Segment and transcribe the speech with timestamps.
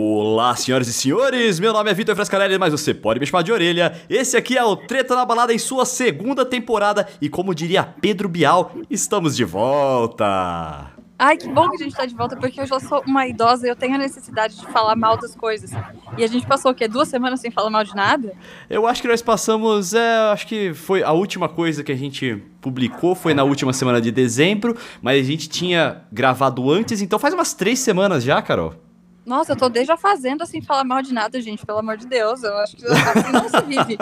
[0.00, 3.50] Olá, senhoras e senhores, meu nome é Vitor Frescarelli, mas você pode me chamar de
[3.50, 4.00] orelha.
[4.08, 8.28] Esse aqui é o Treta na Balada em sua segunda temporada e como diria Pedro
[8.28, 10.92] Bial, estamos de volta.
[11.18, 13.66] Ai, que bom que a gente tá de volta, porque eu já sou uma idosa
[13.66, 15.72] e eu tenho a necessidade de falar mal das coisas.
[16.16, 16.86] E a gente passou o quê?
[16.86, 18.34] Duas semanas sem falar mal de nada?
[18.70, 22.40] Eu acho que nós passamos, é, acho que foi a última coisa que a gente
[22.60, 27.34] publicou, foi na última semana de dezembro, mas a gente tinha gravado antes, então faz
[27.34, 28.86] umas três semanas já, Carol.
[29.28, 32.06] Nossa, eu tô desde a fazenda sem falar mal de nada, gente, pelo amor de
[32.06, 32.42] Deus.
[32.42, 33.98] Eu acho que assim não se vive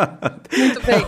[0.57, 1.05] muito bem.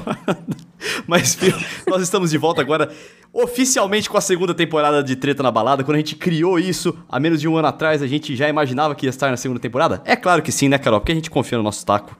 [1.06, 2.92] Mas, filho, nós estamos de volta agora,
[3.32, 5.84] oficialmente com a segunda temporada de Treta na Balada.
[5.84, 8.92] Quando a gente criou isso, há menos de um ano atrás, a gente já imaginava
[8.96, 10.02] que ia estar na segunda temporada?
[10.04, 10.98] É claro que sim, né, Carol?
[10.98, 12.16] Porque a gente confia no nosso taco.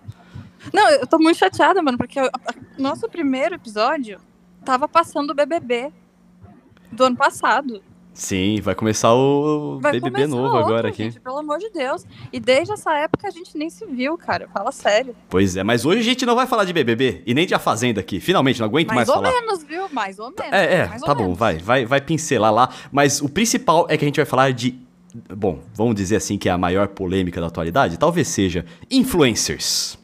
[0.73, 2.31] Não, eu tô muito chateada, mano, porque o
[2.79, 4.21] nosso primeiro episódio
[4.65, 5.93] tava passando o BBB
[6.93, 7.83] do ano passado.
[8.19, 11.05] Sim, vai começar o Vai BBB começar novo outro, agora aqui.
[11.05, 12.05] Gente, pelo amor de Deus.
[12.33, 14.49] E desde essa época a gente nem se viu, cara.
[14.53, 15.15] Fala sério.
[15.31, 17.61] Pois é, mas hoje a gente não vai falar de BBB e nem de A
[17.61, 18.19] Fazenda aqui.
[18.19, 19.31] Finalmente, não aguento mais, Mais ou falar.
[19.31, 19.89] menos, viu?
[19.93, 20.53] Mais ou menos.
[20.53, 21.39] É, é, mais ou tá bom, menos.
[21.39, 22.71] vai, vai, vai pincelar lá.
[22.91, 24.75] Mas o principal é que a gente vai falar de.
[25.37, 27.97] Bom, vamos dizer assim que é a maior polêmica da atualidade?
[27.99, 29.98] Talvez seja influencers.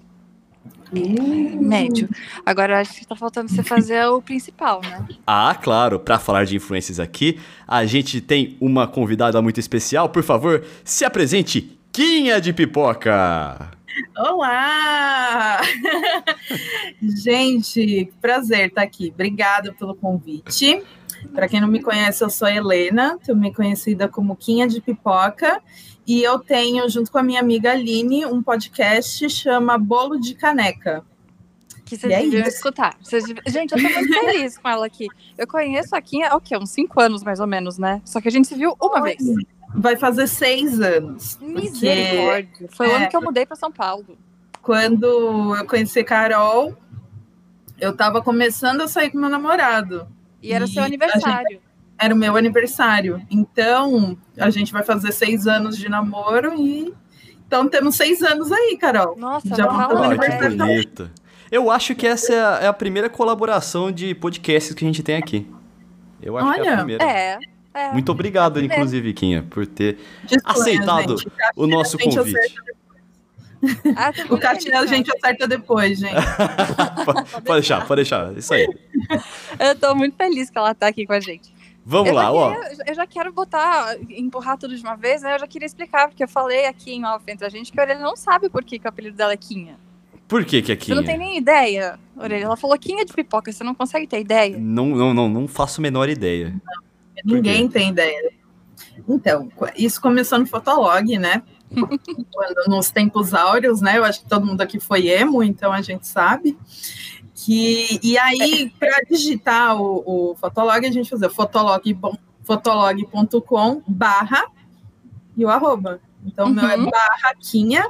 [1.60, 2.08] Médio.
[2.44, 5.06] Agora acho que tá faltando você fazer o principal, né?
[5.26, 10.08] Ah, claro, pra falar de influencers aqui, a gente tem uma convidada muito especial.
[10.08, 13.70] Por favor, se apresente, Quinha de Pipoca.
[14.16, 15.60] Olá!
[17.22, 19.12] Gente, prazer estar aqui.
[19.14, 20.82] Obrigada pelo convite.
[21.32, 25.62] Para quem não me conhece, eu sou a Helena, também conhecida como Quinha de Pipoca,
[26.06, 31.04] e eu tenho, junto com a minha amiga Aline, um podcast chama Bolo de Caneca.
[31.84, 32.56] Que vocês E é deviam isso.
[32.56, 32.96] escutar.
[33.02, 35.06] Vocês Gente, eu tô muito feliz com ela aqui.
[35.36, 36.56] Eu conheço a Kim há o quê?
[36.56, 38.00] Uns cinco anos, mais ou menos, né?
[38.04, 39.18] Só que a gente se viu uma vez.
[39.74, 41.36] Vai fazer seis anos.
[41.36, 42.68] Porque Misericórdia.
[42.72, 42.96] Foi o é.
[42.96, 44.16] ano que eu mudei pra São Paulo.
[44.62, 46.74] quando eu conheci Carol,
[47.78, 50.06] eu estava começando a sair com meu namorado.
[50.42, 51.60] E era E seu aniversário.
[51.98, 53.20] Era o meu aniversário.
[53.30, 56.92] Então, a gente vai fazer seis anos de namoro e.
[57.46, 59.16] Então, temos seis anos aí, Carol.
[59.16, 61.10] Nossa, Já não vamos fazer que bonito.
[61.50, 65.02] Eu acho que essa é a, é a primeira colaboração de podcasts que a gente
[65.02, 65.46] tem aqui.
[66.20, 66.76] Eu acho que é a Olha.
[66.78, 67.04] primeira.
[67.04, 67.38] É.
[67.74, 67.92] é.
[67.92, 68.74] Muito obrigado, primeira.
[68.74, 71.30] inclusive, Quinha, por ter Disponha, aceitado gente.
[71.54, 72.54] o nosso convite.
[73.96, 76.14] Ah, O feliz, a gente acerta depois, gente.
[77.04, 78.36] pode, pode deixar, pode deixar.
[78.36, 78.66] Isso aí.
[79.58, 81.53] Eu tô muito feliz que ela tá aqui com a gente.
[81.84, 82.54] Vamos eu lá, ó.
[82.54, 85.34] queria- Eu já quero botar, empurrar tudo de uma vez, né?
[85.34, 87.82] Eu já queria explicar, porque eu falei aqui em off entre a gente que a
[87.82, 89.78] Orelha não sabe por que, que o apelido dela é Quinha.
[90.26, 90.96] Por que que é Você Quinha?
[90.96, 92.44] não tem nem ideia, Orelha.
[92.44, 94.56] Ela falou Quinha de pipoca, você não consegue ter ideia.
[94.58, 96.54] Não, não, não, não faço a menor ideia.
[97.24, 98.32] Ninguém tem ideia.
[99.08, 101.42] Então, isso começou no Fotolog, né?
[102.32, 103.98] Quando, nos tempos áureos, né?
[103.98, 106.56] Eu acho que todo mundo aqui foi emo, então a gente sabe.
[107.44, 111.82] Que, e aí, para digitar o, o Fotolog, a gente fazia fotolog,
[112.42, 114.44] fotolog.com barra
[115.36, 116.00] e o arroba.
[116.24, 116.88] Então, o meu é Uhum.
[116.90, 117.84] barraquinha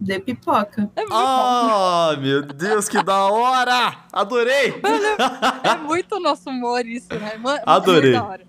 [0.00, 0.90] de pipoca.
[0.96, 1.16] É muito bom.
[1.18, 3.94] Ah, meu Deus, que da hora!
[4.12, 4.80] Adorei!
[5.62, 7.36] É muito nosso humor isso, né?
[7.38, 8.12] Ma- Adorei.
[8.12, 8.44] muito da hora.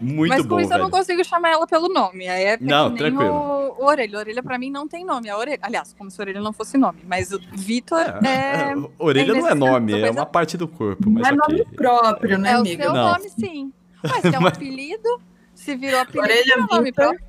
[0.00, 0.98] Muito Mas com bom, isso eu não velho.
[0.98, 2.28] consigo chamar ela pelo nome.
[2.28, 3.32] Aí é Não, tranquilo.
[3.32, 4.18] O, o Orelha.
[4.18, 5.30] Orelha pra mim não tem nome.
[5.30, 5.58] A orelha.
[5.62, 6.98] Aliás, como se Orelha não fosse nome.
[7.06, 8.74] Mas o Vitor é.
[8.98, 11.58] Orelha não é é nome, é uma parte do corpo, mas Não é ok.
[11.58, 13.12] nome próprio, né, É o seu Não.
[13.12, 13.72] nome, sim.
[14.02, 15.20] Mas se é um apelido,
[15.54, 17.24] se virou apelido, Orelha é um nome próprio.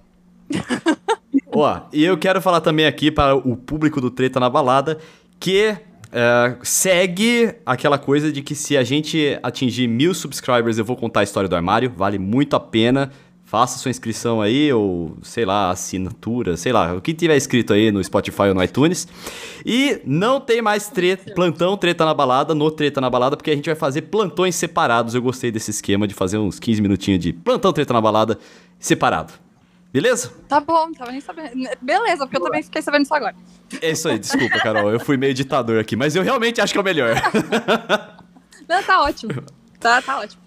[1.51, 4.97] Ó, e eu quero falar também aqui para o público do Treta na Balada
[5.39, 5.75] que
[6.13, 11.21] é, segue aquela coisa de que se a gente atingir mil subscribers eu vou contar
[11.21, 13.11] a história do armário, vale muito a pena.
[13.43, 17.91] Faça sua inscrição aí, ou sei lá, assinatura, sei lá, o que tiver escrito aí
[17.91, 19.07] no Spotify ou no iTunes.
[19.63, 23.55] E não tem mais tre plantão Treta na Balada no Treta na Balada, porque a
[23.55, 25.13] gente vai fazer plantões separados.
[25.13, 28.39] Eu gostei desse esquema de fazer uns 15 minutinhos de plantão Treta na Balada
[28.79, 29.42] separado.
[29.93, 30.31] Beleza?
[30.49, 31.53] Tá bom, tava nem sabendo.
[31.79, 33.35] Beleza, porque eu também fiquei sabendo isso agora.
[33.79, 34.89] É isso aí, desculpa, Carol.
[34.91, 37.15] Eu fui meio ditador aqui, mas eu realmente acho que é o melhor.
[38.67, 39.33] Não, tá ótimo.
[39.79, 40.41] Tá, tá ótimo.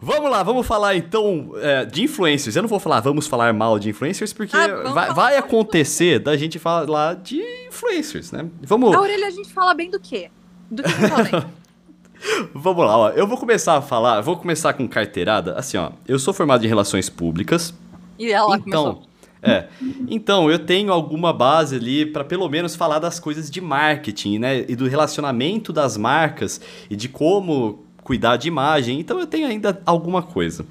[0.00, 2.54] vamos lá, vamos falar então é, de influencers.
[2.54, 6.36] Eu não vou falar vamos falar mal de influencers, porque Ah, vai, vai acontecer da
[6.36, 8.46] gente falar de influencers, né?
[8.60, 10.30] Vamos, A orelha a gente fala bem do quê?
[10.70, 10.90] Do que
[12.54, 13.08] vamos lá, ó.
[13.10, 15.54] Eu vou começar a falar, vou começar com carteirada.
[15.54, 17.74] Assim, ó, eu sou formado em relações públicas.
[18.18, 19.08] E ela então, começou.
[19.42, 19.66] é.
[20.08, 24.64] Então, eu tenho alguma base ali para pelo menos falar das coisas de marketing, né?
[24.68, 26.60] E do relacionamento das marcas
[26.90, 29.00] e de como cuidar de imagem.
[29.00, 30.66] Então, eu tenho ainda alguma coisa.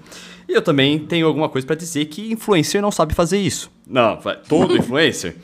[0.48, 3.72] E eu também tenho alguma coisa para dizer que influencer não sabe fazer isso.
[3.88, 5.36] Não, todo influencer.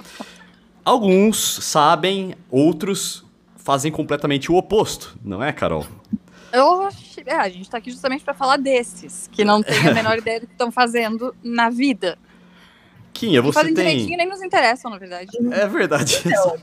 [0.83, 5.85] Alguns sabem, outros fazem completamente o oposto, não é, Carol?
[6.57, 6.89] Eu,
[7.25, 10.39] é, a gente tá aqui justamente para falar desses, que não tem a menor ideia
[10.39, 12.17] do que estão fazendo na vida.
[13.13, 13.85] Quinha, você fazem tem...
[13.85, 15.29] direitinho nem nos interessam, na verdade.
[15.51, 16.21] É verdade.
[16.25, 16.57] Então,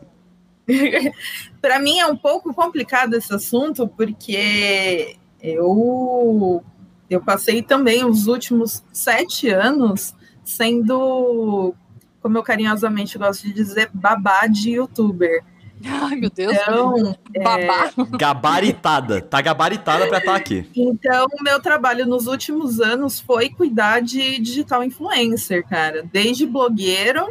[1.61, 6.65] para mim é um pouco complicado esse assunto, porque eu,
[7.09, 10.15] eu passei também os últimos sete anos
[10.45, 11.75] sendo,
[12.21, 15.45] como eu carinhosamente gosto de dizer, babá de youtuber.
[15.89, 16.53] Ai, meu Deus.
[16.53, 17.91] Então, Babá.
[17.97, 19.21] é, Gabaritada.
[19.21, 20.69] Tá gabaritada pra estar aqui.
[20.75, 26.05] então, o meu trabalho nos últimos anos foi cuidar de digital influencer, cara.
[26.13, 27.29] Desde blogueiro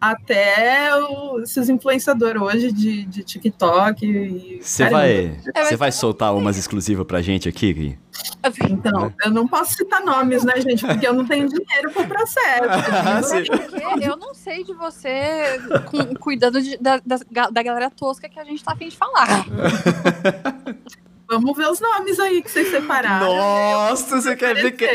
[0.00, 4.04] até o- esses influenciadores hoje de, de TikTok.
[4.06, 7.98] e- Você vai, você vai soltar umas exclusivas pra gente aqui, Gui?
[8.70, 10.86] Então, eu não posso citar nomes, né, gente?
[10.86, 13.30] Porque eu não tenho dinheiro para o processo.
[13.90, 15.58] Porque eu não sei de você
[15.90, 19.44] com- cuidando de- da, da, da galera tosca que a gente tá afim de falar.
[21.28, 23.26] Vamos ver os nomes aí que vocês separaram.
[23.26, 24.86] Nossa, você quer ver que...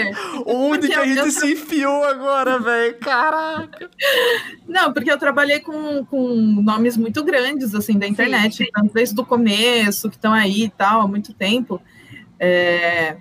[0.46, 2.98] Onde que a Porque gente eu se enfiou agora, velho?
[3.00, 3.90] Caraca.
[4.68, 9.26] Não, porque eu trabalhei com, com nomes muito grandes, assim, da internet, tanto desde o
[9.26, 11.82] começo, que estão aí e tal, há muito tempo.
[12.40, 13.18] É,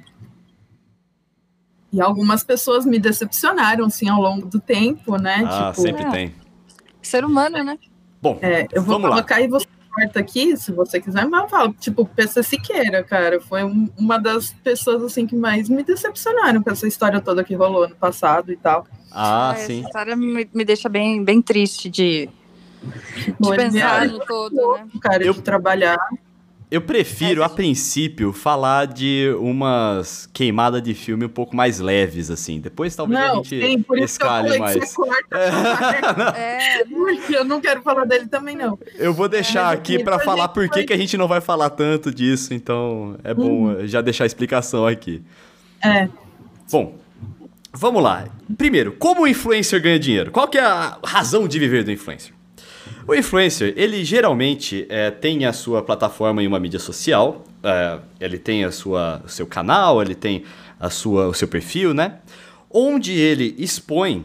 [1.93, 5.43] E algumas pessoas me decepcionaram, assim, ao longo do tempo, né?
[5.45, 6.11] Ah, tipo, sempre é.
[6.11, 6.35] tem.
[7.03, 7.77] Ser humano, né?
[8.23, 9.17] Bom, é, eu vou Vamos lá.
[9.17, 9.67] colocar e você
[10.01, 14.19] corta aqui, se você quiser, mas eu falo, tipo, PC Siqueira, cara, foi um- uma
[14.19, 18.53] das pessoas, assim, que mais me decepcionaram com essa história toda que rolou no passado
[18.53, 18.87] e tal.
[19.13, 19.83] ah, Essa sim.
[19.83, 22.29] história me, me deixa bem, bem triste de,
[23.41, 24.87] de pensar ele no todo, né?
[25.01, 25.99] Cara, Eu- de trabalhar.
[26.71, 32.61] Eu prefiro, a princípio, falar de umas queimadas de filme um pouco mais leves, assim.
[32.61, 34.79] Depois talvez a Não, gente sim, por isso escale mais.
[34.79, 36.39] que você corta parte.
[36.41, 38.79] É, Porque eu não quero falar dele também, não.
[38.97, 41.71] Eu vou deixar mas aqui pra falar por que que a gente não vai falar
[41.71, 45.23] tanto disso, então é bom eh, já deixar a explicação aqui.
[45.85, 46.09] É.
[46.71, 46.95] Bom,
[47.73, 48.27] vamos lá.
[48.57, 50.31] Primeiro, como o influencer ganha dinheiro?
[50.31, 52.33] Qual que é a razão de viver do influencer?
[53.11, 58.39] O influencer, ele geralmente eh, tem a sua plataforma em uma mídia social, eh, ele
[58.39, 60.45] tem a sua, o seu canal, ele tem
[60.79, 62.19] a sua, o seu perfil, né?
[62.71, 64.25] Onde ele expõe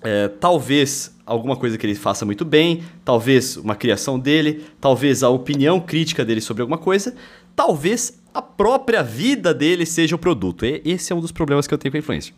[0.00, 5.28] é, talvez alguma coisa que ele faça muito bem, talvez uma criação dele, talvez a
[5.28, 7.16] opinião crítica dele sobre alguma coisa,
[7.56, 10.64] talvez a própria vida dele seja o produto.
[10.64, 12.32] E esse é um dos problemas que eu tenho com a influência.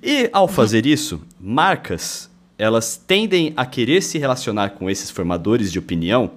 [0.00, 5.78] E ao fazer isso, marcas elas tendem a querer se relacionar com esses formadores de
[5.78, 6.32] opinião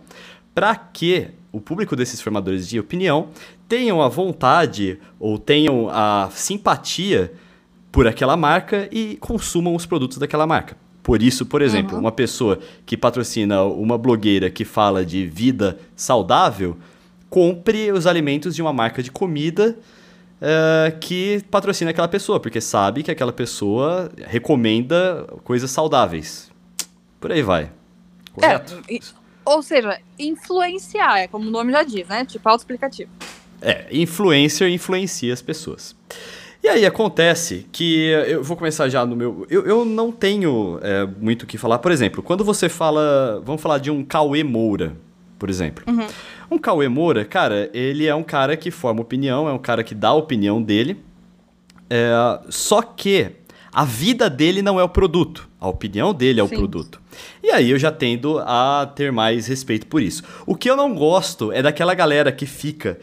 [0.54, 3.30] para que o público desses formadores de opinião
[3.68, 7.34] tenham a vontade ou tenham a simpatia
[7.92, 10.78] por aquela marca e consumam os produtos daquela marca.
[11.04, 16.78] Por isso, por exemplo, uma pessoa que patrocina uma blogueira que fala de vida saudável,
[17.30, 19.78] compre os alimentos de uma marca de comida
[20.42, 26.52] eh, que patrocina aquela pessoa, porque sabe que aquela pessoa recomenda coisas saudáveis.
[27.20, 27.72] Por aí vai.
[28.34, 28.82] Correto?
[28.90, 29.00] É,
[29.46, 32.26] ou seja, influenciar, é como o nome já diz, né?
[32.26, 33.12] Tipo autoexplicativo.
[33.62, 35.96] É, influencer influencia as pessoas.
[36.64, 39.46] E aí acontece que eu vou começar já no meu.
[39.50, 41.78] Eu, eu não tenho é, muito o que falar.
[41.80, 43.42] Por exemplo, quando você fala.
[43.46, 44.96] Vamos falar de um Cauê Moura,
[45.38, 45.84] por exemplo.
[46.52, 49.96] Um Cauê Moura, cara, ele é um cara que forma opinião, é um cara que
[49.96, 51.02] dá a opinião dele.
[51.90, 52.12] É,
[52.50, 53.32] só que
[53.72, 55.50] a vida dele não é o produto.
[55.58, 56.58] A opinião dele é o Sim.
[56.58, 57.02] produto.
[57.42, 60.24] E aí eu já tendo a ter mais respeito por isso.
[60.46, 63.00] O que eu não gosto é daquela galera que fica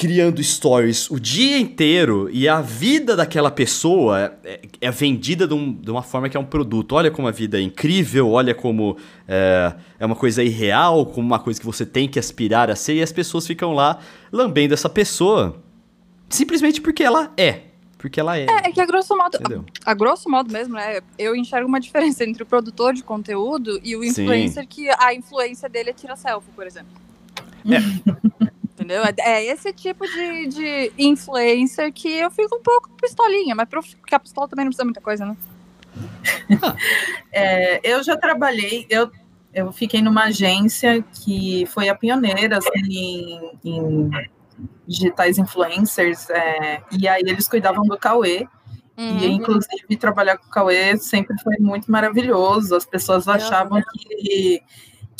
[0.00, 5.74] criando stories o dia inteiro e a vida daquela pessoa é, é vendida de, um-
[5.74, 6.92] de uma forma que é um produto.
[6.94, 8.96] Olha como a vida é incrível, olha como
[9.28, 12.94] é, é uma coisa irreal, como uma coisa que você tem que aspirar a ser,
[12.94, 13.98] e as pessoas ficam lá
[14.32, 15.62] lambendo essa pessoa
[16.30, 17.64] simplesmente porque ela é.
[17.98, 18.46] Porque ela é.
[18.46, 19.66] É, é que a grosso modo, Entendeu?
[19.84, 21.00] a grosso modo mesmo, né?
[21.18, 24.08] Eu enxergo uma diferença entre o produtor de conteúdo e o Sim.
[24.22, 26.88] influencer que a influência dele é tirar selfie, por exemplo.
[28.90, 29.04] Entendeu?
[29.04, 33.82] É- É esse tipo de, de influencer que eu fico um pouco pistolinha, mas pro-
[33.82, 35.36] porque a pistola também não precisa muita coisa, né?
[37.32, 39.08] É, eu já trabalhei, eu,
[39.54, 42.70] eu fiquei numa agência que foi a pioneira assim,
[43.64, 44.10] em, em
[44.86, 48.46] digitais influencers, é, e aí eles cuidavam do Cauê,
[48.98, 49.24] e Uhum.
[49.32, 54.60] inclusive trabalhar com o Cauê sempre foi muito maravilhoso, as pessoas achavam que,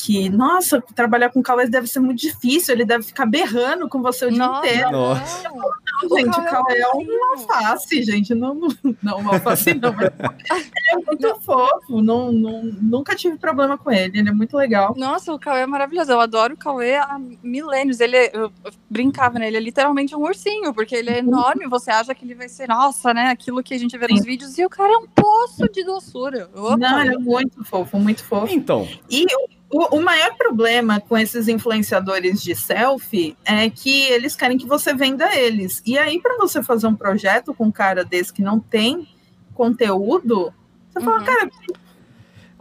[0.02, 4.00] que, nossa, trabalhar com o Cauê deve ser muito difícil, ele deve ficar berrando com
[4.00, 4.90] você o Nossa, dia inteiro.
[4.92, 5.48] Nossa.
[5.50, 8.34] Não, gente, o Cauê é um alface, gente.
[8.34, 8.68] Não, não,
[9.02, 9.90] não um alface não.
[10.00, 12.00] Ele é muito fofo.
[12.00, 14.18] Não, não, nunca tive problema com ele.
[14.18, 14.94] Ele é muito legal.
[14.96, 16.10] Nossa, o Cauê é maravilhoso.
[16.12, 18.00] Eu adoro o Cauê há milênios.
[18.00, 18.50] Ele, é- eu
[18.88, 21.66] brincava nele, ele é literalmente um ursinho, porque ele é enorme.
[21.68, 23.26] Você acha que ele vai ser, nossa, né?
[23.30, 24.56] Aquilo que a gente vê nos vídeos.
[24.58, 26.48] E o cara é um poço de doçura.
[26.54, 28.52] Amo Não, ele é muito fofo, muito fofo.
[28.52, 29.26] Então, E
[29.70, 34.92] o, o maior problema com esses influenciadores de selfie é que eles querem que você
[34.94, 35.82] venda eles.
[35.86, 39.06] E aí, para você fazer um projeto com um cara desse que não tem
[39.54, 40.52] conteúdo,
[40.90, 41.24] você fala, Uhum.
[41.24, 41.50] cara,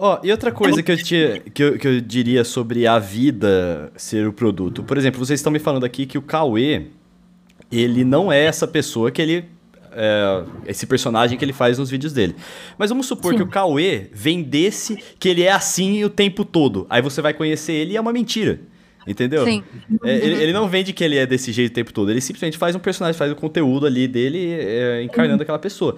[0.02, 3.92] Ó, e outra coisa que eu, tinha, que, eu, que eu diria sobre a vida
[3.98, 4.82] ser o produto.
[4.82, 6.88] Por exemplo, vocês estão me falando aqui que o Cauê,
[7.70, 9.46] ele não é essa pessoa que ele.
[9.92, 12.36] É, esse personagem que ele faz nos vídeos dele.
[12.78, 13.38] Mas vamos supor Sim.
[13.38, 16.86] que o Cauê vendesse que ele é assim o tempo todo.
[16.90, 18.60] Aí você vai conhecer ele e é uma mentira.
[19.08, 19.44] Entendeu?
[19.44, 19.64] Sim.
[20.04, 22.12] É, ele, ele não vende que ele é desse jeito o tempo todo.
[22.12, 25.96] Ele simplesmente faz um personagem, faz o conteúdo ali dele é, encarnando aquela pessoa.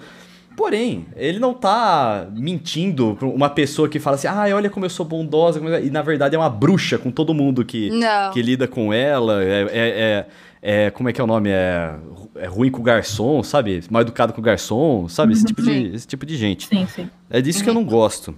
[0.56, 4.90] Porém, ele não tá mentindo pra uma pessoa que fala assim, ah, olha como eu
[4.90, 8.30] sou bondosa, como eu-" e na verdade é uma bruxa com todo mundo que, Não.
[8.32, 10.26] que lida com ela, é, é-
[10.62, 11.50] é- é- como é que é o nome?
[11.50, 11.94] É,
[12.36, 13.82] é ruim com o garçom, sabe?
[13.90, 15.32] Mal educado com o garçom, sabe?
[15.32, 16.68] Esse tipo, de, esse tipo de gente.
[16.68, 17.10] sim, sim.
[17.28, 18.34] É disso que eu não gosto.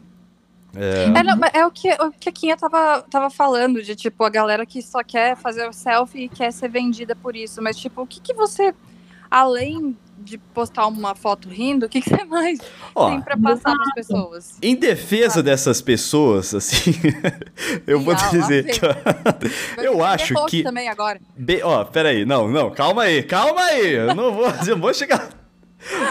[0.77, 4.25] É, não, mas é o que, o que a Kinha tava, tava falando, de tipo,
[4.25, 7.63] a galera que só quer fazer o selfie e quer ser vendida por isso.
[7.63, 8.75] Mas, tipo, o que, que você,
[9.31, 12.59] além de postar uma foto rindo, o que, que você mais
[12.95, 14.59] Ó, tem pra passar pras pessoas?
[14.63, 16.93] Em defesa dessas pessoas, assim,
[17.87, 18.85] eu vou te dizer que
[19.79, 21.21] eu vender acho que também agora.
[21.37, 23.93] Be- Ó, peraí, não, não, calma aí, calma aí.
[23.93, 25.29] Eu não vou, eu vou chegar.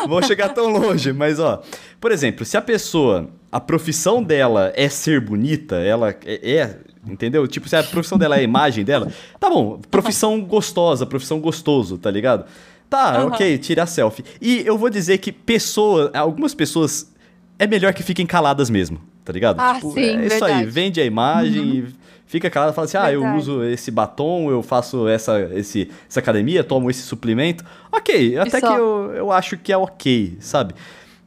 [0.07, 1.63] Vou chegar tão longe, mas ó,
[1.99, 6.77] por exemplo, se a pessoa, a profissão dela é ser bonita, ela é, é,
[7.07, 7.47] entendeu?
[7.47, 11.97] Tipo, se a profissão dela é a imagem dela, tá bom, profissão gostosa, profissão gostoso,
[11.97, 12.45] tá ligado?
[12.93, 13.27] Tá, Aham.
[13.29, 14.23] ok, tirar selfie.
[14.39, 17.11] E eu vou dizer que pessoa, algumas pessoas
[17.57, 19.59] é melhor que fiquem caladas mesmo, tá ligado?
[19.59, 20.65] Ah, sim, é isso aí, verdade.
[20.69, 21.95] vende a imagem e
[22.27, 23.39] fica calada, fala assim: "Ah, eu Verdade.
[23.41, 27.65] uso esse batom, eu faço essa, esse, essa academia, tomo esse suplemento".
[27.91, 30.75] OK, até que eu, eu acho que é OK, sabe?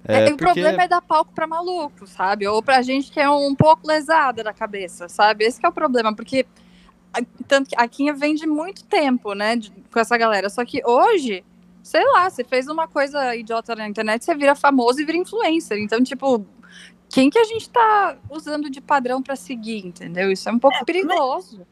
[0.09, 2.47] É, o porque- problema é dar palco pra maluco, sabe?
[2.47, 5.45] Ou pra gente que é um pouco lesada da cabeça, sabe?
[5.45, 6.47] Esse que é o problema, porque
[7.13, 10.49] a- tanto que a Kinha vende muito tempo, né, de- com essa galera.
[10.49, 11.43] Só que hoje,
[11.87, 15.79] sei lá, você fez uma coisa idiota na internet, você vira famoso e vira influencer.
[15.79, 16.45] Então, tipo,
[17.09, 20.33] quem que a gente tá usando de padrão pra seguir, entendeu?
[20.33, 21.65] Isso é um pouco perigoso.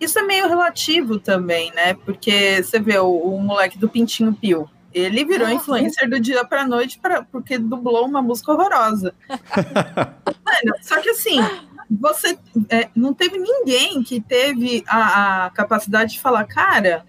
[0.00, 1.92] Isso é meio relativo também, né?
[1.92, 4.70] Porque você vê o, o moleque do Pintinho Pio.
[4.90, 9.14] Ele virou Ah, influencer do dia pra noite pra, porque dublou uma música horrorosa.
[9.28, 11.40] Mano, só que assim,
[11.90, 12.38] você
[12.70, 17.04] é, não teve ninguém que teve a, a capacidade de falar, cara,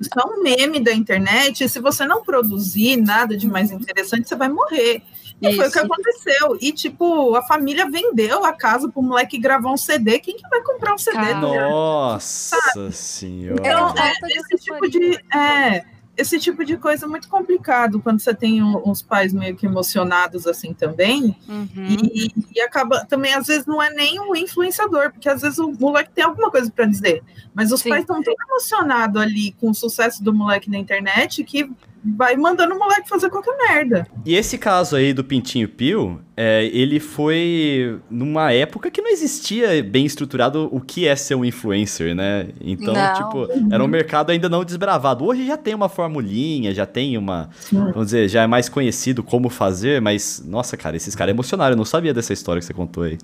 [0.00, 4.28] isso é um meme da internet, e se você não produzir nada de mais interessante,
[4.28, 5.02] você vai morrer.
[5.40, 5.86] E foi o que Isso.
[5.86, 6.58] aconteceu.
[6.60, 10.18] E, tipo, a família vendeu a casa pro moleque gravar um CD.
[10.18, 11.16] Quem que vai comprar um CD?
[11.16, 11.40] Cara?
[11.40, 12.56] Nossa
[12.92, 13.60] senhora.
[13.60, 15.84] Então, falta é, esse tipo de, é,
[16.16, 19.66] esse tipo de coisa é muito complicado quando você tem um- uns pais meio que
[19.66, 21.36] emocionados assim também.
[21.48, 21.68] Uhum.
[21.76, 25.72] E, e acaba também, às vezes, não é nem o influenciador, porque às vezes o
[25.72, 27.22] moleque tem alguma coisa para dizer.
[27.52, 27.88] Mas os Sim.
[27.90, 31.70] pais estão tão emocionados ali com o sucesso do moleque na internet que
[32.04, 34.06] vai mandando o moleque fazer qualquer merda.
[34.26, 39.82] E esse caso aí do Pintinho Pio, é, ele foi numa época que não existia
[39.82, 42.48] bem estruturado o que é ser um influencer, né?
[42.60, 43.14] Então, Não.
[43.14, 45.24] tipo, era um mercado ainda não desbravado.
[45.24, 47.48] Hoje já tem uma formulinha, já tem uma.
[47.60, 47.78] Sim.
[47.78, 51.72] Vamos dizer, já é mais conhecido como fazer, mas, nossa, cara, esses caras emocionaram.
[51.72, 53.16] Eu não sabia dessa história que você contou aí.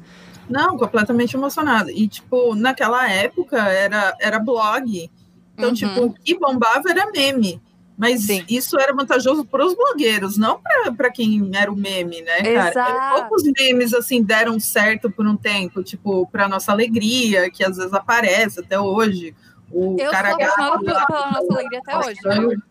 [0.49, 1.91] Não, completamente emocionado.
[1.91, 5.11] E, tipo, naquela época era, era blog.
[5.55, 5.75] Então, Uhum.
[5.75, 7.61] tipo, o que bombava era meme.
[8.01, 8.43] Mas Sim.
[8.49, 10.59] isso era vantajoso para os blogueiros, não
[10.97, 12.71] para quem era o meme, né, cara?
[12.71, 13.21] Exato.
[13.21, 17.93] Poucos memes, assim, deram certo por um tempo, tipo, para nossa alegria, que às vezes
[17.93, 19.35] aparece até hoje.
[19.71, 22.21] O Eu cara sou gato pela, nossa alegria até hoje.
[22.23, 22.63] Faustão,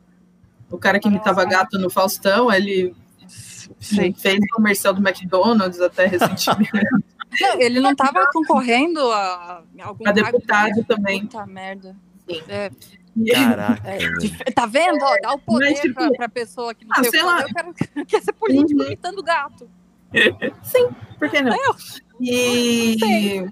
[0.72, 2.96] O cara que imitava gato no Faustão, ele
[3.80, 4.12] Sim.
[4.12, 6.72] fez comercial do McDonald's até recentemente.
[7.40, 10.86] Não, ele não tava concorrendo a algum cargo, deputado né?
[10.88, 11.22] também.
[11.28, 11.96] Puta merda.
[12.28, 12.42] Sim.
[12.48, 12.72] É,
[13.34, 13.82] Caraca.
[14.46, 15.04] é, tá vendo?
[15.04, 17.20] Ó, dá o poder Mas, tipo, pra, pra pessoa que não ah, tem o sei
[17.22, 17.34] poder.
[17.34, 17.42] lá.
[17.42, 18.86] Eu quero, quero ser político Uhum.
[18.88, 19.70] imitando gato.
[20.64, 21.54] Sim, por que não?
[21.56, 21.76] Eu?
[22.22, 23.46] E...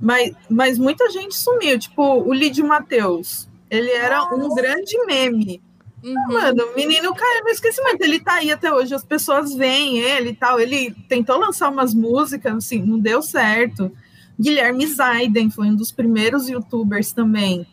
[0.00, 3.48] Mas, mas muita gente sumiu, tipo, o Lídio Matheus.
[3.70, 4.60] Ele era um Nossa.
[4.60, 5.62] grande meme.
[6.02, 6.14] Uhum.
[6.28, 8.02] Mano, o menino caiu no esquecimento.
[8.02, 10.60] Ele tá aí até hoje, as pessoas veem ele e tal.
[10.60, 13.90] Ele tentou lançar umas músicas, assim, não deu certo.
[14.38, 17.66] Guilherme Zaiden foi um dos primeiros youtubers também.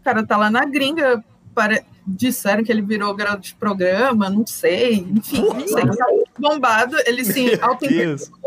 [0.00, 1.22] O cara tá lá na gringa,
[1.54, 1.82] para...
[2.06, 6.06] disseram que ele virou garoto de programa, não sei, enfim, não sei, tá
[6.38, 8.38] bombado, ele sim, autenticou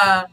[0.00, 0.26] a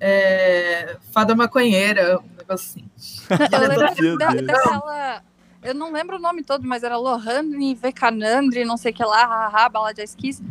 [0.00, 2.84] é, fada maconheira, um negócio assim.
[3.52, 5.22] Eu lembro da, daquela...
[5.62, 9.26] Eu não lembro o nome todo, mas era Lohane Vekanandri, não sei o que lá,
[9.26, 10.42] haha, bala de esquis,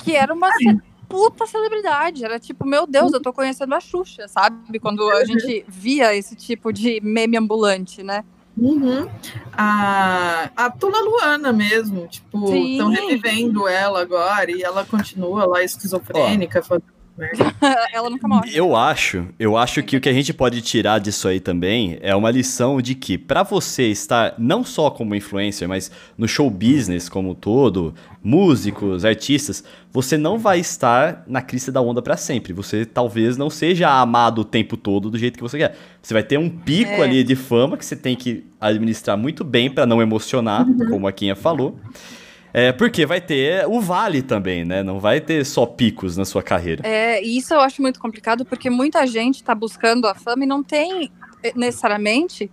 [0.00, 0.50] que era uma
[1.08, 2.24] puta celebridade.
[2.24, 4.80] Era tipo, meu Deus, eu tô conhecendo a Xuxa, sabe?
[4.80, 8.24] Quando a gente via esse tipo de meme ambulante, né?
[8.56, 9.06] Uhum.
[9.52, 16.62] A, a Tula Luana mesmo, tipo, estão revivendo ela agora e ela continua lá esquizofrênica,
[16.62, 16.95] fazendo
[17.92, 18.50] ela nunca morre.
[18.54, 22.14] Eu acho, eu acho que o que a gente pode tirar disso aí também é
[22.14, 27.08] uma lição de que para você estar não só como influencer, mas no show business
[27.08, 32.52] como um todo, músicos, artistas, você não vai estar na crista da onda para sempre.
[32.52, 35.76] Você talvez não seja amado o tempo todo do jeito que você quer.
[36.02, 37.02] Você vai ter um pico é.
[37.02, 40.90] ali de fama que você tem que administrar muito bem para não emocionar, uhum.
[40.90, 41.78] como a Kinha falou.
[42.58, 44.82] É, porque vai ter o vale também, né?
[44.82, 46.88] Não vai ter só picos na sua carreira.
[46.88, 50.46] É, e isso eu acho muito complicado, porque muita gente está buscando a fama e
[50.46, 52.50] não tem eh, necessariamente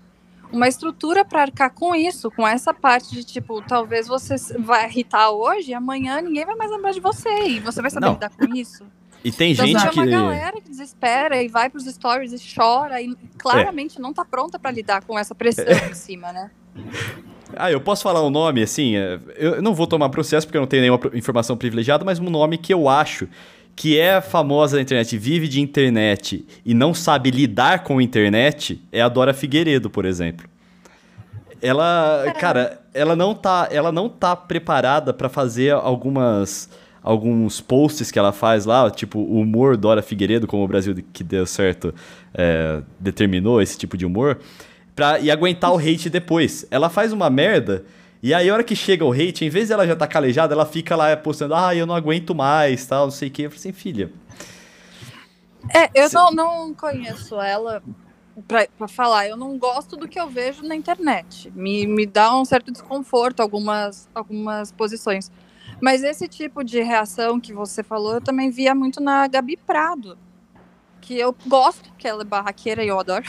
[0.52, 5.32] uma estrutura para arcar com isso, com essa parte de tipo, talvez você vai irritar
[5.32, 8.14] hoje, amanhã ninguém vai mais lembrar de você e você vai saber não.
[8.16, 8.86] lidar com isso.
[9.24, 9.96] E tem então, gente que.
[9.96, 14.02] Tem uma galera que desespera e vai pros stories e chora e claramente é.
[14.02, 15.90] não tá pronta para lidar com essa pressão é.
[15.90, 16.52] em cima, né?
[17.58, 20.62] Ah, eu posso falar um nome, assim, é, eu não vou tomar processo porque eu
[20.62, 23.28] não tenho nenhuma informação privilegiada, mas um nome que eu acho
[23.76, 28.82] que é famosa na internet, vive de internet e não sabe lidar com a internet,
[28.92, 30.48] é a Dora Figueiredo, por exemplo.
[31.62, 36.70] Ela, cara, ela não tá, ela não tá preparada para fazer algumas
[37.02, 41.22] alguns posts que ela faz lá, tipo o humor Dora Figueiredo, como o Brasil que
[41.22, 41.94] deu certo
[42.34, 44.40] é, determinou esse tipo de humor
[44.96, 46.66] pra, e aguentar o hate depois.
[46.70, 47.86] Ela faz uma merda.
[48.22, 50.54] E aí, a hora que chega o hate, em vez de ela já tá calejada,
[50.54, 53.44] ela fica lá postando, ah, eu não aguento mais, tal, não sei o que.
[53.44, 54.12] Eu falei assim, filha.
[55.74, 57.84] É, eu não, não conheço ela
[58.48, 59.28] pra falar.
[59.28, 61.52] Eu não gosto do que eu vejo na internet.
[61.54, 65.30] Me, me dá um certo desconforto algumas, algumas posições.
[65.82, 70.18] Mas esse tipo de reação que você falou, eu também via muito na Gabi Prado
[71.04, 73.26] que eu gosto, que ela é barraqueira e eu adoro.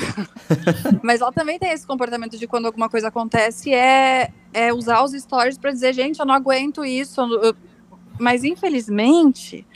[1.02, 5.12] Mas ela também tem esse comportamento de quando alguma coisa acontece é, é usar os
[5.12, 7.20] stories para dizer, gente, eu não aguento isso.
[7.20, 7.54] Eu...
[8.18, 9.66] Mas infelizmente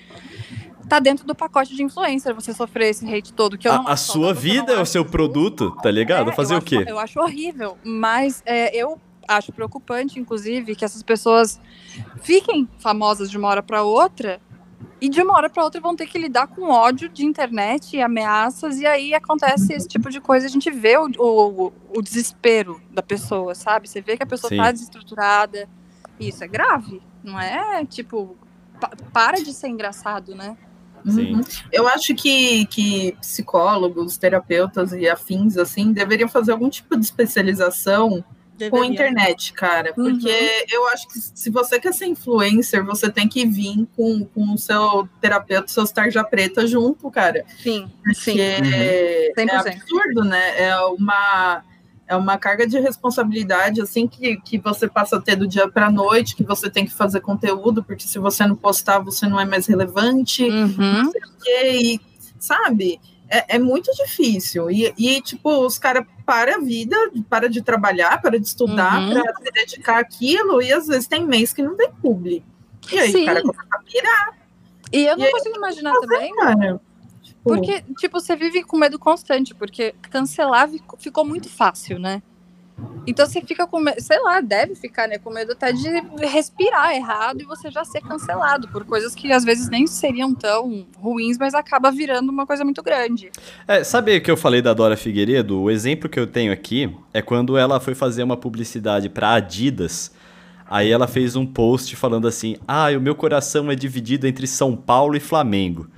[0.89, 3.59] tá dentro do pacote de influencer você sofrer esse hate todo.
[3.59, 6.31] Que eu a, a sua vida é o seu produto, tá ligado?
[6.31, 6.85] É, Fazer o quê?
[6.87, 11.61] eu acho horrível, mas é, eu acho preocupante, inclusive, que essas pessoas
[12.23, 14.41] fiquem famosas de uma hora para outra
[15.01, 18.03] e de uma hora para outra vão ter que lidar com ódio de internet e
[18.03, 20.47] ameaças, e aí acontece esse tipo de coisa.
[20.47, 23.89] A gente vê o, o, o desespero da pessoa, sabe?
[23.89, 25.69] Você vê que a pessoa está desestruturada.
[26.19, 27.85] E isso é grave, não é?
[27.85, 28.37] Tipo,
[28.81, 30.57] pa para de ser engraçado, né?
[31.07, 31.41] Uhum.
[31.73, 38.25] Eu acho que, que psicólogos, terapeutas e afins, assim, deveriam fazer algum tipo de especialização
[38.59, 38.71] Deveria.
[38.71, 39.95] com internet, cara.
[39.95, 40.67] Porque uhum.
[40.69, 44.59] eu acho que se você quer ser influencer, você tem que vir com, com o
[44.59, 47.45] seu terapeuta, seus tarja preta junto, cara.
[47.63, 48.33] Sim, porque sim.
[48.33, 48.73] Uhum.
[48.75, 50.61] É absurdo, né?
[50.61, 51.63] É uma
[52.09, 55.91] é uma carga de responsabilidade assim que, que você passa a ter do dia para
[55.91, 59.45] noite, que você tem que fazer conteúdo, porque se você não postar, você não é
[59.45, 60.43] mais relevante.
[60.43, 61.13] Uhum.
[61.47, 62.01] E,
[62.39, 62.99] sabe?
[63.29, 64.71] É, é muito difícil.
[64.71, 66.97] E, e tipo, os caras para a vida,
[67.29, 69.13] para de trabalhar, para de estudar, uhum.
[69.13, 72.45] para se dedicar àquilo, e às vezes tem mês que não tem publi.
[72.93, 73.23] E aí Sim.
[73.23, 74.39] o cara começa a pirar.
[74.93, 76.35] E eu não e consigo imaginar fazer, também.
[76.35, 76.81] Cara?
[77.23, 77.39] Tipo...
[77.43, 82.23] Porque, tipo, você vive com medo constante, porque cancelar ficou muito fácil, né?
[83.07, 85.89] Então você fica com sei lá, deve ficar, né, com medo até de
[86.27, 90.87] respirar errado e você já ser cancelado por coisas que às vezes nem seriam tão
[90.99, 93.31] ruins, mas acaba virando uma coisa muito grande.
[93.67, 95.59] É, sabe o que eu falei da Dora Figueiredo?
[95.59, 100.13] O exemplo que eu tenho aqui é quando ela foi fazer uma publicidade para Adidas.
[100.71, 104.77] Aí ela fez um post falando assim: "Ah, o meu coração é dividido entre São
[104.77, 105.89] Paulo e Flamengo".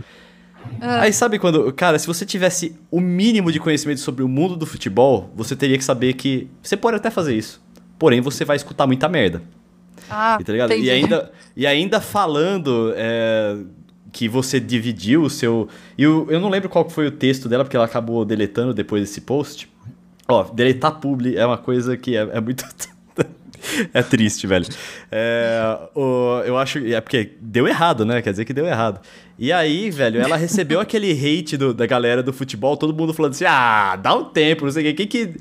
[0.81, 1.03] Ah.
[1.03, 4.67] Aí sabe quando, cara, se você tivesse o mínimo de conhecimento sobre o mundo do
[4.67, 7.63] futebol, você teria que saber que você pode até fazer isso,
[7.99, 9.43] porém você vai escutar muita merda.
[10.09, 10.73] Ah, tá ligado?
[10.73, 13.57] E ainda, e ainda falando é,
[14.13, 15.69] que você dividiu o seu.
[15.97, 19.03] E eu, eu não lembro qual foi o texto dela, porque ela acabou deletando depois
[19.03, 19.71] desse post.
[20.29, 22.65] Ó, deletar publi é uma coisa que é, é muito.
[23.95, 24.67] é triste, velho.
[25.11, 26.79] É, o, eu acho.
[26.79, 28.21] É porque deu errado, né?
[28.23, 29.01] Quer dizer que deu errado.
[29.41, 33.33] E aí, velho, ela recebeu aquele hate do, da galera do futebol, todo mundo falando
[33.33, 35.07] assim: ah, dá um tempo, não sei o quê.
[35.07, 35.41] Quem que,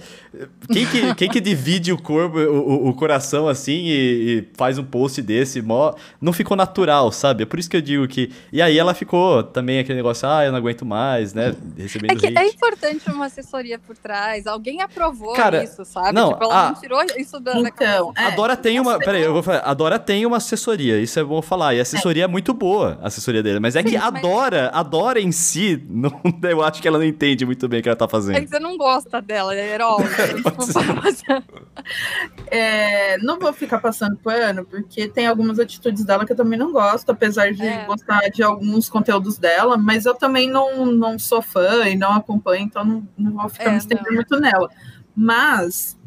[0.72, 4.86] quem que, quem que divide o corpo, o, o coração assim e, e, faz um
[4.86, 5.62] post desse?
[5.62, 5.94] Mó...
[6.22, 7.44] Não ficou natural, sabe?
[7.44, 8.32] É por isso que eu digo que.
[8.54, 11.54] E aí ela ficou também aquele negócio: ah, eu não aguento mais, né?
[11.78, 12.40] Recebendo é que é hate.
[12.40, 14.48] é importante uma assessoria por trás.
[14.48, 16.14] Alguém aprovou Cara, isso, sabe?
[16.14, 16.72] Não, tipo, ela a...
[16.72, 18.98] não tirou isso da, então, da é, A Dora tem uma.
[18.98, 19.60] Peraí, eu vou falar.
[19.60, 21.74] A Dora tem uma assessoria, isso é bom falar.
[21.74, 23.60] E a assessoria é, é muito boa, a assessoria dele.
[23.60, 27.06] Mas é que a Dora, a Dora em si, não, eu acho que ela não
[27.06, 28.38] entende muito bem o que ela tá fazendo.
[28.38, 30.04] É que você não gosta dela, é herói.
[32.48, 36.72] é, não vou ficar passando pano, porque tem algumas atitudes dela que eu também não
[36.72, 37.86] gosto, apesar de é.
[37.86, 42.66] gostar de alguns conteúdos dela, mas eu também não, não sou fã e não acompanho,
[42.66, 44.70] então não, não vou ficar é, me estendendo muito nela.
[45.16, 46.00] Mas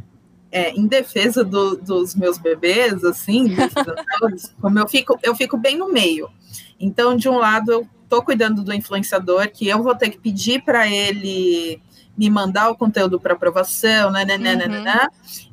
[0.52, 3.56] é, em defesa do, dos meus bebês, assim,
[4.60, 6.28] como eu fico, eu fico bem no meio.
[6.82, 10.62] Então, de um lado, eu estou cuidando do influenciador, que eu vou ter que pedir
[10.62, 11.80] para ele
[12.18, 14.84] me mandar o conteúdo para aprovação, né, né, né, né, né, uhum.
[14.84, 15.08] né,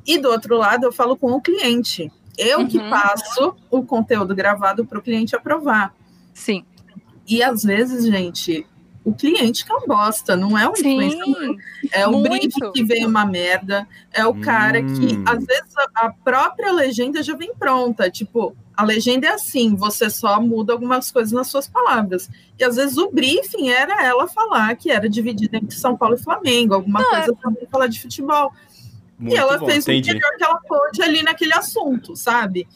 [0.06, 2.12] e do outro lado, eu falo com o cliente.
[2.36, 2.68] Eu uhum.
[2.68, 5.94] que passo o conteúdo gravado para o cliente aprovar.
[6.34, 6.64] Sim.
[7.26, 8.66] E às vezes, gente,
[9.04, 11.56] o cliente que é um bosta, não é o influenciador.
[11.92, 12.28] É o muito.
[12.28, 15.24] brief que vem uma merda, é o cara que, hum.
[15.26, 18.10] às vezes, a própria legenda já vem pronta.
[18.10, 22.30] Tipo, a legenda é assim, você só muda algumas coisas nas suas palavras.
[22.58, 26.18] E às vezes o briefing era ela falar que era dividida entre São Paulo e
[26.18, 27.34] Flamengo, alguma não, coisa é...
[27.34, 28.54] para falar de futebol.
[29.18, 30.12] Muito e ela bom, fez entendi.
[30.12, 32.66] o melhor que ela pôde ali naquele assunto, sabe?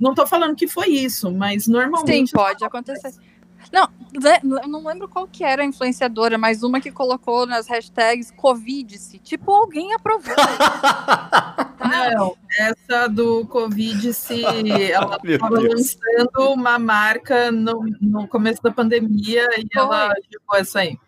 [0.00, 2.30] Não estou falando que foi isso, mas normalmente.
[2.30, 3.14] Sim, pode acontecer.
[3.70, 3.88] Não,
[4.62, 9.20] eu não lembro qual que era a influenciadora, mas uma que colocou nas hashtags Covid-se.
[9.20, 10.34] Tipo, alguém aprovou.
[13.02, 13.08] tá?
[13.08, 14.44] Não, do Covid-se,
[14.90, 19.82] ela estava lançando uma marca no, no começo da pandemia e foi.
[19.82, 20.98] ela tipo essa aí.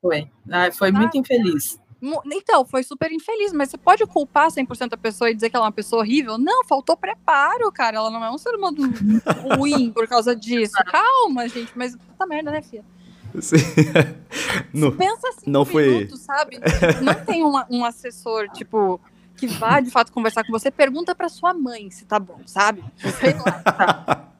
[0.00, 0.28] Foi.
[0.50, 1.80] Ah, foi ah, muito infeliz.
[2.32, 5.66] Então, foi super infeliz, mas você pode culpar 100% a pessoa e dizer que ela
[5.66, 6.36] é uma pessoa horrível?
[6.36, 7.98] Não, faltou preparo, cara.
[7.98, 8.76] Ela não é um ser humano
[9.56, 10.74] ruim por causa disso.
[10.86, 12.84] Calma, gente, mas puta merda, né, filha?
[13.40, 13.56] Sim.
[14.72, 15.86] No, Pensa assim, não foi...
[15.88, 16.58] minutos, sabe?
[17.02, 18.98] Não tem uma, um assessor, tipo,
[19.36, 22.82] que vá de fato conversar com você, pergunta pra sua mãe se tá bom, sabe?
[22.96, 24.28] Sei lá, tá.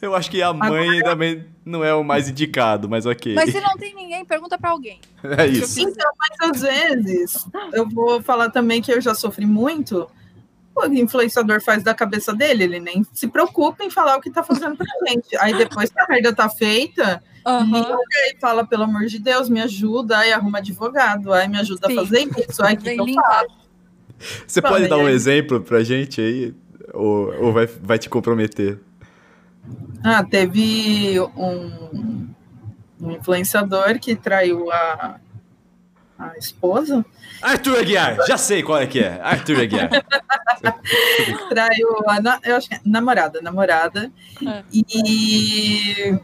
[0.00, 1.04] Eu acho que a mãe Agora...
[1.04, 3.34] também não é o mais indicado, mas ok.
[3.34, 5.00] Mas se não tem ninguém, pergunta para alguém.
[5.38, 5.80] É isso.
[5.80, 10.10] Então, mas às vezes, eu vou falar também que eu já sofri muito.
[10.74, 14.42] O influenciador faz da cabeça dele, ele nem se preocupa em falar o que tá
[14.42, 15.36] fazendo pra gente.
[15.38, 17.64] Aí depois que a merda tá feita, uhum.
[17.64, 17.98] liga
[18.34, 21.92] e fala, pelo amor de Deus, me ajuda, aí arruma advogado, aí me ajuda Sim.
[21.92, 23.61] a fazer isso, aí que eu faço.
[24.46, 26.54] Você pode dar um exemplo pra gente aí?
[26.92, 28.78] Ou, ou vai, vai te comprometer?
[30.02, 32.28] Ah, teve um,
[33.00, 35.20] um influenciador que traiu a,
[36.18, 37.04] a esposa.
[37.40, 39.20] Arthur Aguiar, já sei qual é que é.
[39.22, 39.90] Arthur Aguiar.
[41.48, 44.10] traiu a, eu acho que é namorada, namorada.
[44.46, 44.62] É.
[44.72, 46.18] E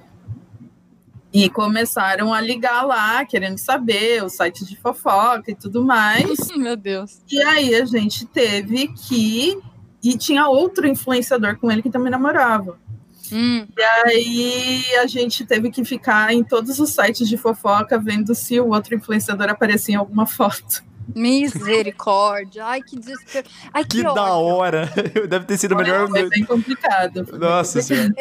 [1.45, 6.49] e começaram a ligar lá, querendo saber, o site de fofoca e tudo mais.
[6.57, 7.23] Meu Deus.
[7.31, 9.57] E aí a gente teve que.
[10.03, 12.79] E tinha outro influenciador com ele que também namorava.
[13.33, 13.67] Hum.
[13.77, 18.59] E aí a gente teve que ficar em todos os sites de fofoca vendo se
[18.59, 20.83] o outro influenciador aparecia em alguma foto.
[21.15, 22.65] Misericórdia.
[22.65, 23.49] Ai, que desespero.
[23.73, 24.91] Ai, que, que da hora.
[25.29, 26.09] Deve ter sido o melhor.
[26.09, 27.27] Foi bem complicado.
[27.39, 28.15] Nossa senhora.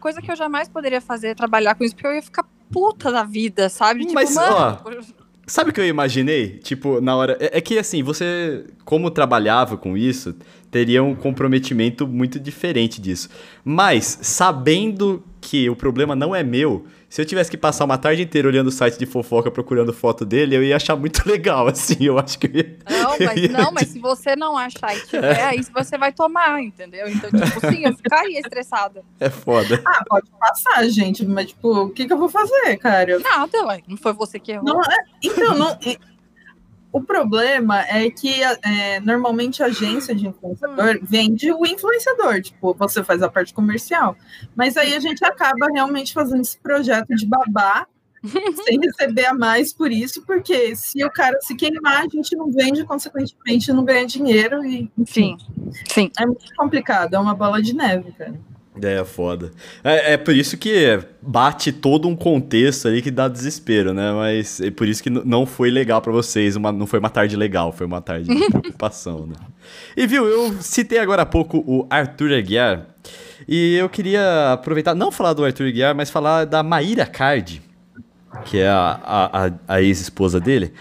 [0.00, 3.12] coisa que eu jamais poderia fazer é trabalhar com isso, porque eu ia ficar puta
[3.12, 4.00] da vida, sabe?
[4.00, 5.02] Tipo, Mas, mano, ó,
[5.46, 6.58] sabe o que eu imaginei?
[6.58, 7.36] Tipo, na hora.
[7.38, 10.34] É, é que assim, você, como trabalhava com isso,
[10.70, 13.28] teria um comprometimento muito diferente disso.
[13.64, 18.22] Mas, sabendo que o problema não é meu, se eu tivesse que passar uma tarde
[18.22, 22.02] inteira olhando o site de fofoca procurando foto dele, eu ia achar muito legal, assim,
[22.06, 23.48] eu acho que eu ia, Não, mas, ia...
[23.50, 25.42] não, mas se você não achar e tiver, é.
[25.42, 27.06] aí você vai tomar, entendeu?
[27.06, 29.04] Então, tipo, sim, eu ficaria estressada.
[29.20, 29.82] É foda.
[29.84, 33.18] Ah, pode passar, gente, mas, tipo, o que, que eu vou fazer, cara?
[33.18, 34.64] Nada, ué, não foi você que errou.
[34.64, 35.78] Não, é, então, não...
[36.92, 41.00] O problema é que é, normalmente a agência de influenciador hum.
[41.02, 44.14] vende o influenciador, tipo, você faz a parte comercial.
[44.54, 47.86] Mas aí a gente acaba realmente fazendo esse projeto de babá
[48.64, 52.52] sem receber a mais por isso, porque se o cara se queimar, a gente não
[52.52, 55.36] vende, consequentemente não ganha dinheiro e enfim.
[55.88, 56.10] Sim.
[56.18, 58.38] É muito complicado, é uma bola de neve, cara.
[58.80, 59.50] É, foda.
[59.84, 64.12] É, é, por isso que bate todo um contexto ali que dá desespero, né?
[64.12, 67.36] Mas é por isso que não foi legal para vocês, uma, não foi uma tarde
[67.36, 69.34] legal, foi uma tarde de preocupação, né?
[69.94, 72.86] E viu, eu citei agora há pouco o Arthur Aguiar.
[73.46, 77.60] E eu queria aproveitar, não falar do Arthur Guiar, mas falar da Maíra Card,
[78.44, 80.72] que é a, a, a, a ex-esposa dele.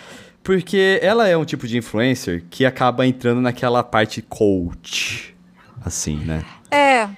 [0.44, 5.36] Porque ela é um tipo de influencer que acaba entrando naquela parte coach.
[5.84, 6.44] Assim, né?
[6.70, 7.10] É.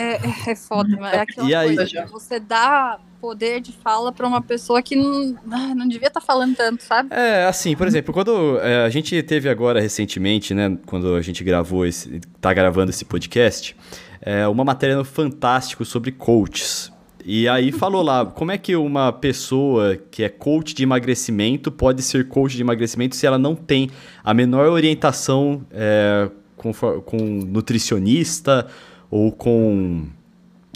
[0.00, 2.06] É, é foda, mas é aquela E aí- coisa.
[2.06, 6.54] Você dá poder de fala pra uma pessoa que não, ah, não devia estar falando
[6.54, 7.08] tanto, sabe?
[7.12, 11.42] É, assim, por exemplo, quando é, a gente teve agora recentemente, né, quando a gente
[11.42, 13.74] gravou esse, tá gravando esse podcast,
[14.22, 16.92] é, uma matéria no Fantástico sobre coaches.
[17.24, 22.02] E aí falou lá, como é que uma pessoa que é coach de emagrecimento pode
[22.02, 23.90] ser coach de emagrecimento se ela não tem
[24.24, 28.66] a menor orientação é, com, com nutricionista
[29.10, 30.06] ou com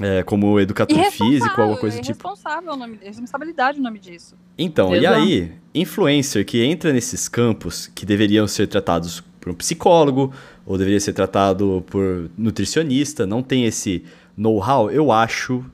[0.00, 2.26] é, como educador físico, alguma coisa do tipo.
[2.26, 4.34] Irresponsável o nome responsabilidade o nome disso.
[4.58, 5.20] Então, e Exato.
[5.20, 10.32] aí, influencer que entra nesses campos que deveriam ser tratados por um psicólogo
[10.64, 14.04] ou deveria ser tratado por nutricionista, não tem esse
[14.36, 15.64] know-how, eu acho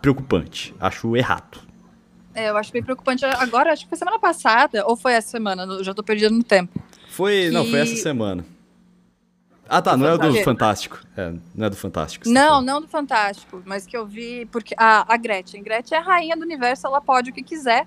[0.00, 1.60] preocupante, acho errado.
[2.34, 3.24] É, eu acho bem preocupante.
[3.24, 6.42] Agora, acho que foi semana passada, ou foi essa semana, eu já tô perdida no
[6.42, 6.80] tempo.
[7.08, 8.44] Foi, não, foi Que- essa semana.
[9.74, 10.98] Ah, tá, não é do Fantástico.
[11.16, 12.26] É, não é do Fantástico.
[12.26, 12.66] tá Não, falando.
[12.66, 15.62] não do Fantástico, mas que eu vi, porque a, a Gretchen.
[15.62, 17.86] Gretchen é a rainha do universo, ela pode o que quiser,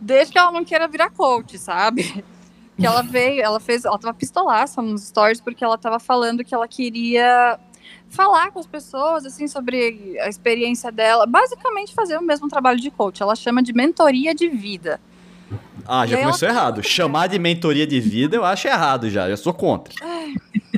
[0.00, 2.24] desde que ela não queira virar coach, sabe?
[2.78, 6.54] Que ela veio, ela fez, ela tava pistolaça nos stories porque ela tava falando que
[6.54, 7.60] ela queria
[8.08, 12.90] falar com as pessoas, assim, sobre a experiência dela, basicamente fazer o mesmo trabalho de
[12.90, 13.22] coach.
[13.22, 14.98] Ela chama de mentoria de vida.
[15.86, 16.82] Ah, já começou ela tá errado.
[16.88, 19.92] Chamar de mentoria de vida eu acho errado já, eu sou contra.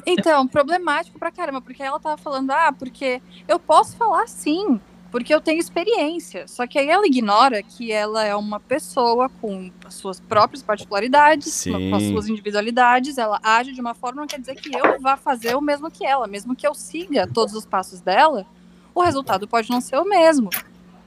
[0.06, 5.32] Então, problemático pra caramba, porque ela tava falando, ah, porque eu posso falar sim, porque
[5.32, 6.48] eu tenho experiência.
[6.48, 11.52] Só que aí ela ignora que ela é uma pessoa com as suas próprias particularidades,
[11.52, 11.90] Sim.
[11.90, 15.16] com as suas individualidades, ela age de uma forma, não quer dizer que eu vá
[15.16, 18.46] fazer o mesmo que ela, mesmo que eu siga todos os passos dela,
[18.94, 20.50] o resultado pode não ser o mesmo.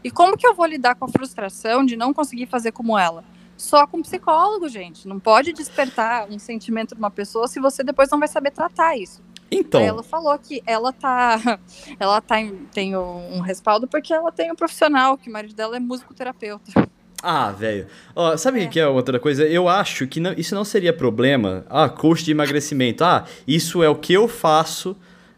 [0.03, 3.23] E como que eu vou lidar com a frustração de não conseguir fazer como ela?
[3.57, 5.07] Só com psicólogo, gente.
[5.07, 9.21] Não pode despertar um sentimento numa pessoa se você depois não vai saber tratar isso.
[9.51, 11.59] Então, ela falou que ela tá.
[11.99, 15.77] Ela tá em- tem um, respaldo porque ela tem um profissional, que o marido dela
[15.77, 16.89] é musicoterapeuta.
[17.23, 17.87] Ah, velho.
[18.37, 18.67] Sabe o É.
[18.67, 19.45] que é outra coisa?
[19.45, 21.65] Eu acho que não- isso não seria problema.
[21.69, 23.03] Ah, coach de emagrecimento.
[23.03, 24.95] Ah, isso é o que eu faço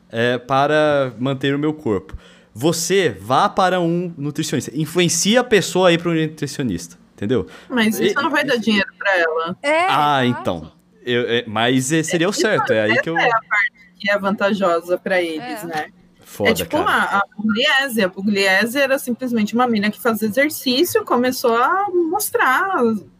[0.09, 2.15] é, para manter o meu corpo.
[2.53, 4.71] Você vá para um nutricionista.
[4.73, 6.97] Influencia a pessoa aí para um nutricionista.
[7.17, 7.47] Entendeu?
[7.67, 10.39] Mas isso não vai dar dinheiro para ela, É, ah, exato.
[10.41, 10.71] então.
[11.03, 12.71] Eu- é, mas é, seria o certo.
[12.71, 13.15] É aí que eu.
[13.99, 15.65] que é vantajosa para eles, É.
[15.65, 15.87] né?
[16.21, 16.91] Foda, é tipo cara.
[16.91, 18.03] a, a Pugliese.
[18.03, 22.67] A Pugliese era simplesmente uma mina que fazia exercício, começou a mostrar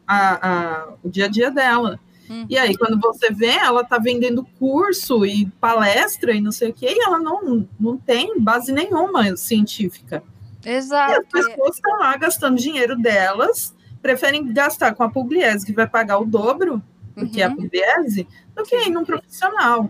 [0.08, 2.00] a- a- o dia a dia dela.
[2.30, 2.46] Uhum.
[2.50, 6.74] E aí, quando você vê, ela tá vendendo curso e palestra e não sei o
[6.74, 10.22] quê, e ela não, não tem base nenhuma científica.
[10.66, 11.26] E as Exato.
[11.32, 16.26] pessoas estão lá gastando dinheiro delas, preferem gastar com a Pugliese, que vai pagar o
[16.26, 16.82] dobro
[17.16, 17.56] do que a Uhum.
[17.56, 19.90] Pugliese, do que ir num profissional.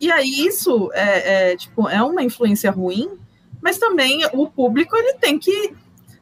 [0.00, 3.18] E aí isso é, é, tipo, é uma influência ruim,
[3.60, 5.74] mas também o público ele tem que,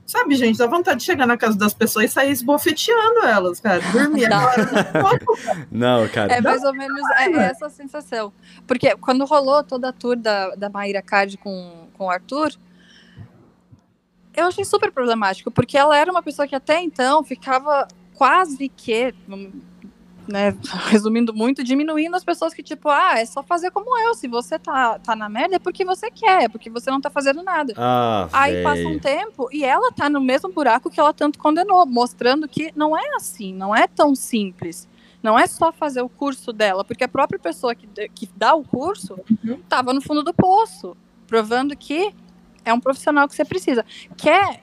[0.05, 3.81] sabe, gente, dá vontade de chegar na casa das pessoas e sair esbofeteando elas, cara,
[3.93, 4.65] dormir agora.
[4.95, 6.35] não posso, Não, cara.
[6.35, 8.33] É mais ou menos é, é essa a sensação.
[8.67, 12.51] Porque quando rolou toda a tour da, da Maíra Card com, com o Arthur,
[14.41, 19.15] eu achei super problemático, porque ela era uma pessoa que até então ficava quase que,
[19.29, 19.53] hum,
[20.27, 20.55] né,
[20.89, 24.15] resumindo muito, diminuindo as pessoas que, tipo, ah, é só fazer como eu.
[24.15, 27.09] Se você tá, tá na merda, é porque você quer, é porque você não tá
[27.11, 27.73] fazendo nada.
[27.77, 31.87] Ah, Aí passa um tempo e ela tá no mesmo buraco que ela tanto condenou,
[31.87, 34.89] mostrando que não é assim, não é tão simples.
[35.23, 38.63] Não é só fazer o curso dela, porque a própria pessoa que, que dá o
[38.63, 39.59] curso Uhum.
[39.69, 40.97] tava no fundo do poço,
[41.27, 42.15] provando que
[42.69, 43.85] é um profissional que você precisa.
[44.17, 44.63] Quer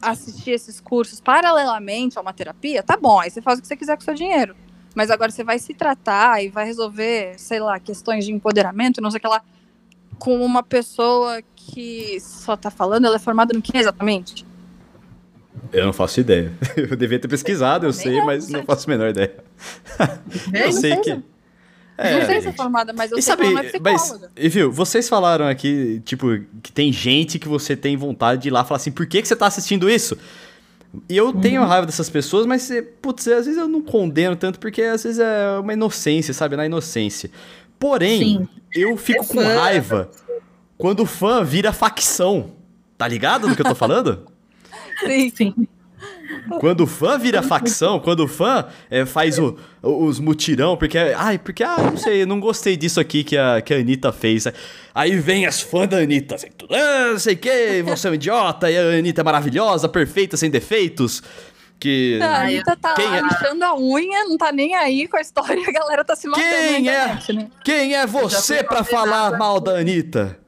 [0.00, 2.82] assistir esses cursos paralelamente a uma terapia?
[2.82, 4.54] Tá bom, aí você faz o que você quiser com o seu dinheiro.
[4.94, 9.10] Mas agora você vai se tratar e vai resolver, sei lá, questões de empoderamento, não
[9.10, 9.42] sei o que lá,
[10.18, 14.46] com uma pessoa que só tá falando, ela é formada no que exatamente?
[15.72, 16.52] Eu não faço ideia.
[16.76, 19.34] Eu devia ter pesquisado, eu sei, não, mas não faço a menor ideia.
[20.52, 21.22] É, Eu sei sei que.
[21.98, 23.80] É, não sei se é formada, mas eu E sei sabe, que ela não é
[23.80, 24.30] mas, psicóloga.
[24.36, 26.26] e viu, vocês falaram aqui, tipo,
[26.62, 29.28] que tem gente que você tem vontade de ir lá falar assim, por que, que
[29.28, 30.16] você tá assistindo isso?
[31.08, 31.66] E eu tenho Uhum.
[31.66, 35.18] raiva dessas pessoas, mas, eh, putz, às vezes eu não condeno tanto, porque às vezes
[35.18, 36.56] é uma inocência, sabe?
[36.56, 37.30] Na inocência.
[37.78, 38.48] Porém, Sim.
[38.74, 39.58] eu fico É com fã.
[39.60, 40.10] raiva
[40.78, 42.52] quando o fã vira facção.
[42.96, 44.26] Tá ligado do que eu tô falando?
[45.04, 45.30] Sim.
[45.34, 45.68] Sim.
[46.60, 51.38] Quando o fã vira facção, quando o fã é, faz o, os mutirão, porque, ai,
[51.38, 54.46] porque, ah, não sei, não gostei disso aqui que a, que a Anitta fez.
[54.94, 58.14] Aí vem as fãs da Anitta, assim, ah, não sei o que, você é um
[58.14, 61.22] idiota, e a Anitta é maravilhosa, perfeita, sem defeitos.
[61.78, 62.18] Que.
[62.22, 63.22] A Anitta tá quem lá é?
[63.22, 66.48] lixando a unha, não tá nem aí com a história, a galera tá se matando
[66.48, 67.48] quem é, internet, né?
[67.62, 70.38] Quem é você para falar mal da Anitta?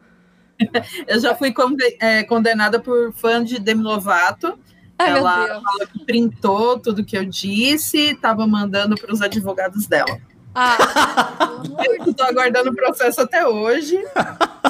[1.06, 1.54] Eu já fui
[2.00, 4.58] é, condenada por fã de Demi Lovato
[4.98, 10.18] Ai, ela falou que printou tudo que eu disse, estava mandando para os advogados dela.
[10.54, 10.76] Ah,
[11.86, 13.96] eu estou aguardando o processo até hoje.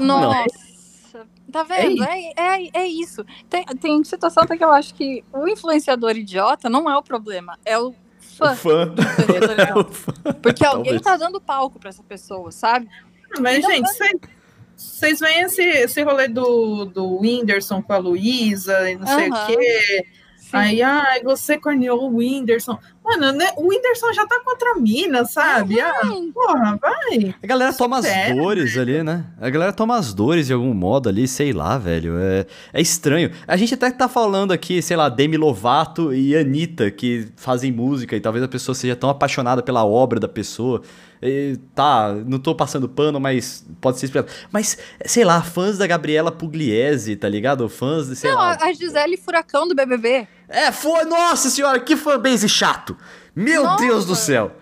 [0.01, 0.47] Nossa.
[1.51, 2.05] Tá vendo?
[2.05, 3.25] É, é, é, isso.
[3.49, 7.59] Tem, tem situação até que eu acho que o influenciador idiota não é o problema,
[7.65, 8.53] é o fã.
[8.53, 8.95] O fã.
[9.67, 10.13] é o fã.
[10.43, 11.03] Porque alguém Talvez.
[11.03, 12.87] tá dando palco para essa pessoa, sabe?
[13.41, 14.13] Mas, então, gente, você
[14.79, 19.47] vocês veem esse, esse rolê do, do Whindersson com a Luísa e não sei o
[19.47, 20.07] quê.
[20.51, 20.57] Sim.
[20.57, 22.79] Aí, ai, você corneou o Whindersson.
[23.05, 25.79] Mano, né, o Whindersson já tá contra a mina, sabe?
[25.79, 26.01] Ah,
[26.33, 27.35] porra, vai.
[27.43, 29.27] A galera toma as dores ali, né?
[29.39, 32.19] A galera toma as dores de algum modo ali, sei lá, velho.
[32.19, 33.31] É, é estranho.
[33.47, 38.17] A gente até tá falando aqui, sei lá, Demi Lovato e Anitta, que fazem música
[38.17, 40.83] e talvez a pessoa seja tão apaixonada pela obra da pessoa.
[41.23, 44.33] E, tá, não tô passando pano, mas pode ser explicado.
[44.53, 47.69] Mas, sei lá, fãs da Gabriela Pugliese, tá ligado?
[47.69, 48.57] Fãs de, sei não, lá.
[48.61, 50.29] a Gisele Furacão do BBB.
[50.49, 52.97] É, foi, nossa senhora, que fanbase chato.
[53.35, 53.85] Meu nossa.
[53.85, 54.53] Deus do céu.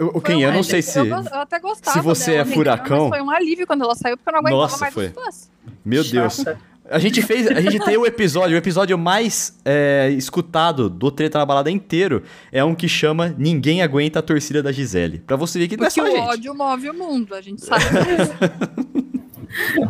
[0.00, 0.98] O quem eu não sei se.
[0.98, 3.08] Eu, eu até gostava se você dela, é furacão.
[3.08, 5.06] Mas foi um alívio quando ela saiu, porque eu não aguentava Nossa, mais foi.
[5.08, 5.50] os fãs.
[5.84, 6.44] Meu Deus.
[6.88, 11.38] A gente fez, a gente tem o episódio, o episódio mais é, escutado do Treta
[11.38, 15.18] na Balada inteiro é um que chama Ninguém Aguenta a Torcida da Gisele.
[15.18, 16.20] Pra você ver que não é só o gente.
[16.20, 18.32] ódio move o mundo, a gente sabe disso.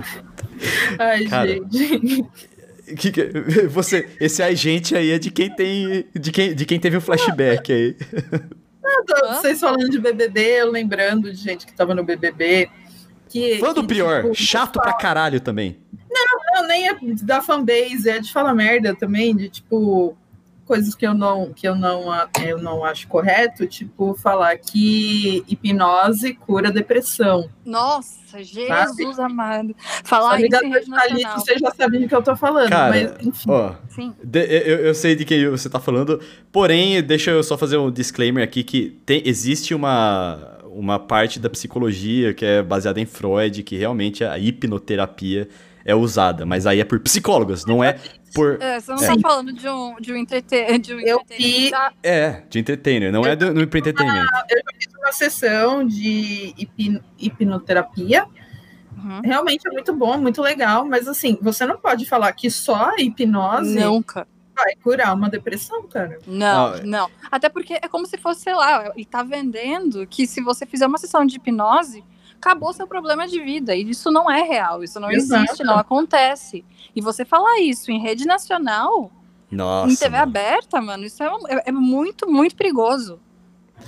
[0.99, 2.25] Ai, Cara, gente.
[2.97, 3.31] Que, que,
[3.69, 6.07] você, esse agente aí é de quem tem.
[6.15, 7.97] De quem, de quem teve um flashback aí.
[8.83, 12.71] Não, vocês falando de BBB, eu lembrando de gente que tava no BBB.
[13.29, 15.77] Que, Fã do que, pior, tipo, chato pra caralho também.
[16.09, 20.17] Não, não, nem é da fanbase, é de falar merda também, de tipo
[20.67, 22.05] coisas que eu não que eu não
[22.45, 27.49] eu não acho correto, tipo falar que hipnose cura depressão.
[27.65, 29.23] Nossa, Jesus sabe?
[29.23, 29.75] amado.
[30.05, 31.39] Falar isso rede nacional.
[31.39, 33.51] Você já sabe do que eu tô falando, Cara, mas enfim.
[33.51, 34.13] Ó, Sim.
[34.23, 37.91] De, eu, eu sei de quem você tá falando, porém, deixa eu só fazer um
[37.91, 43.63] disclaimer aqui que tem, existe uma uma parte da psicologia que é baseada em Freud,
[43.63, 45.49] que realmente a hipnoterapia
[45.87, 47.97] é usada, mas aí é por psicólogos, não é
[48.37, 48.63] por.
[48.63, 49.07] É, você não é.
[49.07, 50.79] tá falando de um, de um, entrete...
[50.79, 51.71] de um eu vi...
[52.03, 54.29] É, de entertainer, não eu é do, entretenimento.
[54.51, 57.03] Eu fiz uma sessão de hipno...
[57.19, 58.27] hipnoterapia.
[58.97, 59.21] Uhum.
[59.23, 63.01] Realmente é muito bom, muito legal, mas assim, você não pode falar que só a
[63.01, 63.79] hipnose.
[63.79, 66.19] Nunca vai curar uma depressão, cara.
[66.27, 67.11] Não, ah, não.
[67.31, 70.87] Até porque é como se fosse, sei lá, ele tá vendendo que se você fizer
[70.87, 72.03] uma sessão de hipnose,
[72.47, 73.75] acabou seu problema de vida.
[73.75, 75.45] E isso não é real, isso não Exato.
[75.45, 76.65] existe, não acontece.
[76.95, 79.11] E você falar isso em rede nacional,
[79.51, 80.23] Nossa, em TV mano.
[80.23, 83.19] aberta, mano, isso é, é, é muito, muito perigoso.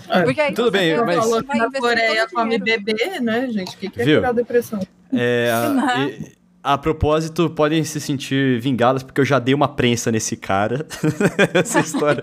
[0.08, 3.74] É, tudo bem, mas na Coreia come bebê, né, gente?
[3.74, 4.34] O que, que é Viu?
[4.34, 4.80] depressão?
[5.10, 5.50] É,
[6.62, 10.86] a, a propósito, podem se sentir vingadas porque eu já dei uma prensa nesse cara.
[11.54, 12.22] essa história.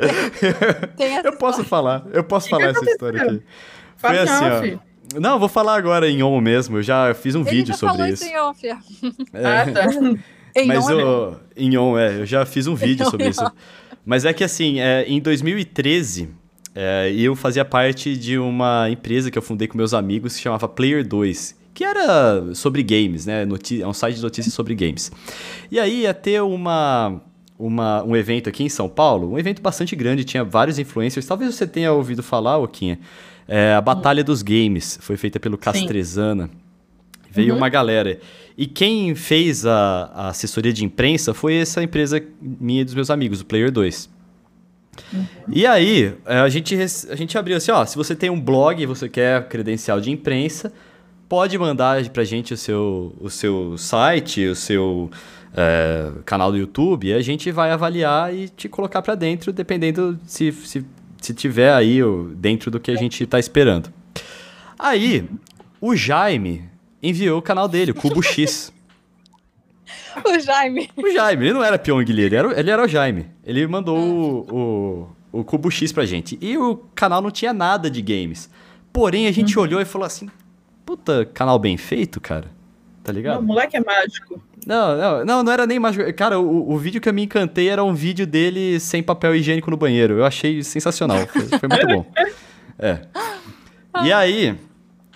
[1.00, 3.42] essa eu posso falar, eu posso falar essa história aqui.
[3.98, 4.95] Foi assim, ó.
[5.14, 6.78] Não, vou falar agora em on mesmo.
[6.78, 8.24] Eu já fiz um Ele vídeo já sobre falou isso.
[8.24, 8.68] Em off.
[8.68, 8.76] É.
[9.46, 9.88] Ah, tá.
[10.66, 13.44] Mas o, em on, é, eu já fiz um vídeo sobre isso.
[14.06, 16.30] Mas é que assim, é, em 2013,
[16.74, 20.68] é, eu fazia parte de uma empresa que eu fundei com meus amigos que chamava
[20.68, 23.46] Player 2, que era sobre games, né?
[23.82, 25.12] é um site de notícias sobre games.
[25.72, 27.22] E aí ia ter uma,
[27.58, 31.26] uma, um evento aqui em São Paulo, um evento bastante grande, tinha vários influencers.
[31.26, 33.00] Talvez você tenha ouvido falar, Oquinha.
[33.48, 36.48] É, a Batalha dos Games foi feita pelo Castrezana.
[36.48, 36.66] Sim.
[37.32, 37.58] Veio uhum.
[37.58, 38.20] uma galera.
[38.58, 43.10] E quem fez a, a, assessoria de imprensa foi essa empresa minha e dos meus
[43.10, 44.10] amigos, o Player 2.
[45.14, 45.26] Uhum.
[45.52, 48.82] E aí, é, a gente, a gente abriu assim, ó, se você tem um blog
[48.82, 50.72] e você quer credencial de imprensa,
[51.28, 55.12] pode mandar pra gente o seu, o seu site, o seu
[55.54, 60.18] é, canal do YouTube, e a gente vai avaliar e te colocar para dentro, dependendo
[60.26, 60.86] se, se
[61.22, 62.00] se tiver aí
[62.36, 63.92] dentro do que a gente está esperando.
[64.78, 65.28] Aí,
[65.80, 66.70] o Jaime
[67.02, 68.74] enviou o canal dele, o Cubo X.
[70.26, 70.90] o Jaime.
[70.96, 73.28] O Jaime, ele não era Pyong Lee, ele era, ele era o Jaime.
[73.44, 76.38] Ele mandou o, o, o Cubo X pra gente.
[76.42, 78.50] E o canal não tinha nada de games.
[78.92, 79.64] Porém, a gente uhum.
[79.64, 80.30] olhou e falou assim:
[80.86, 82.50] puta, canal bem feito, cara.
[83.06, 83.36] Tá ligado?
[83.36, 84.42] Não, o moleque é mágico.
[84.66, 86.12] Não, não, não, não era nem mágico.
[86.16, 89.70] Cara, o, o vídeo que eu me encantei era um vídeo dele sem papel higiênico
[89.70, 90.16] no banheiro.
[90.16, 91.28] Eu achei sensacional.
[91.28, 92.06] Foi, foi muito bom.
[92.80, 93.00] É.
[94.04, 94.58] E aí,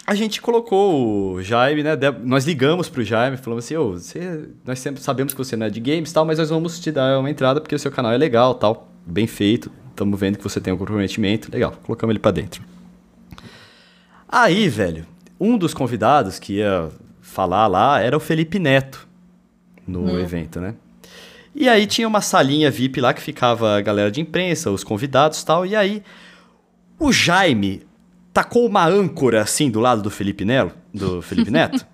[0.05, 1.91] a gente colocou o Jaime, né?
[2.23, 5.69] Nós ligamos pro Jaime, falamos assim, ô, você, nós sempre sabemos que você não é
[5.69, 8.11] de games e tal, mas nós vamos te dar uma entrada porque o seu canal
[8.11, 9.71] é legal tal, bem feito.
[9.89, 11.51] Estamos vendo que você tem um comprometimento.
[11.51, 12.63] Legal, colocamos ele pra dentro.
[14.27, 15.05] Aí, velho,
[15.39, 16.89] um dos convidados que ia
[17.29, 19.07] falar lá era o Felipe Neto
[19.87, 20.75] no evento, né?
[21.55, 25.41] E aí tinha uma salinha VIP lá que ficava a galera de imprensa, os convidados
[25.41, 25.65] e tal.
[25.65, 26.03] E aí
[26.99, 27.83] o Jaime
[28.33, 31.85] tacou uma âncora assim do lado do Felipe Nelo, do Felipe Neto.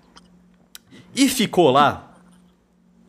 [1.14, 2.14] e ficou lá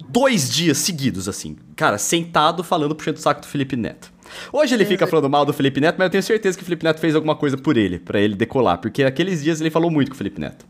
[0.09, 1.57] dois dias seguidos, assim.
[1.75, 4.11] Cara, sentado falando puxando o saco do Felipe Neto.
[4.51, 6.83] Hoje ele fica falando mal do Felipe Neto, mas eu tenho certeza que o Felipe
[6.83, 10.09] Neto fez alguma coisa por ele, pra ele decolar, porque aqueles dias ele falou muito
[10.09, 10.65] com o Felipe Neto.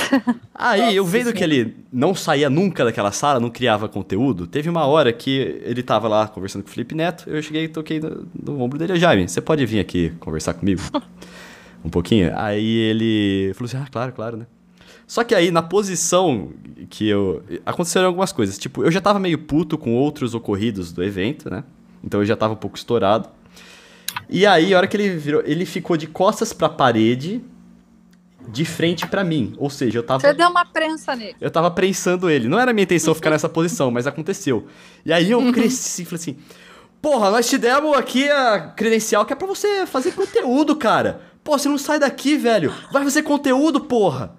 [0.54, 4.86] Aí, eu vendo que ele não saía nunca daquela sala, não criava conteúdo, teve uma
[4.86, 8.26] hora que ele tava lá conversando com o Felipe Neto, eu cheguei e toquei no,
[8.34, 10.82] no ombro dele, Jaime, você pode vir aqui conversar comigo?
[11.84, 12.32] um pouquinho?
[12.36, 14.46] Aí ele falou assim, ah, claro, claro, né?
[15.06, 16.50] Só que aí, na posição
[16.90, 17.42] que eu...
[17.64, 21.62] Aconteceram algumas coisas, tipo, eu já tava meio puto com outros ocorridos do evento, né?
[22.02, 23.28] Então eu já tava um pouco estourado.
[24.28, 27.40] E aí, a hora que ele virou, ele ficou de costas pra parede,
[28.48, 29.54] de frente pra mim.
[29.58, 30.20] Ou seja, eu tava...
[30.20, 31.36] Você deu uma prensa nele.
[31.40, 32.48] Eu tava prensando ele.
[32.48, 34.66] Não era minha intenção ficar nessa posição, mas aconteceu.
[35.04, 36.36] E aí eu cresci e falei assim:
[37.00, 41.20] Porra, nós te demos aqui a credencial que é pra você fazer conteúdo, cara.
[41.44, 42.72] Pô, você não sai daqui, velho.
[42.90, 44.34] Vai fazer conteúdo, porra.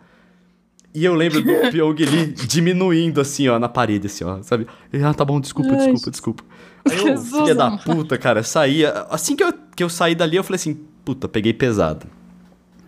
[0.94, 4.68] E eu lembro do Pyong Lee diminuindo assim, ó, na parede, assim, ó, sabe?
[5.02, 6.44] Ah, tá bom, desculpa, Ai, desculpa, desculpa.
[6.90, 9.06] Aí eu, filha da puta, cara, saía.
[9.10, 12.08] Assim que eu, que eu saí dali, eu falei assim: Puta, peguei pesado.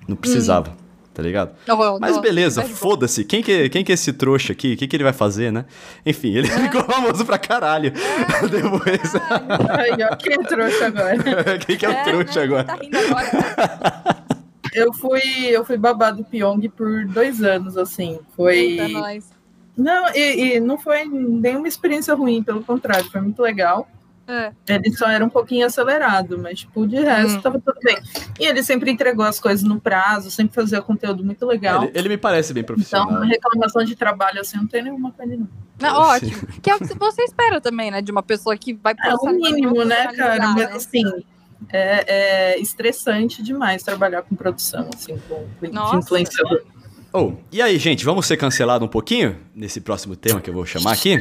[0.07, 0.75] Não precisava,
[1.19, 1.51] tá ligado?
[1.67, 3.25] Oh, Mas beleza, foda-se.
[3.25, 4.73] Quem que, quem que é esse trouxa aqui?
[4.73, 5.65] O que, que ele vai fazer, né?
[6.05, 7.91] Enfim, ele ficou famoso pra caralho.
[8.49, 9.15] Depois.
[9.69, 11.59] Aí, ó, quem é trouxa agora?
[11.59, 12.45] quem que é o trouxa né?
[12.45, 12.63] agora?
[12.63, 14.19] Tá rindo agora.
[14.71, 18.19] Eu fui, eu fui babado Pyong por dois anos, assim.
[18.35, 18.55] Foi.
[18.55, 19.27] Eita, nós.
[19.75, 23.89] Não, e, e não foi nenhuma experiência ruim, pelo contrário, foi muito legal.
[24.29, 24.51] É.
[24.67, 27.41] Ele só era um pouquinho acelerado, mas, tipo, de resto, Hum.
[27.41, 27.97] tava tudo bem.
[28.39, 31.85] E ele sempre entregou as coisas no prazo, sempre fazia conteúdo muito legal.
[31.85, 33.21] Ele, ele me parece bem Então, profissional.
[33.21, 35.47] reclamação de trabalho, assim, não tem nenhuma com ele, não.
[35.81, 36.45] Não, ótimo.
[36.61, 38.01] Que é o que você espera também, né?
[38.01, 40.37] De uma pessoa que vai É o mínimo, né, cara?
[40.37, 40.75] profissionalizar, Mas, né?
[40.75, 41.23] assim,
[41.71, 42.05] é,
[42.53, 45.97] é estressante demais trabalhar com produção, assim, com, com Nossa.
[45.97, 46.61] influenciador.
[47.11, 50.65] Oh, e aí, gente, vamos ser cancelados um pouquinho nesse próximo tema que eu vou
[50.65, 51.17] chamar aqui?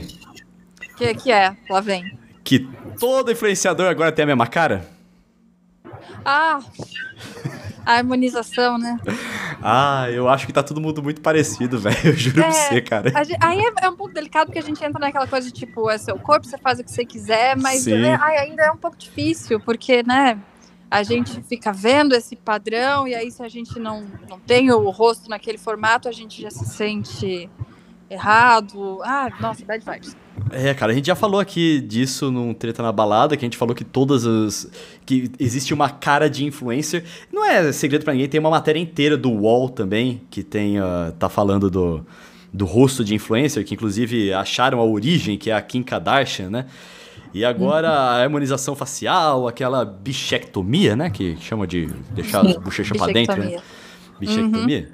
[0.98, 1.56] Que, que é?
[1.70, 2.04] Lá vem.
[2.48, 2.60] Que
[2.98, 4.88] todo influenciador agora tem a mesma cara?
[6.24, 6.60] Ah,
[7.84, 8.98] a harmonização, né?
[9.62, 11.98] Ah, eu acho que tá todo mundo muito parecido, velho.
[12.06, 13.22] Eu juro pra É, você, cara.
[13.22, 15.90] Gente- aí é, é um pouco delicado porque a gente entra naquela coisa de tipo,
[15.90, 18.78] é seu corpo, você faz o que você quiser, mas né, ai, ainda é um
[18.78, 20.38] pouco difícil, porque, né,
[20.90, 24.88] a gente fica vendo esse padrão e aí se a gente não, não tem o
[24.88, 27.50] rosto naquele formato, a gente já se sente
[28.08, 29.02] errado.
[29.04, 30.16] Ah, nossa, bad vibes.
[30.50, 33.56] É, cara, a gente já falou aqui disso num Treta na Balada, que a gente
[33.56, 34.70] falou que todas as...
[35.04, 37.04] que existe uma cara de influencer.
[37.32, 41.12] Não é segredo pra ninguém, tem uma matéria inteira do UOL também, que tem, ah,
[41.18, 42.04] tá falando do,
[42.52, 46.66] do rosto de influencer, que inclusive acharam a origem, que é a Kim Kardashian, né?
[47.34, 51.10] E agora a harmonização facial, aquela bichectomia, né?
[51.10, 53.60] Que chama de deixar as Sim, bochechas pra dentro, né?
[54.18, 54.66] Bichectomia.
[54.66, 54.88] Bichectomia.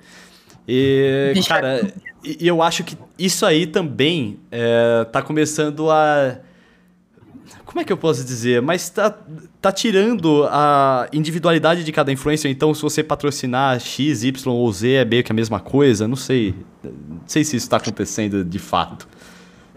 [0.67, 1.81] E, Bichectomia.
[1.81, 6.39] cara, e e eu acho que isso aí também é, tá começando a.
[7.65, 8.63] Como é que eu posso dizer?
[8.63, 9.19] Mas tá,
[9.61, 12.51] tá tirando a individualidade de cada influencer.
[12.51, 16.07] Então, se você patrocinar X, Y ou Z, é meio que a mesma coisa.
[16.07, 16.55] Não sei.
[16.83, 19.09] Não sei se isso tá acontecendo de fato.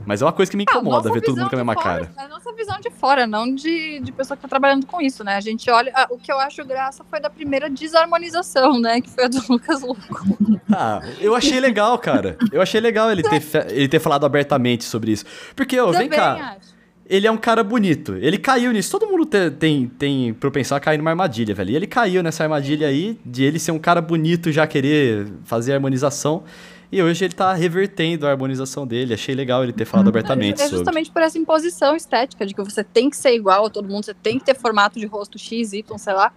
[0.05, 2.05] Mas é uma coisa que me Ah, incomoda ver todo mundo com a mesma fora,
[2.07, 2.11] cara.
[2.17, 5.35] A nossa visão de fora, não de, de pessoa que tá trabalhando com isso, né?
[5.35, 5.91] A gente olha.
[5.95, 9.01] ah, o que eu acho graça foi da primeira desarmonização, né?
[9.01, 10.37] Que foi a do Lucas Louco.
[10.71, 12.37] Ah, eu achei legal, cara.
[12.51, 15.25] Eu achei legal ele ter, fe- ele ter falado abertamente sobre isso.
[15.55, 16.55] Porque, ô, vem Também cá.
[16.57, 16.77] acho.
[17.09, 18.15] Ele é um cara bonito.
[18.15, 18.91] Ele caiu nisso.
[18.91, 21.71] Todo mundo te- tem, tem propensão a cair numa armadilha, velho.
[21.71, 25.73] E ele caiu nessa armadilha aí de ele ser um cara bonito, já querer fazer
[25.73, 26.43] harmonização.
[26.91, 29.13] E hoje ele tá revertendo a harmonização dele.
[29.13, 30.77] Achei legal ele ter falado abertamente É sobre.
[30.77, 34.05] justamente por essa imposição estética de que você tem que ser igual a todo mundo,
[34.05, 36.31] você tem que ter formato de rosto X, Y, sei lá.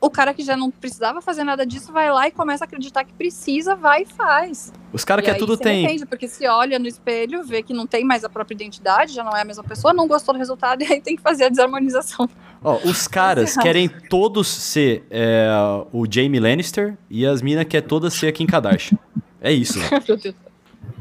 [0.00, 3.04] O cara que já não precisava fazer nada disso vai lá e começa a acreditar
[3.04, 4.70] que precisa, vai e faz.
[4.92, 5.84] Os caras que é tudo tem.
[5.86, 9.24] arrepende, porque se olha no espelho, vê que não tem mais a própria identidade, já
[9.24, 11.48] não é a mesma pessoa, não gostou do resultado e aí tem que fazer a
[11.48, 12.28] desarmonização.
[12.62, 15.48] Ó, os caras querem todos ser é,
[15.90, 18.98] o Jamie Lannister e as minas querem todas ser a Kim Kardashian.
[19.44, 19.90] É isso, velho.
[20.08, 20.34] Meu Deus.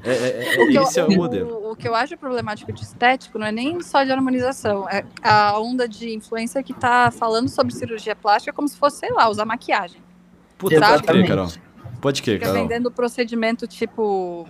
[0.03, 1.49] É, é, é, O que eu- esse é o modelo.
[1.49, 5.05] O, o que eu acho problemático de estético não é nem só de harmonização, é
[5.23, 9.29] a onda de influência que tá falando sobre cirurgia plástica como se fosse, sei lá,
[9.29, 10.01] usar maquiagem.
[10.57, 11.27] Puta, pode crer, Exatamente.
[11.29, 11.49] Carol.
[12.01, 12.61] Pode crer, Fica Carol.
[12.63, 14.45] vendendo procedimento tipo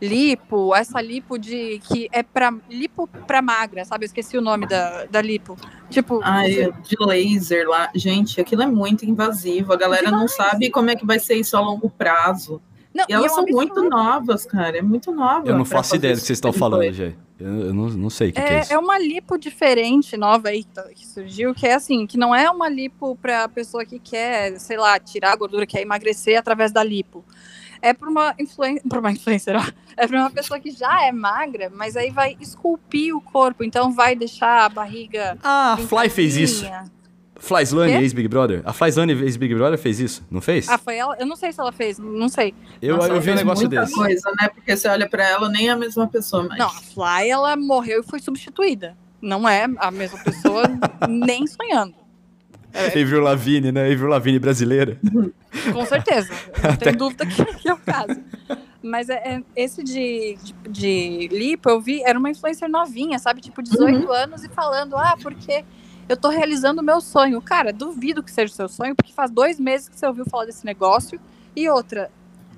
[0.00, 4.04] lipo, essa lipo de que é pra lipo pra magra, sabe?
[4.04, 5.56] Eu esqueci o nome da, da lipo.
[5.90, 6.50] Tipo, Ai,
[6.82, 7.90] de laser lá.
[7.94, 9.72] Gente, aquilo é muito invasivo.
[9.72, 12.60] A galera não sabe como é que vai ser isso a longo prazo.
[12.94, 13.56] Não, E elas é são absurdo.
[13.74, 14.78] muito novas, cara.
[14.78, 15.46] É muito nova.
[15.48, 16.92] Eu não faço ideia do que vocês estão tipo falando.
[16.92, 17.16] Jay.
[17.38, 18.72] Eu, eu não, não sei o que, que é É, isso.
[18.72, 22.32] é uma lipo diferente, nova aí, que tá- que surgiu, que é assim, que não
[22.34, 26.70] é uma lipo pra pessoa que quer, sei lá, tirar a gordura, quer emagrecer através
[26.70, 27.24] da lipo.
[27.82, 29.62] É pra uma influência, pra uma influencer, ó.
[29.96, 33.92] É pra uma pessoa que já é magra, mas aí vai esculpir o corpo, então
[33.92, 36.64] vai deixar a barriga Ah, a Fly fez isso.
[37.44, 37.58] Brincadinha.
[37.58, 37.98] Fly Slane, Quê?
[37.98, 38.62] ex-Big Brother.
[38.64, 40.26] A Fly Slane, ex-Big Brother, fez isso?
[40.30, 40.68] Não fez?
[40.68, 41.16] Ah, foi ela?
[41.18, 42.54] Eu não sei se ela fez, não sei.
[42.80, 43.94] eu, Nossa, eu vi um negócio muita desse.
[43.94, 44.48] coisa, né?
[44.48, 46.58] Porque você olha pra ela, nem é a mesma pessoa mais.
[46.58, 48.96] Não, a Fly, ela morreu e foi substituída.
[49.20, 50.62] Não é a mesma pessoa,
[51.08, 51.94] nem sonhando.
[52.72, 53.84] É, Avril Lavigne, né?
[53.92, 54.98] Avril Lavigne brasileira.
[55.72, 56.28] Com certeza.
[56.62, 58.20] Não tem dúvida que, é o caso.
[58.82, 63.40] Mas é, é- esse de, de, de lipo, eu vi, era uma influencer novinha, sabe?
[63.40, 65.64] Tipo, 18 anos e falando, ah, porque
[66.08, 67.40] eu tô realizando o meu sonho.
[67.40, 70.44] Cara, duvido que seja o seu sonho, porque faz dois meses que você ouviu falar
[70.46, 71.20] desse negócio.
[71.56, 72.10] E outra,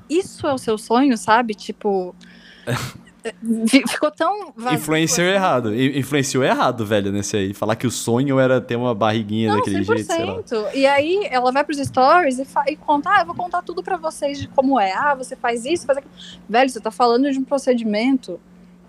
[0.09, 1.55] isso é o seu sonho, sabe?
[1.55, 2.15] Tipo.
[3.69, 4.79] fi- Ficou tão vazio.
[4.79, 5.35] Influencer assim.
[5.35, 5.75] errado.
[5.75, 7.53] Influenciou errado, velho, nesse aí.
[7.55, 10.43] Falar que o sonho era ter uma barriguinha Não, daquele jeito, sei lá.
[10.43, 10.75] 100%.
[10.75, 13.97] E aí ela vai pros stories e, e conta, ah, eu vou contar tudo pra
[13.97, 14.93] vocês de como é.
[14.93, 16.15] Ah, você faz isso, faz aquilo.
[16.49, 18.41] Velho, você tá falando de um procedimento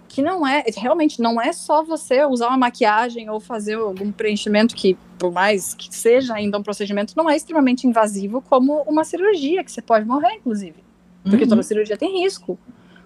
[0.08, 4.76] que não é, realmente não é só você usar uma maquiagem ou fazer algum preenchimento
[4.76, 9.64] que, por mais que seja ainda um procedimento, não é extremamente invasivo como uma cirurgia,
[9.64, 10.76] que você pode morrer, inclusive.
[11.24, 11.50] Porque Uhum.
[11.50, 12.58] toda cirurgia tem risco.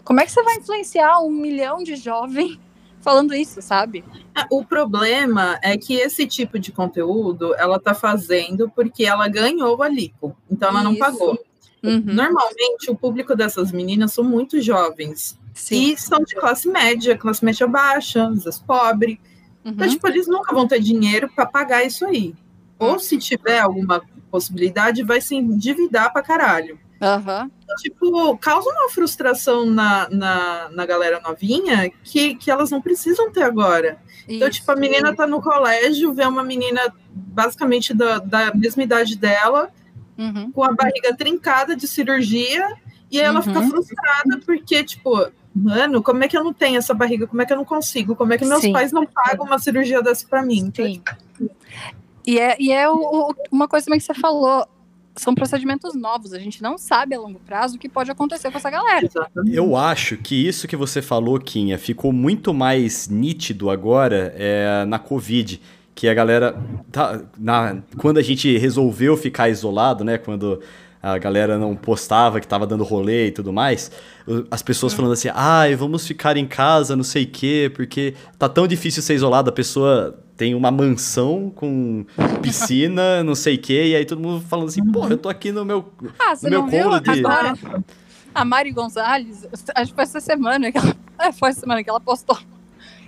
[0.03, 2.59] Como é que você vai influenciar um milhão de jovens
[3.01, 4.03] falando isso, sabe?
[4.37, 9.81] É, O problema é que esse tipo de conteúdo ela tá fazendo porque ela ganhou
[9.81, 10.99] a lipo, então ela não Isso.
[10.99, 11.39] pagou.
[11.83, 12.03] Uhum.
[12.05, 15.93] Normalmente o público dessas meninas são muito jovens Sim.
[15.93, 19.19] e são de classe média, classe média baixa, às vezes pobre.
[19.63, 19.93] Então, Uhum.
[19.93, 22.33] tipo, eles nunca vão ter dinheiro para pagar isso aí.
[22.79, 24.01] Ou se tiver alguma
[24.31, 26.79] possibilidade, vai se endividar pra caralho.
[26.99, 27.49] Aham.
[27.79, 33.43] Tipo, causa uma frustração na, na, na galera novinha que, que elas não precisam ter
[33.43, 33.99] agora.
[34.27, 34.59] Então, Isso.
[34.59, 36.81] tipo, a menina tá no colégio, vê uma menina
[37.11, 39.69] basicamente da, da mesma idade dela,
[40.17, 40.51] Uhum.
[40.51, 42.67] com a barriga trincada de cirurgia,
[43.09, 43.43] e aí ela Uhum.
[43.43, 47.27] fica frustrada porque, tipo, mano, como é que eu não tenho essa barriga?
[47.27, 48.15] Como é que eu não consigo?
[48.15, 48.71] Como é que meus Sim.
[48.73, 50.59] pais não pagam uma cirurgia dessa pra mim?
[50.59, 51.01] Então, Sim.
[52.25, 54.65] E é, e é o- o- uma coisa também que você falou.
[55.15, 56.31] São procedimentos novos.
[56.33, 59.09] A gente não sabe a longo prazo o que pode acontecer com essa galera.
[59.51, 64.97] Eu acho que isso que você falou, Kinha, ficou muito mais nítido agora é, na
[64.99, 65.59] Covid.
[65.93, 66.55] Que a galera.
[66.91, 70.17] Tá, na, quando a gente resolveu ficar isolado, né?
[70.17, 70.61] Quando
[71.01, 73.91] a galera não postava que tava dando rolê e tudo mais,
[74.51, 78.47] as pessoas falando assim, ai, vamos ficar em casa, não sei o quê, porque tá
[78.47, 82.05] tão difícil ser isolado, a pessoa tem uma mansão com
[82.41, 85.51] piscina, não sei o quê, e aí todo mundo falando assim, porra, eu tô aqui
[85.51, 85.91] no meu.
[86.19, 87.53] Ah, você No meu não viu colo de- agora?
[88.33, 91.89] A Mari Gonzalez, acho que foi essa semana que ela, é, foi essa semana que
[91.89, 92.37] ela postou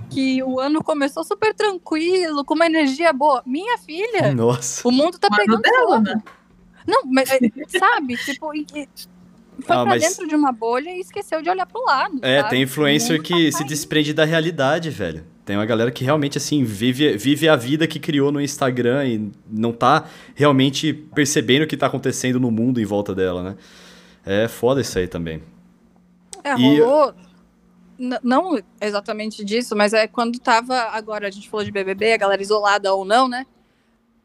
[0.09, 3.41] que o ano começou super tranquilo, com uma energia boa.
[3.47, 4.87] Minha filha, Nossa.
[4.87, 6.01] o mundo tá O pegando dela, fogo.
[6.03, 6.21] né?
[6.87, 7.39] Não, mas é,
[7.79, 8.87] sabe, tipo, e- e
[9.61, 12.19] foi Ah, pra mas- dentro de uma bolha e esqueceu de olhar pro lado.
[12.21, 12.49] É, sabe?
[12.49, 15.23] tem influencer que tá se desprende da realidade, velho.
[15.45, 19.31] Tem uma galera que realmente, assim, vive, vive a vida que criou no Instagram e
[19.49, 23.55] não tá realmente percebendo o que tá acontecendo no mundo em volta dela, né?
[24.25, 25.43] É foda isso aí também.
[26.43, 27.13] É, E- rolou.
[28.23, 30.75] Não exatamente disso, mas é quando tava.
[30.91, 33.45] Agora a gente falou de BBB, a galera isolada ou não, né?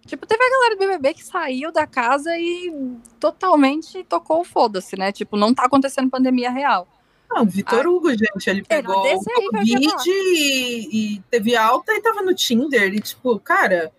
[0.09, 2.73] Tipo, teve a galera do BBB que saiu da casa e
[3.21, 5.13] totalmente tocou o foda-se, né?
[5.13, 6.89] Tipo, não tá acontecendo pandemia real.
[7.31, 7.89] Não, o Vitor Ah.
[7.91, 12.35] Hugo, gente, ele pegou desse aí o Covid e, e teve alta e tava no
[12.35, 12.95] Tinder.
[12.95, 13.93] E, tipo, cara,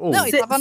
[0.00, 0.56] Não, você ainda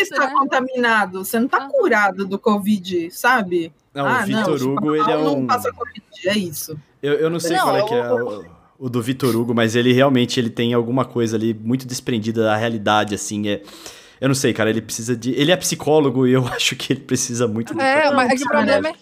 [0.00, 0.32] está né?
[0.32, 1.68] contaminado, você não tá Ah.
[1.68, 3.72] curado do Covid, sabe?
[3.92, 5.46] não, ah, o Vitor não, Hugo, ele é não um...
[5.46, 6.78] passa Covid, é isso.
[7.02, 8.46] Eu, eu não sei Não, qual é que é o- o,
[8.86, 12.56] o do Vitor Hugo, mas ele realmente ele tem alguma coisa ali muito desprendida da
[12.56, 13.62] realidade, assim, é...
[14.20, 15.32] Eu não sei, cara, ele precisa de...
[15.32, 17.74] Ele é psicólogo e eu acho que ele precisa muito...
[17.74, 18.94] do É, Não, mas é que o problema é.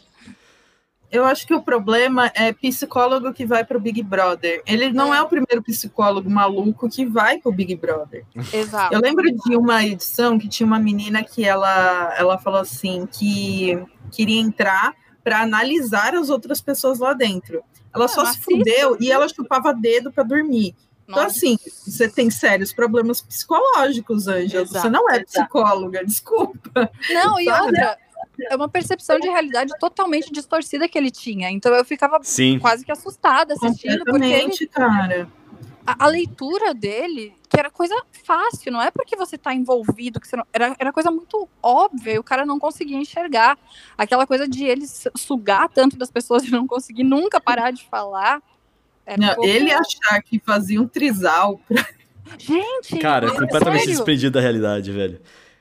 [1.11, 4.63] Eu acho que o problema é psicólogo que vai pro Big Brother.
[4.67, 8.27] Ele não é o primeiro psicólogo maluco que vai pro Big Brother.
[8.53, 8.95] Exato.
[8.95, 13.83] Eu lembro de uma edição que tinha uma menina que ela, ela falou assim que
[14.13, 14.95] queria entrar
[15.25, 17.63] para analisar as outras pessoas lá dentro.
[17.95, 20.75] Ela Ah, só se fudeu e ela chupava dedo para dormir.
[21.09, 24.65] Então, assim, você tem sérios problemas psicológicos, Ângela.
[24.65, 25.27] Exato, você não é exato.
[25.27, 26.91] psicóloga, desculpa.
[27.11, 27.99] Não, e outra,
[28.51, 31.51] é uma percepção de realidade totalmente distorcida que ele tinha.
[31.51, 32.59] Então eu ficava Sim.
[32.59, 35.29] quase que assustada assistindo, porque ele, cara.
[35.87, 37.95] a, a leitura dele, que era coisa
[38.25, 42.13] fácil, não é porque você tá envolvido, que você não, era, era coisa muito óbvia
[42.13, 43.59] e o cara não conseguia enxergar.
[43.97, 47.85] Aquela coisa de ele su- sugar tanto das pessoas e não conseguir nunca parar de
[47.89, 48.43] falar.
[49.09, 51.59] Era um Não, pouco- Ele achar que fazia um trisal.
[52.39, 53.95] Gente, Cara, é completamente sério?
[53.97, 55.15] desprendido da realidade, velho.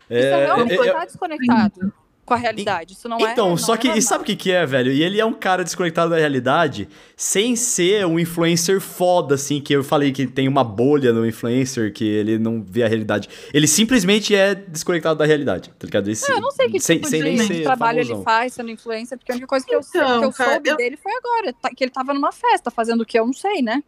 [0.10, 1.94] Isso é, É, realmente eu- eu- tá desconectado
[2.28, 2.94] com a realidade.
[2.94, 3.32] Isso não é.
[3.32, 4.92] Então, não só é que, e sabe o que, que é, velho?
[4.92, 9.72] E ele é um cara desconectado da realidade, sem ser um influencer foda, assim, que
[9.74, 13.30] eu falei que tem uma bolha no influencer, que ele não vê a realidade.
[13.54, 16.10] Ele simplesmente é desconectado da realidade, tá ligado?
[16.12, 18.18] Esse, Eu não sei que sem, tipo sem nem de, ser trabalho famosão.
[18.18, 20.52] ele faz sendo influencer, porque a única coisa que eu, sei- Então, que eu cara,
[20.52, 23.26] soube eu- dele foi agora, tá- que ele tava numa festa fazendo o que eu
[23.26, 23.82] não sei, né?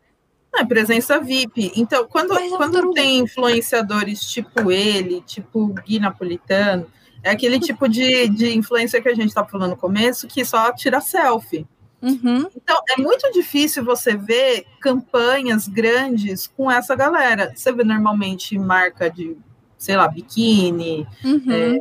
[0.56, 1.74] É presença VIP.
[1.76, 6.88] Então, quando, é quando tem influenciadores tipo ele, tipo o Gui Napolitano,
[7.24, 10.72] é aquele tipo de, de influencer que a gente estava falando no começo, que só
[10.74, 11.67] tira selfie.
[12.01, 12.47] Uhum.
[12.55, 17.51] Então, é muito difícil você ver campanhas grandes com essa galera.
[17.53, 19.36] Você vê normalmente marca de,
[19.78, 21.80] sei lá, biquíni, Uhum.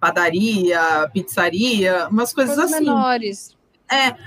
[0.00, 0.80] padaria,
[1.12, 2.84] pizzaria, umas coisas Coisas assim.
[2.84, 3.56] menores.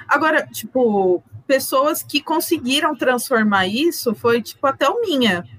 [0.07, 4.73] Agora, tipo, pessoas que conseguiram transformar isso foi, tipo, a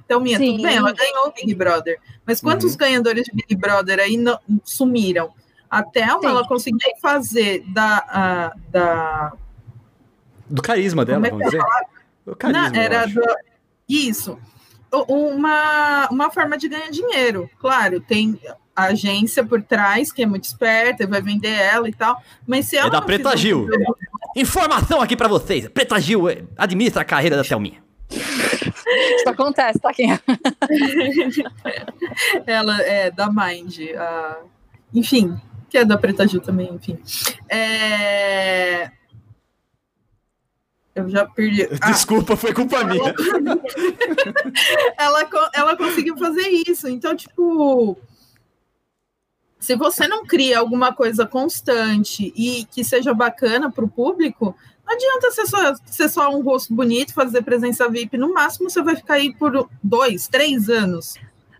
[0.06, 0.38] Thelminha.
[0.38, 0.56] Thelminha, Sim.
[0.56, 1.98] tudo bem, ela ganhou o Big Brother.
[2.24, 2.78] Mas quantos Uhum.
[2.78, 5.32] ganhadores de Big Brother aí não- sumiram?
[5.68, 6.26] A Thelma, Sim.
[6.28, 7.96] ela conseguiu fazer da...
[8.08, 9.32] a- da
[10.48, 11.62] Do carisma dela, é vamos dizer.
[12.24, 13.20] Do carisma, Não, era do-
[13.88, 14.38] isso.
[15.08, 17.50] Uma, uma forma de ganhar dinheiro.
[17.58, 18.38] Claro, tem
[18.74, 22.22] a agência por trás, que é muito esperta, vai vender ela e tal.
[22.46, 23.68] Mas se ela É da Preta Gil.
[24.36, 25.66] Informação aqui pra vocês.
[25.68, 27.82] Preta Gil eh, administra a carreira da Thelminha.
[29.16, 29.92] Isso acontece, tá?
[29.92, 30.10] Quem...
[32.46, 33.78] ela é da Mind.
[33.96, 34.38] a-
[34.94, 35.36] Enfim,
[35.68, 36.98] que é da Preta Gil também, enfim.
[37.48, 38.90] É,
[40.94, 41.68] Eu já perdi.
[41.80, 43.14] Ah, Desculpa, foi culpa minha.
[44.96, 46.88] ela, ela conseguiu fazer isso.
[46.88, 47.98] Então, tipo,
[49.58, 54.56] se você não cria alguma coisa constante e que seja bacana para o público,
[54.86, 58.16] não adianta ser só, ser só um rosto bonito, fazer presença VIP.
[58.16, 61.14] No máximo, você vai ficar aí por dois, três anos.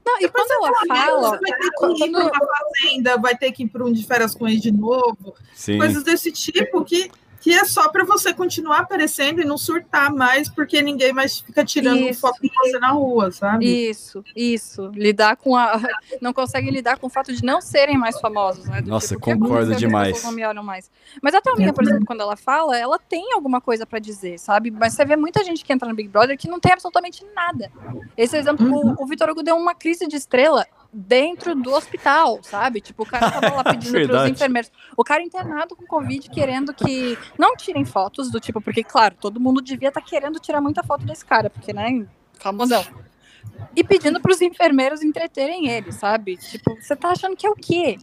[0.05, 1.31] Não, e quando ela Você fala.
[1.31, 4.07] vai ter que ir quando- para uma fazenda, vai ter que ir para um de
[4.07, 5.79] férias com ele de novo, Sim.
[5.79, 7.11] coisas desse tipo que,
[7.47, 11.65] que é só para você continuar aparecendo e não surtar mais, porque ninguém mais fica
[11.65, 12.21] tirando Isso.
[12.21, 13.65] foto de você na rua, sabe?
[13.89, 14.91] Isso, isso.
[14.93, 15.81] Lidar com a.
[16.21, 18.81] Não conseguem lidar com o fato de não serem mais famosos, né?
[18.81, 20.25] Do Nossa, tipo, que concordo demais.
[20.25, 20.91] Não me olham mais.
[21.23, 24.71] Mas a Thelminha, por exemplo, quando ela fala, ela tem alguma coisa pra dizer, sabe?
[24.71, 27.71] Mas você vê muita gente que entra no Big Brother que não tem absolutamente nada.
[28.17, 28.95] Esse exemplo, Uhum.
[28.99, 30.67] o, o Vitor Hugo deu uma crise de estrela
[30.99, 32.81] dentro do hospital, sabe?
[32.81, 34.33] Tipo, o cara tava lá pedindo pros Verdade.
[34.33, 34.71] enfermeiros.
[34.97, 39.39] O cara internado com Covid querendo que não tirem fotos do tipo, porque, claro, todo
[39.39, 42.07] mundo devia estar querendo tirar muita foto desse cara, porque, né,
[42.39, 42.83] famosão.
[43.75, 46.37] E pedindo pros enfermeiros entreterem ele, sabe?
[46.39, 47.99] Tipo, você tá achando que é o quê?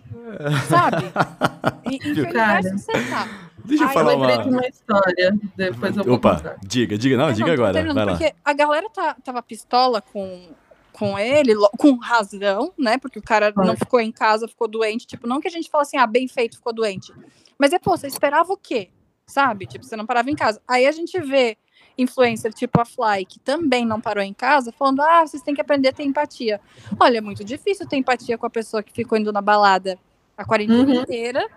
[0.69, 1.05] Sabe?
[1.89, 3.27] E, em que universo você tá?
[3.65, 4.57] Deixa eu Ai, Eu falar lembrei de uma.
[4.59, 6.55] uma história, depois eu vou Opa, contar.
[6.63, 7.17] diga, diga.
[7.17, 7.93] Não, É, diga tô agora.
[7.93, 8.11] Vai lá.
[8.17, 10.49] Porque a galera tá, tava pistola com,
[10.93, 12.97] com ele, com razão, né?
[12.97, 15.05] Porque o cara não ficou em casa, ficou doente.
[15.07, 17.11] Tipo, não que a gente fala assim, ah, bem feito, ficou doente.
[17.57, 18.89] Mas é, pô, você esperava o quê?
[19.25, 19.65] Sabe?
[19.65, 20.61] Tipo, você não parava em casa.
[20.67, 21.57] Aí a gente vê
[21.97, 25.61] influencer tipo a Fly, que também não parou em casa, falando, ah, vocês têm que
[25.61, 26.59] aprender a ter empatia.
[26.99, 29.97] Olha, é muito difícil ter empatia com a pessoa que ficou indo na balada
[30.35, 31.01] a quarentena Uhum.
[31.01, 31.47] inteira,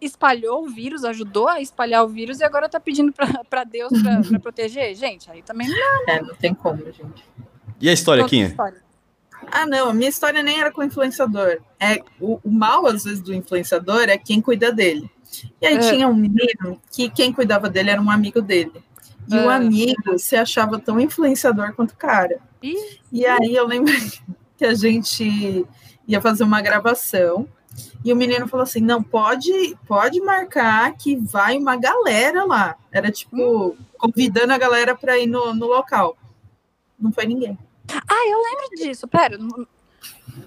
[0.00, 3.90] espalhou o vírus, ajudou a espalhar o vírus e agora tá pedindo pra, pra Deus
[4.02, 4.94] pra, pra proteger.
[4.94, 7.24] Gente, aí também não É, não tem como, gente.
[7.80, 8.82] E a história, história.
[9.50, 11.60] Ah, não, a minha história nem era com o influenciador.
[11.78, 15.10] É, o, o mal, às vezes, do influenciador é quem cuida dele.
[15.60, 15.78] E aí É.
[15.78, 18.72] tinha um menino que quem cuidava dele era um amigo dele.
[19.28, 19.54] E o É.
[19.56, 22.40] amigo se achava tão influenciador quanto o cara.
[22.62, 23.92] Ih, E aí eu lembro
[24.56, 25.66] que a gente
[26.06, 27.46] ia fazer uma gravação
[28.04, 32.74] e o menino falou assim: não, pode, pode marcar que vai uma galera lá.
[32.90, 36.16] Era tipo, convidando a galera para ir no, no local.
[36.98, 37.56] Não foi ninguém.
[37.90, 39.06] Ah, eu lembro disso.
[39.08, 39.66] Pera, não.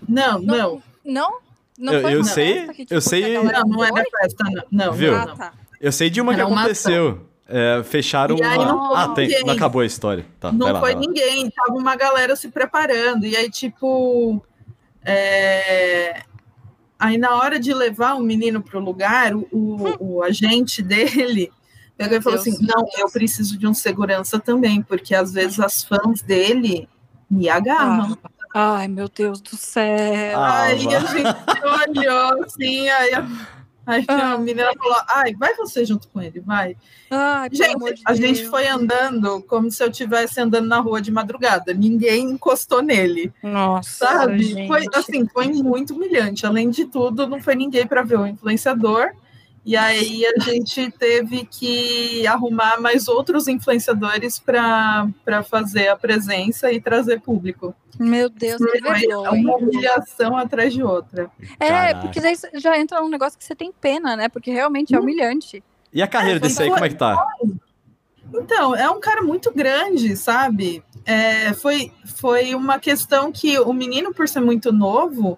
[0.08, 0.84] Não, não.
[1.04, 1.40] Não?
[1.78, 4.04] Não Eu- foi eu sei- festa que, tipo, eu que sei- Não, não é foi?
[4.04, 4.64] da festa, não.
[4.72, 5.16] Não, Viu?
[5.16, 5.54] Ah, não, tá.
[5.80, 7.28] Eu sei de uma que Era uma aconteceu.
[7.54, 8.66] É, fecharam E aí uma.
[8.66, 9.44] não ah, tem.
[9.44, 10.26] Não acabou a história.
[10.40, 11.00] Tá, vai Não lá, foi vai lá.
[11.02, 13.26] ninguém, tava uma galera se preparando.
[13.26, 14.42] E aí, tipo,
[15.04, 16.24] é,
[17.00, 19.48] Aí, na hora de levar o menino para o lugar, o,
[20.00, 21.52] o agente dele
[21.98, 22.56] pegou e falou Deus.
[22.56, 26.88] assim: Não, eu preciso de um segurança também, porque às vezes as fãs dele
[27.32, 28.18] me agarram.
[28.54, 30.38] Ai, meu Deus do céu.
[30.38, 30.98] Ah, aí vá.
[30.98, 33.28] a gente olhou assim, aí a,
[33.88, 34.38] aí a Ah.
[34.38, 36.76] menina falou: Ai, vai você junto com ele, vai.
[37.10, 38.50] Ai, Gente, de a gente Deus.
[38.50, 41.74] foi andando como se eu estivesse andando na rua de madrugada.
[41.74, 44.44] Ninguém encostou nele, Nossa, sabe?
[44.44, 44.68] gente.
[44.68, 46.46] Foi assim, foi muito humilhante.
[46.46, 49.12] Além de tudo, não foi ninguém para ver o influenciador.
[49.64, 56.82] E aí a gente teve que arrumar mais outros influenciadores para fazer a presença e
[56.82, 57.76] trazer público.
[58.00, 59.20] Meu Deus, que Foi vergonha.
[59.32, 61.30] uma humilhação atrás de outra.
[61.60, 62.00] É, Caraca.
[62.02, 64.30] porque daí já entra um negócio que você tem pena, né?
[64.30, 65.64] Porque realmente é humilhante.
[65.94, 67.24] E a carreira É, desse aí, como é que tá?
[68.34, 70.82] Então, é um cara muito grande, sabe?
[71.06, 75.38] É, foi, foi uma questão que o menino, por ser muito novo,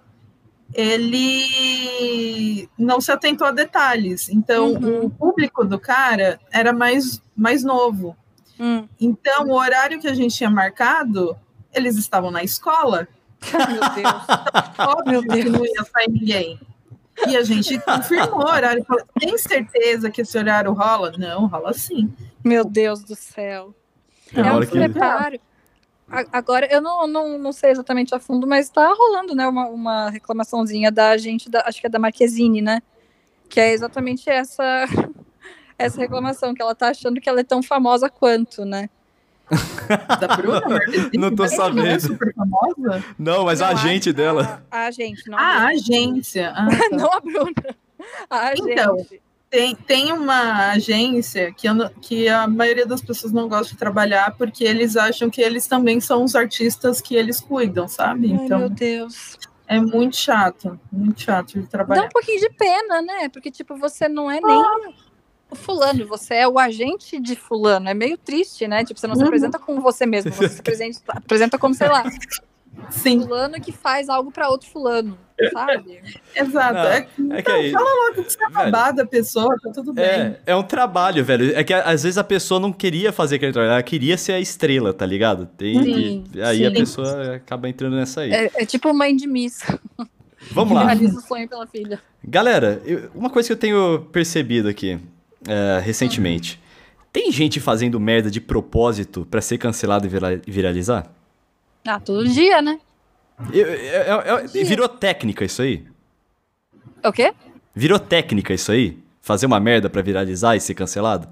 [0.74, 4.28] ele não se atentou a detalhes.
[4.28, 5.06] Então, Uhum.
[5.06, 8.16] o público do cara era mais, mais novo.
[8.58, 8.86] Hum.
[9.00, 11.36] Então, o horário que a gente tinha marcado,
[11.72, 13.08] eles estavam na escola.
[13.52, 14.24] Meu Deus.
[14.78, 15.52] Óbvio Meu que Deus.
[15.52, 16.60] não ia sair ninguém.
[17.28, 18.84] E a gente confirmou o horário.
[18.84, 21.12] Falou, Tem certeza que esse horário rola?
[21.16, 22.12] Não, rola sim.
[22.44, 23.74] Meu Deus do céu.
[24.34, 25.36] É É, um que- preparo.
[25.36, 25.53] A-
[26.32, 30.10] Agora, eu não, não, não sei exatamente a fundo, mas tá rolando, né, uma, uma
[30.10, 32.82] reclamaçãozinha da gente, da, acho que é da Marquezine, né?
[33.48, 34.84] Que é exatamente essa,
[35.78, 38.88] essa reclamação, que ela tá achando que ela é tão famosa quanto, né?
[40.20, 41.10] Da Bruna Marquezine?
[41.18, 42.00] Não tô Ela Não é sabendo.
[42.00, 43.04] super famosa?
[43.18, 44.62] Não, mas a Não, agente dela.
[44.70, 45.70] A, a agente, não Ah, a a Bruna.
[45.72, 46.52] agência.
[46.56, 46.96] Ah, tá.
[46.96, 47.52] Não a Bruna.
[48.30, 48.96] A Então.
[49.54, 54.34] Tem, tem uma agência que, eu que a maioria das pessoas não gosta de trabalhar
[54.36, 58.26] porque eles acham que eles também são os artistas que eles cuidam, sabe?
[58.26, 59.36] Ai, meu Então, Deus.
[59.68, 62.06] é muito chato, muito chato de Dá trabalhar.
[62.06, 63.28] um pouquinho de pena, né?
[63.28, 64.60] Porque, tipo, você não é nem
[65.48, 67.88] o fulano, você é o agente de fulano.
[67.88, 68.84] É meio triste, né?
[68.84, 69.28] Tipo, você não se Uhum.
[69.28, 72.02] apresenta como você mesmo, você se apresenta, apresenta como, sei lá,
[72.90, 75.18] Sim, fulano que faz algo pra outro fulano,
[75.52, 76.00] sabe?
[76.36, 76.74] exato.
[77.18, 77.72] Não, é, É que aí.
[77.72, 78.70] logo que você é Velho.
[78.72, 80.04] babada a pessoa, tá tudo bem.
[80.04, 81.56] É, é um trabalho, velho.
[81.56, 84.40] É que às vezes a pessoa não queria fazer aquele trabalho, ela queria ser a
[84.40, 85.46] estrela, tá ligado?
[85.46, 86.76] Tem, Sim, e aí a sim.
[86.76, 88.32] pessoa acaba entrando nessa aí.
[88.32, 89.60] É, é tipo mãe de Miss,
[90.52, 90.84] Vamos lá.
[90.86, 92.00] realiza o sonho pela filha.
[92.22, 94.98] Galera, eu- uma coisa que eu tenho percebido aqui
[95.48, 96.60] é, recentemente.
[97.12, 101.06] Tem gente fazendo merda de propósito pra ser cancelado e vira- viralizar?
[101.86, 102.80] Ah, todo dia, né?
[103.52, 105.86] Eu- eu- eu- eu- virou técnica isso aí?
[107.02, 107.34] É O quê?
[107.74, 108.98] Virou técnica isso aí?
[109.20, 111.28] Fazer uma merda pra viralizar e ser cancelado?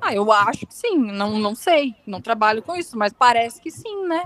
[0.00, 3.70] Ah, eu acho que sim, não, não sei, não trabalho com isso, mas parece que
[3.70, 4.22] sim, né?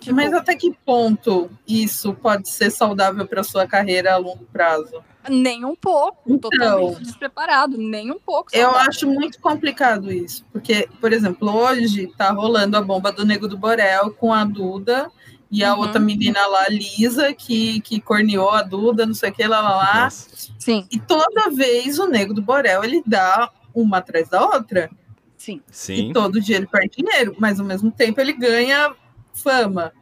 [0.00, 5.02] Tipo, Mas até que ponto isso pode ser saudável para sua carreira a longo prazo?
[5.28, 6.50] Nem um pouco, Então.
[6.50, 8.50] totalmente despreparado, nem um pouco.
[8.52, 8.88] Eu saudável.
[8.88, 13.56] acho muito complicado isso, porque, por exemplo, hoje tá rolando a bomba do Nego do
[13.56, 15.10] Borel com a Duda
[15.50, 15.80] e a Uhum.
[15.80, 19.76] outra menina lá, Lisa, que, que corneou a Duda, não sei o que, lá, lá,
[19.76, 20.10] lá.
[20.10, 24.90] Sim, E toda vez o Nego do Borel, ele dá uma atrás da outra.
[25.36, 25.60] sim.
[25.70, 26.10] Sim.
[26.10, 28.94] E todo dia ele perde dinheiro, mas ao mesmo tempo ele ganha
[29.34, 29.92] fama.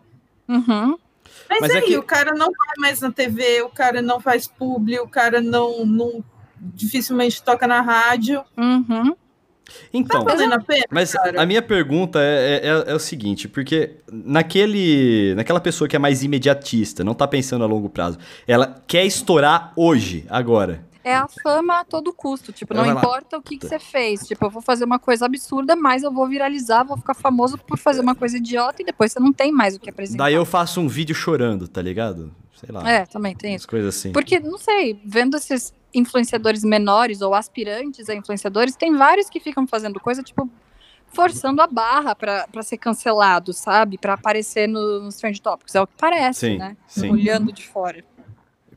[0.49, 0.97] Uhum.
[1.61, 4.21] Mas, Mas é aí, que- o cara não vai mais na TV, o cara não
[4.21, 6.25] faz publi, o cara não, não
[6.59, 8.43] dificilmente toca na rádio.
[8.57, 9.15] Uhum.
[9.93, 10.85] Então, Tá valendo a pena?
[10.91, 11.41] mas cara.
[11.41, 15.99] a minha pergunta é, é- é- é o seguinte, porque naquele, naquela pessoa que é
[15.99, 20.85] mais imediatista, não tá pensando a longo prazo, ela quer estourar hoje, agora.
[21.05, 22.53] É a fama a todo custo.
[22.53, 24.21] Tipo, não importa o que, que você fez.
[24.27, 27.79] Tipo, eu vou fazer uma coisa absurda, mas eu vou viralizar, vou ficar famoso por
[27.79, 30.25] fazer uma coisa idiota e depois você não tem mais o que apresentar.
[30.25, 32.33] Daí eu faço um vídeo chorando, tá ligado?
[32.55, 32.89] Sei lá.
[32.89, 33.67] É, também tem isso.
[33.67, 34.13] coisas assim.
[34.13, 39.67] Porque, não sei, vendo esses influenciadores menores ou aspirantes a influenciadores, tem vários que ficam
[39.67, 40.49] fazendo coisa, tipo,
[41.13, 43.99] forçando a barra pra, pra ser cancelado, sabe?
[43.99, 45.75] Pra aparecer no- nos trend topics.
[45.75, 46.77] É o que parece, Sim, né?
[46.87, 47.11] sim.
[47.11, 48.03] Olhando de fora.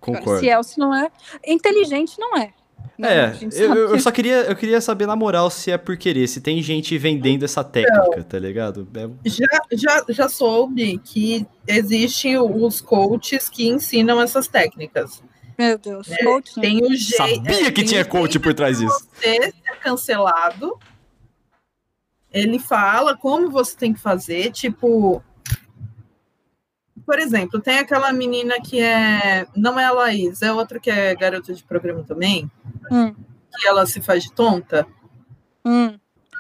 [0.06, 0.40] Concordo.
[0.40, 1.10] Se é ou se não é.
[1.46, 2.54] Inteligente não é.
[2.98, 3.32] né?
[3.32, 6.40] É, eu, eu só queria, eu queria saber na moral se é por querer, se
[6.40, 8.88] tem gente vendendo essa técnica, tá ligado?
[8.96, 15.22] É- Já, já, já soube que existem os coaches que ensinam essas técnicas.
[15.58, 16.08] Meu Deus.
[16.22, 16.62] coach, né?
[16.64, 17.16] Tem o jeito.
[17.46, 19.08] Sabia que tinha coach por trás disso.
[19.14, 20.78] Você ser cancelado.
[22.32, 25.24] Ele fala como você tem que fazer, tipo.
[27.06, 29.46] Por exemplo, tem aquela menina que é.
[29.56, 32.50] Não é a Laís, é outra que é garota de programa também,
[32.92, 33.14] Hum,
[33.58, 34.86] que ela se faz de tonta.
[35.64, 35.98] hum.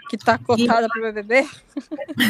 [0.09, 1.47] que tá cotada pro BBB?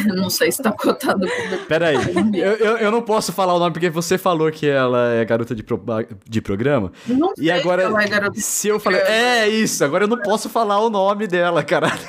[0.16, 1.66] Não sei se tá cotada pro BBB.
[1.66, 1.96] Peraí,
[2.34, 5.54] eu, eu, eu não posso falar o nome porque você falou que ela é garota
[5.54, 5.84] de, pro,
[6.26, 6.92] de programa.
[7.06, 9.26] Não E agora, se ela é garota de se eu falei, programa.
[9.26, 12.00] é isso, agora eu não posso falar o nome dela, caralho.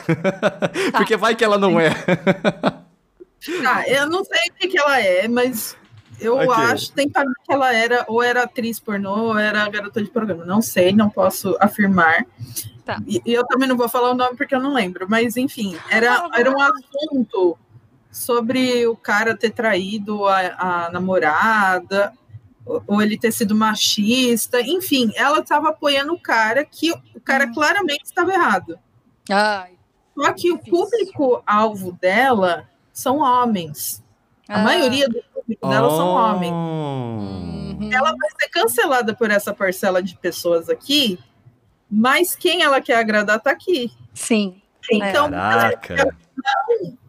[0.97, 1.91] Porque vai que ela não é.
[3.67, 5.77] Ah, eu não sei o que, que ela é, mas
[6.21, 6.49] eu Ok.
[6.51, 7.13] acho, tem mim
[7.45, 10.45] que ela era, ou era atriz pornô, ou era garota de programa.
[10.45, 12.27] Não sei, não posso afirmar.
[12.85, 13.01] Tá.
[13.07, 15.77] E, e eu também não vou falar o nome porque eu não lembro, mas enfim,
[15.91, 17.59] era, era um assunto
[18.11, 22.13] sobre o cara ter traído a, a namorada,
[22.65, 27.47] ou, ou ele ter sido machista, enfim, ela estava apoiando o cara que o cara
[27.47, 27.53] Hum.
[27.53, 28.79] claramente estava errado.
[29.31, 29.73] Ai.
[30.15, 30.73] Só que o Difícil.
[30.73, 34.03] público-alvo dela são homens.
[34.49, 35.07] A ah, maioria
[35.47, 36.53] público dela são homens.
[36.53, 37.91] uhum.
[37.93, 41.19] Ela vai ser cancelada por essa parcela de pessoas aqui,
[41.91, 43.93] mas quem ela quer agradar tá aqui.
[44.13, 44.61] Sim.
[44.91, 46.17] Então, Caraca.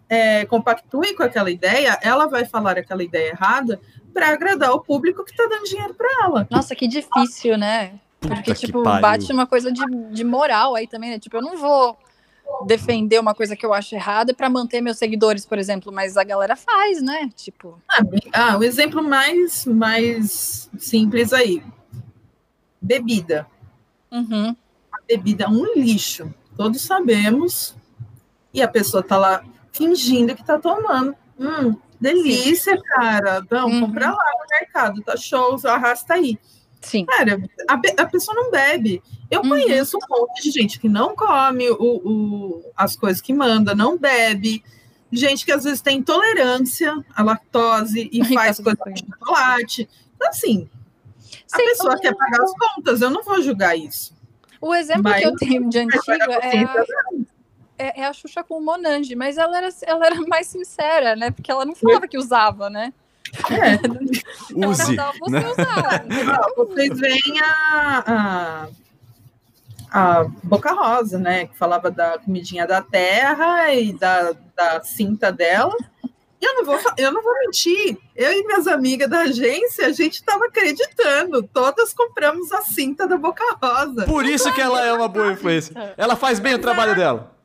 [0.10, 3.80] é, compactue com aquela ideia, ela vai falar aquela ideia errada
[4.14, 6.48] para agradar o público que tá dando dinheiro para ela.
[6.50, 8.00] Nossa, que difícil, né?
[8.20, 9.02] Puta Porque, que tipo, pariu.
[9.02, 11.20] bate uma coisa de, de moral aí também, né?
[11.20, 11.96] Tipo, eu não vou
[12.66, 16.24] defender uma coisa que eu acho errada pra manter meus seguidores, por exemplo, mas a
[16.24, 17.30] galera faz, né?
[17.36, 18.02] Tipo, Ah,
[18.34, 21.62] Ah, o exemplo mais, mais simples aí.
[22.82, 23.48] Bebida.
[24.12, 24.56] uhum.
[24.92, 26.34] A bebida é um lixo.
[26.56, 27.76] Todos sabemos.
[28.54, 31.16] E a pessoa tá lá fingindo que tá tomando.
[31.40, 33.44] Hum, delícia, cara.
[33.50, 33.82] Não, Uhum.
[33.82, 36.40] compra lá no mercado, tá show, arrasta aí.
[36.82, 37.06] Sim.
[37.06, 39.02] Cara, a, a pessoa não bebe.
[39.30, 39.50] Eu Uhum.
[39.50, 43.98] conheço um monte de gente que não come o, o- as coisas que manda, não
[43.98, 44.64] bebe.
[45.12, 48.96] Gente que às vezes tem intolerância à lactose e faz tá coisa bem.
[48.98, 49.90] chocolate.
[50.16, 50.70] Então, assim,
[51.54, 54.16] a Sim, pessoa quer pagar as contas, eu não vou julgar isso.
[54.60, 56.86] O exemplo Mas- que eu tenho de pagar é a,
[57.78, 61.32] é, é a Xuxa com o Monange, mas ela era, ela era mais sincera, né?
[61.32, 62.92] Porque ela não falava que usava, né?
[63.52, 63.78] É.
[64.68, 64.88] Use.
[64.88, 65.52] mandava você né?
[65.52, 66.06] usar.
[66.34, 68.68] Ah, vocês veem a,
[69.92, 71.48] a, a Boca Rosa, né?
[71.48, 75.76] Que falava da comidinha da terra e da, da cinta dela.
[76.40, 77.98] E eu não, vou, eu não vou mentir.
[78.16, 81.42] Eu e minhas amigas da agência, a gente estava acreditando.
[81.52, 84.06] Todas compramos a cinta da Boca Rosa.
[84.06, 85.96] Por isso que ela é uma boa influência.
[85.98, 87.37] Ela faz bem o trabalho dela.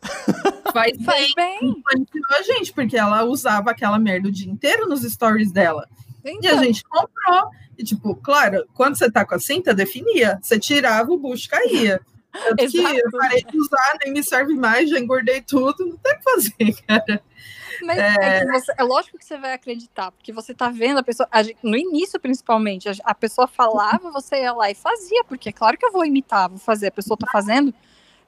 [0.72, 1.82] Faz Faz bem, bem.
[2.30, 5.88] a gente, porque ela usava aquela merda o dia inteiro nos stories dela.
[6.24, 7.50] E a Então, gente comprou.
[7.78, 10.38] E, tipo, claro, quando você tá com a cinta, definia.
[10.42, 12.00] Você tirava, o bucho caía.
[12.32, 16.12] Tanto que eu parei de usar, nem me serve mais, já engordei tudo, não tem
[16.14, 17.22] o que fazer, cara.
[17.82, 21.02] Mas é, que você- é lógico que você vai acreditar, porque você tá vendo a
[21.02, 21.28] pessoa.
[21.30, 25.48] a gente- no início, principalmente, a, a pessoa falava, você ia lá e fazia, porque
[25.48, 26.86] é claro que eu vou imitar, vou fazer.
[26.88, 27.74] A pessoa tá fazendo.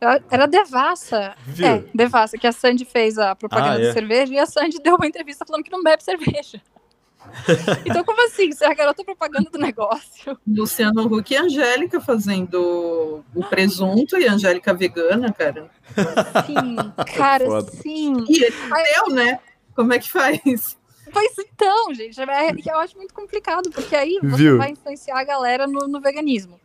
[0.04, 1.34] Era- Era devassa.
[1.46, 1.66] Viu?
[1.66, 3.92] É, devassa, que a Sandy fez a propaganda Ah, de é.
[3.92, 6.60] cerveja e a Sandy deu uma entrevista falando que não bebe cerveja.
[7.86, 8.52] então, como assim?
[8.52, 10.38] Você é a garota propaganda do negócio.
[10.46, 15.70] Luciano Huck e Angélica fazendo o presunto e a Angélica vegana, cara.
[16.46, 16.76] Sim,
[17.16, 17.70] cara, Foda.
[17.72, 18.24] sim.
[18.28, 18.54] E ele
[18.94, 19.40] deu, né?
[19.74, 20.76] Como é que faz?
[21.12, 24.58] Pois então, gente, é, eu acho muito complicado, porque aí você Viu?
[24.58, 26.60] vai influenciar a galera no, no veganismo.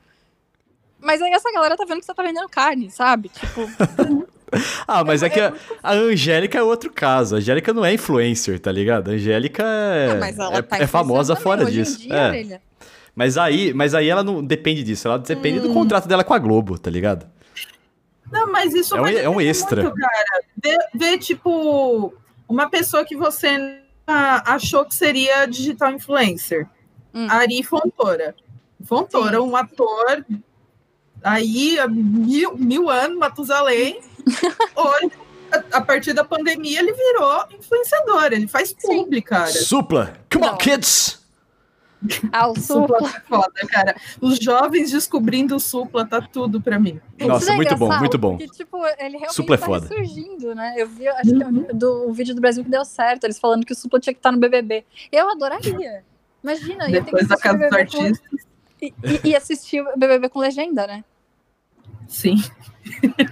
[1.02, 3.30] Mas aí essa galera tá vendo que você tá vendendo carne, sabe?
[3.30, 3.62] Tipo,
[4.88, 7.36] Ah, mas é que a, muito a Angélica é outro caso.
[7.36, 9.10] A Angélica não é influencer, tá ligado?
[9.10, 12.00] A Angélica é, Ah, mas ela é- tá é famosa fora também, em disso.
[12.00, 12.16] dia,
[12.56, 12.62] É.
[13.16, 15.08] Mas aí, mas aí ela não depende disso.
[15.08, 15.74] Ela depende do Hum.
[15.74, 17.28] contrato dela com a Globo, tá ligado?
[18.32, 19.84] Não, mas isso É um- é um extra.
[19.84, 20.42] muito, cara.
[20.64, 22.14] Vê, vê, tipo,
[22.48, 26.68] uma pessoa que você ah, achou que seria digital influencer.
[27.14, 27.28] Hum.
[27.30, 28.34] Ari Fontoura.
[28.84, 29.44] Fontoura, Sim.
[29.44, 30.26] um ator
[31.24, 34.00] aí há mil, mil anos, Matusalém.
[34.76, 35.12] Hoje,
[35.52, 38.26] a, a partir da pandemia, ele virou influenciador.
[38.32, 39.48] Ele faz publi, cara.
[39.48, 40.14] Supla!
[40.32, 41.20] Come on, kids!
[42.32, 43.12] Ah, o Supla supla.
[43.12, 43.96] tá foda, cara.
[44.22, 47.00] Os jovens descobrindo o Supla tá tudo pra mim.
[47.20, 48.38] Nossa, é muito bom, muito bom.
[48.38, 49.88] Porque, tipo, ele realmente Supla é tá foda.
[49.88, 50.76] ressurgindo, né?
[50.78, 53.38] Eu vi, acho que é um, do, um vídeo do Brasil que deu certo, eles
[53.38, 54.86] falando que o Supla tinha que estar no BBB.
[55.12, 56.04] Eu adoraria.
[56.42, 58.49] Imagina, ia ter que Depois da o Casa dos Artistas.
[58.82, 61.04] E, e, e assistir o BBB com legenda, né?
[62.08, 62.36] Sim.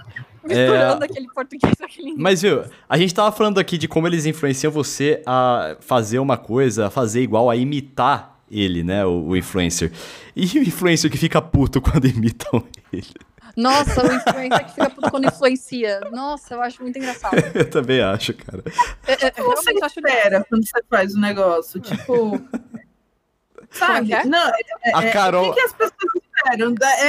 [0.48, 2.22] Misturando aquele português aquele inglês.
[2.22, 6.38] Mas, viu, a gente tava falando aqui de como eles influenciam você a fazer uma
[6.38, 9.92] coisa, a fazer igual, a imitar ele, né, o, o influencer.
[10.36, 13.14] E o influencer que fica puto quando imitam ele?
[13.58, 16.00] Nossa, o influencer que fica puto quando influencia.
[16.12, 17.36] Nossa, eu acho muito engraçado.
[17.54, 18.64] Eu também acho, cara.
[19.08, 21.80] É, é, que você realmente acho espera quando você faz o negócio?
[21.80, 22.40] Tipo.
[23.78, 24.10] Sabe?
[24.10, 24.26] Como é é?
[24.26, 26.76] Não, é- A é- Carol- O que, que as pessoas esperam?
[26.82, 27.08] É,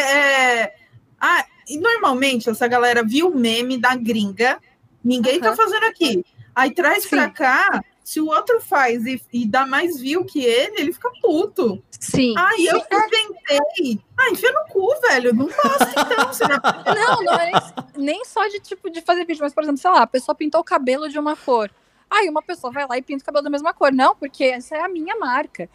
[0.62, 0.74] é-
[1.20, 4.58] Ah, e normalmente essa galera viu o meme da gringa
[5.02, 6.24] Ninguém tá fazendo aqui.
[6.54, 7.10] Aí traz Sim.
[7.10, 11.10] pra cá, se o outro faz e, e dá mais view que ele, ele fica
[11.22, 11.82] puto.
[11.98, 12.34] Sim.
[12.36, 14.00] Ai, eu inventei.
[14.16, 15.34] Ah, enfia no cu, velho.
[15.34, 16.48] Não posta então.
[16.48, 16.94] Não...
[16.94, 17.50] Não, não é
[17.96, 20.34] nem, nem só de tipo de fazer vídeo, mas, por exemplo, sei lá, a pessoa
[20.34, 21.70] pintou o cabelo de uma cor.
[22.10, 23.92] Aí uma pessoa vai lá e pinta o cabelo da mesma cor.
[23.92, 25.68] Não, porque essa é a minha marca.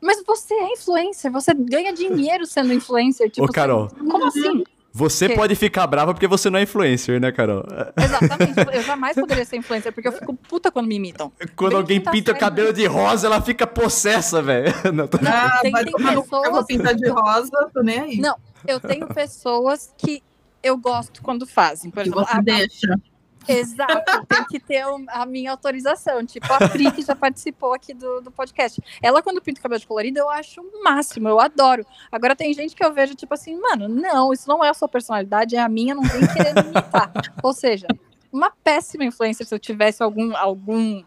[0.00, 3.30] Mas você é influencer, você ganha dinheiro sendo influencer.
[3.30, 3.88] Tipo, Ô, Carol.
[3.88, 4.64] você- como assim?
[4.92, 5.36] Você Que?
[5.36, 7.62] pode ficar brava porque você não é influencer, né, Carol?
[7.96, 8.54] Exatamente.
[8.76, 11.30] Eu jamais poderia ser influencer, porque eu fico puta quando me imitam.
[11.54, 14.72] Quando Bem alguém tá pinta o cabelo de rosa, ela fica possessa, velho.
[14.92, 18.16] Não, tô- Ah, tem- tem cu, eu vou pessoas- pintar de rosa, tô nem aí.
[18.18, 18.34] Não,
[18.66, 20.22] Eu tenho pessoas que
[20.60, 21.88] eu gosto quando fazem.
[21.90, 23.00] Por exemplo, você a- deixa.
[23.48, 26.24] Exato, tem que ter a minha autorização.
[26.24, 28.82] Tipo, a Pri, que já participou aqui do, do podcast.
[29.02, 31.84] Ela, quando pinta o cabelo de colorido, eu acho o máximo, eu adoro.
[32.10, 34.88] Agora, tem gente que eu vejo, tipo assim, mano, não, isso não é a sua
[34.88, 37.12] personalidade, é a minha, não vem querer me imitar.
[37.42, 37.86] Ou seja,
[38.32, 40.36] uma péssima influencer se eu tivesse algum.
[40.36, 41.02] algum,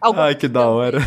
[0.00, 0.98] algum Ai, que da hora.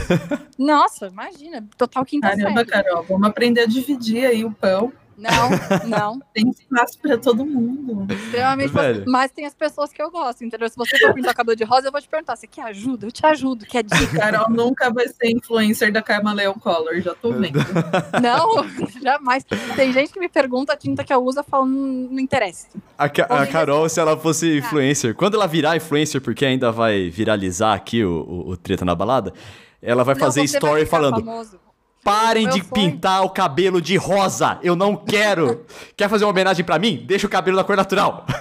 [0.57, 2.71] Nossa, imagina, total quinta Caramba, série.
[2.71, 4.93] Carol, vamos aprender a dividir aí o pão.
[5.21, 6.19] Não, não.
[6.33, 8.11] Tem espaço para todo mundo.
[8.13, 8.95] Extremamente Velho.
[8.97, 9.11] fácil.
[9.11, 10.67] Mas tem as pessoas que eu gosto, entendeu?
[10.69, 13.07] Se você for pintar o cabelo de rosa, eu vou te perguntar: você quer ajuda?
[13.07, 14.17] Eu te ajudo, quer dica?
[14.17, 17.59] Carol nunca vai ser influencer da Karma Leon Color, já tô vendo.
[18.21, 18.65] Não,
[19.01, 19.43] jamais.
[19.75, 22.67] Tem gente que me pergunta a tinta que eu uso, eu falo, "Hum, não interessa.
[22.97, 24.55] A, Ca- a Carol, se ela fosse Ah.
[24.57, 28.95] influencer, quando ela virar influencer, porque ainda vai viralizar aqui o, o, o Treta na
[28.95, 29.33] Balada,
[29.81, 31.59] ela vai Não, fazer vai story ficar falando: famoso.
[32.03, 32.73] Parem de sonho.
[32.73, 35.65] pintar o cabelo de rosa, eu não quero.
[35.95, 37.03] Quer fazer uma homenagem pra mim?
[37.05, 38.25] Deixa o cabelo da cor natural.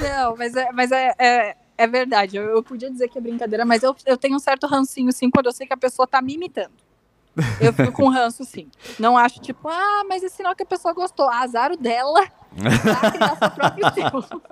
[0.00, 2.36] Não, mas é, mas é, é, é verdade.
[2.36, 5.30] Eu, eu podia dizer que é brincadeira, mas eu, eu tenho um certo rancinho, sim,
[5.30, 6.72] quando eu sei que a pessoa tá me imitando.
[7.60, 8.68] Eu fico com ranço, sim.
[8.98, 11.28] Não acho, tipo, ah, mas é sinal que a pessoa gostou.
[11.28, 12.26] Azar o dela
[12.82, 14.42] pra criar seu próprio estilo.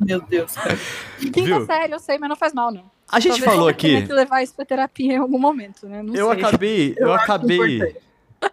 [0.00, 0.78] Meu Deus, cara.
[1.18, 1.66] Quinta Viu?
[1.66, 2.84] série, eu sei, mas não faz mal, não.
[3.10, 6.02] A gente Talvez falou aqui, que levar isso pra terapia em algum momento, né?
[6.02, 6.38] Não eu sei.
[6.38, 7.82] acabei, eu, Eu acabei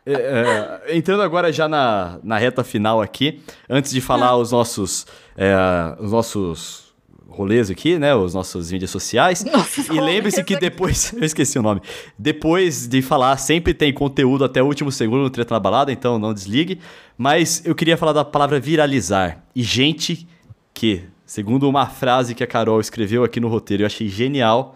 [0.05, 5.05] é, é, entrando agora já na, na reta final aqui, antes de falar os nossos,
[5.35, 5.55] é,
[5.99, 6.87] os nossos
[7.29, 9.43] rolês aqui, né, os nossos mídias sociais.
[9.45, 11.81] Nossa, E lembre-se que depois, eu esqueci o nome,
[12.17, 16.17] depois de falar, sempre tem conteúdo até o último segundo no Treta na Balada, então
[16.17, 16.79] não desligue.
[17.17, 19.43] Mas eu queria falar da palavra viralizar.
[19.55, 20.27] E gente
[20.73, 24.75] que, segundo uma frase que a Carol escreveu aqui no roteiro, eu achei genial,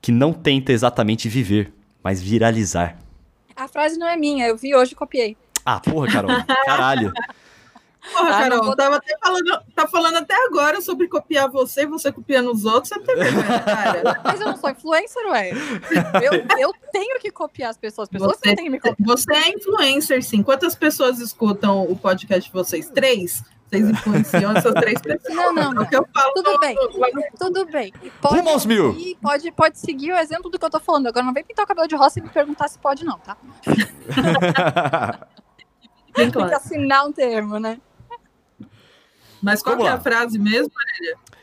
[0.00, 1.72] que não tenta exatamente viver,
[2.04, 2.96] mas viralizar.
[3.56, 5.36] A frase não é minha, eu vi hoje e copiei.
[5.66, 6.30] Ah, porra, Carol,
[6.64, 7.12] caralho.
[8.12, 11.86] Porra, Ah, Carol, vou- tava até falando, tá falando até agora sobre copiar você e
[11.86, 12.88] você copiando os outros.
[12.90, 14.20] Você tem vergonha, cara.
[14.24, 15.50] Mas eu não sou influencer, ué.
[16.22, 18.08] Eu, eu tenho que copiar as pessoas.
[18.08, 18.96] As pessoas Você, têm que me copiar.
[19.06, 20.42] você é influencer, sim.
[20.42, 22.88] Quantas pessoas escutam o podcast de vocês?
[22.88, 23.42] Três?
[23.68, 25.34] Vocês influenciam essas três pessoas.
[25.34, 25.82] Não, não, É não.
[25.82, 26.32] o que eu falo.
[26.34, 26.74] Tudo no- bem.
[26.74, 27.92] no- Tudo bem.
[28.22, 28.96] Rumo aos mil.
[29.20, 31.06] pode, pode seguir o exemplo do que eu tô falando.
[31.08, 33.36] Agora não vem pintar o cabelo de roça e me perguntar se pode, não, tá?
[36.14, 37.78] Tem que assinar um termo, né?
[39.40, 40.72] Mas qual é a frase mesmo?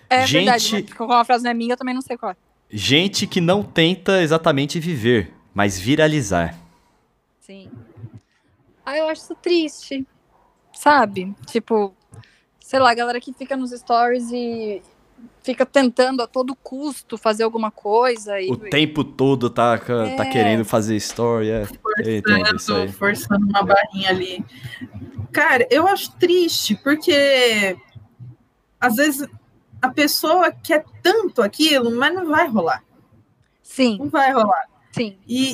[0.10, 0.74] É Gente- verdade.
[0.74, 0.96] né?
[0.98, 2.36] Como a frase não é minha, eu também não sei qual é.
[2.70, 6.56] Gente que não tenta exatamente viver, mas viralizar.
[7.40, 7.72] Sim.
[8.86, 10.06] Ah, eu acho isso triste.
[10.74, 11.34] Sabe?
[11.46, 11.96] Tipo,
[12.66, 14.82] sei lá, a galera que fica nos stories e
[15.44, 18.42] fica tentando a todo custo fazer alguma coisa.
[18.42, 18.50] E...
[18.50, 20.32] O tempo todo tá, tá É.
[20.32, 21.66] querendo fazer story, é.
[21.66, 24.44] Forçando, forçando uma barrinha ali.
[25.32, 27.78] Cara, eu acho triste, porque
[28.82, 29.28] às vezes
[29.80, 32.84] a pessoa quer tanto aquilo, mas não vai rolar.
[33.62, 34.66] Sim, Não vai rolar.
[34.92, 35.18] sim.
[35.28, 35.54] E,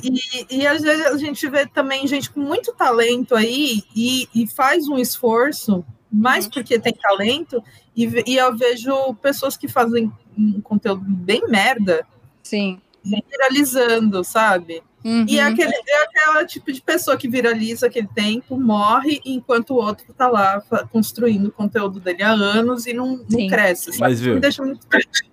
[0.49, 4.47] e, e às vezes a gente vê também gente com muito talento aí e, e
[4.47, 6.51] faz um esforço, mais Uhum.
[6.51, 7.63] porque tem talento,
[7.95, 12.05] e, e eu vejo pessoas que fazem um conteúdo bem merda
[12.43, 12.79] Sim.
[13.03, 14.83] viralizando, sabe?
[15.03, 15.25] Uhum.
[15.27, 19.77] E é aquele, é aquela tipo de pessoa que viraliza aquele tempo, morre, enquanto o
[19.77, 23.85] outro tá lá construindo o conteúdo dele há anos e não, não cresce.
[23.85, 23.99] Sabe?
[23.99, 24.35] Mas, viu?
[24.35, 25.23] Me deixa muito triste.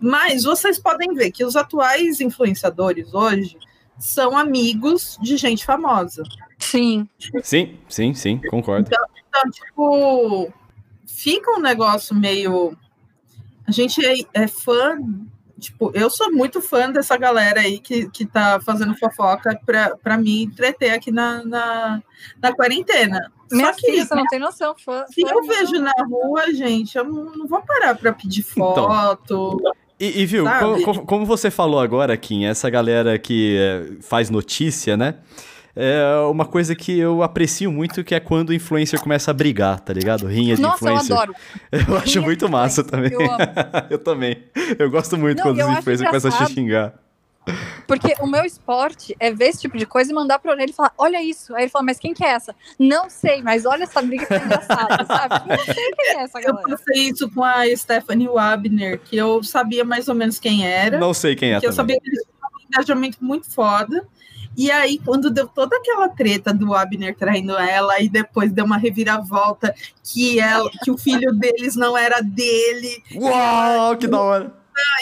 [0.00, 3.56] Mas vocês podem ver que os atuais influenciadores hoje
[3.98, 6.22] são amigos de gente famosa.
[6.58, 7.08] Sim.
[7.42, 8.88] Sim, sim, sim, concordo.
[8.88, 9.04] Então,
[9.50, 10.52] tipo,
[11.06, 12.76] fica um negócio meio.
[13.66, 14.96] A gente é, é fã.
[15.58, 20.18] Tipo, eu sou muito fã dessa galera aí que, que tá fazendo fofoca pra, pra
[20.18, 22.02] me entreter aqui na, na,
[22.42, 23.32] na quarentena.
[23.50, 24.74] Minha Só que filha, você não tem noção.
[24.84, 28.44] Fã, se fã eu vejo na rua, gente, eu não, não vou parar pra pedir
[28.50, 28.74] Então.
[28.74, 29.62] foto.
[29.98, 30.82] E, e, viu, Sabe?
[30.82, 35.14] co- co- como, você falou agora, Kim, essa galera que é, faz notícia, né?
[35.76, 39.80] É uma coisa que eu aprecio muito, que é quando o influencer começa a brigar,
[39.80, 40.26] tá ligado?
[40.26, 41.10] Rinha de Nossa, influencer.
[41.10, 41.34] eu adoro.
[41.72, 43.12] Eu acho Rinha muito massa também.
[43.12, 43.38] eu amo.
[43.90, 44.44] eu também.
[44.78, 46.94] Eu gosto muito Não, quando eu os influencers começam a xingar.
[47.86, 50.72] Porque o meu esporte é ver esse tipo de coisa e mandar pra ele e
[50.72, 51.54] falar, olha isso.
[51.54, 52.54] Aí ele fala, mas quem que é essa?
[52.78, 55.34] Não sei, mas olha essa briga que é engraçada, sabe?
[55.50, 56.68] Não sei quem é essa Eu galera.
[56.70, 60.98] passei isso com a Stephanie Wabner, que eu sabia mais ou menos quem era.
[60.98, 61.96] Não sei quem é que eu também.
[61.96, 64.06] sabia que eles tinham um engajamento muito foda.
[64.56, 68.76] E aí, quando deu toda aquela treta do Abner traindo ela, e depois deu uma
[68.76, 74.52] reviravolta que, ela, que o filho deles não era dele, Uau, que da hora.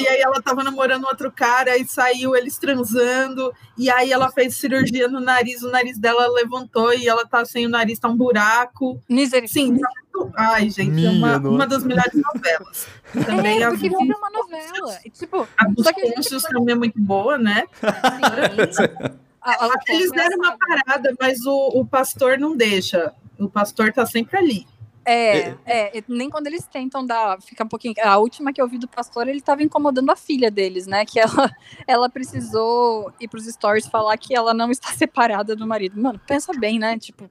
[0.00, 4.54] e aí ela tava namorando outro cara, e saiu eles transando, e aí ela fez
[4.56, 8.16] cirurgia no nariz, o nariz dela levantou, e ela tá sem o nariz, tá um
[8.16, 9.00] buraco.
[9.08, 9.48] Misericórdia.
[9.52, 11.48] Sim, tá muito- ai, gente, é Minha uma, nossa.
[11.54, 12.86] uma das melhores novelas.
[13.26, 14.98] Também É, a porque vira uma novela.
[15.04, 17.64] E, tipo, a dos Só que a gente- também é muito boa, né?
[17.82, 18.82] assim,
[19.42, 23.12] a- a- Eles deram uma parada, mas o, o pastor não deixa.
[23.38, 24.66] O pastor tá sempre ali.
[25.04, 27.94] É, é, e nem quando eles tentam dar, fica um pouquinho.
[28.04, 31.04] A última que eu vi do pastor, ele tava incomodando a filha deles, né?
[31.04, 31.50] Que ela,
[31.88, 36.00] ela precisou ir pros stories falar que ela não está separada do marido.
[36.00, 36.96] Mano, pensa bem, né?
[36.98, 37.28] Tipo,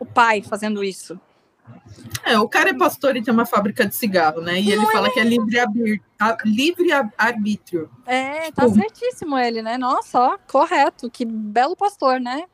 [0.00, 1.18] o pai fazendo isso.
[2.24, 4.60] É, o cara é pastor e tem uma fábrica de cigarro, né?
[4.60, 7.90] E ele Não fala que é livre, arbir- a- livre arbítrio.
[8.06, 9.78] É, tá Tipo- certíssimo ele, né?
[9.78, 11.10] Nossa, ó, correto.
[11.10, 12.44] Que belo pastor, né?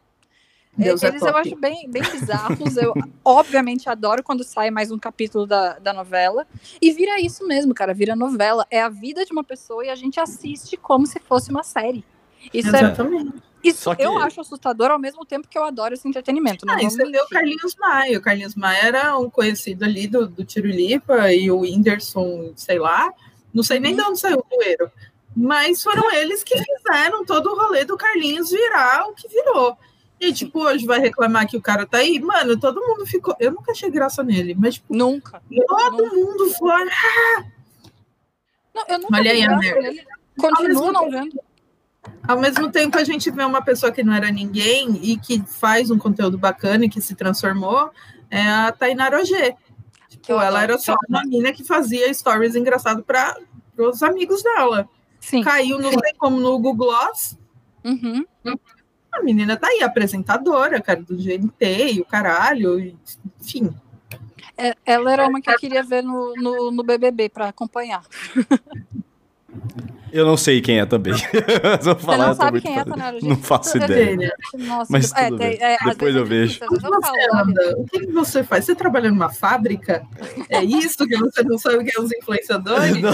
[0.79, 1.41] Deus é Eles eu top.
[1.41, 2.77] acho bem, bem bizarros.
[2.77, 2.93] Eu,
[3.25, 6.47] obviamente, adoro quando sai mais um capítulo da, da novela.
[6.83, 7.95] E vira isso mesmo, cara.
[7.95, 8.67] Vira novela.
[8.71, 12.05] É a vida de uma pessoa e a gente assiste como se fosse uma série.
[12.53, 13.33] Isso, é, Exatamente.
[13.65, 16.65] isso Só que- eu acho assustador ao mesmo tempo que eu adoro esse entretenimento.
[16.67, 17.29] Não Ah, você vê o.
[17.29, 18.19] Carlinhos Maia.
[18.19, 23.13] O Carlinhos Maia era um conhecido ali do, do Tirulipa e o Whindersson, sei lá.
[23.53, 23.97] Não sei nem Uhum.
[23.97, 24.91] de onde saiu o Doeiro.
[25.35, 29.77] Mas foram eles que fizeram todo o rolê do Carlinhos virar o que virou.
[30.19, 32.19] E, tipo, hoje vai reclamar que o cara tá aí.
[32.19, 33.37] Mano, todo mundo ficou.
[33.39, 35.43] Eu nunca achei graça nele, mas, tipo, Nunca.
[35.69, 36.85] todo mundo foi.
[38.75, 40.05] Não, eu nunca Olha aí a merda.
[40.39, 41.39] Continuo não vendo.
[42.27, 45.91] Ao mesmo tempo, a gente vê uma pessoa que não era ninguém e que faz
[45.91, 47.91] um conteúdo bacana e que se transformou,
[48.31, 49.55] é a Tainara Ogê.
[50.09, 53.37] Tipo, ela era só uma menina que fazia stories engraçados para
[53.79, 54.89] os amigos dela.
[55.21, 55.43] Sim.
[55.43, 57.39] Caiu, sei como, no Google Gloss.
[57.85, 58.25] Uhum.
[59.13, 62.97] A menina tá aí, apresentadora, cara, do GNT e o caralho,
[63.41, 63.73] enfim.
[64.57, 68.03] É, ela era uma que eu queria ver no, no, no BBB pra acompanhar.
[70.17, 71.13] Eu não sei quem é também.
[71.81, 73.19] Você falar, não sabe quem é, Tanara?
[73.23, 74.17] Não faço ideia.
[74.17, 74.33] Dele.
[74.59, 75.59] Nossa, Mas é, tudo tem- bem.
[75.63, 76.61] é, Depois é eu vejo.
[76.65, 78.65] o que você faz?
[78.65, 80.05] Você trabalha numa fábrica?
[80.49, 82.97] É isso que você não sabe o que é os influenciadores?
[83.03, 83.13] Não,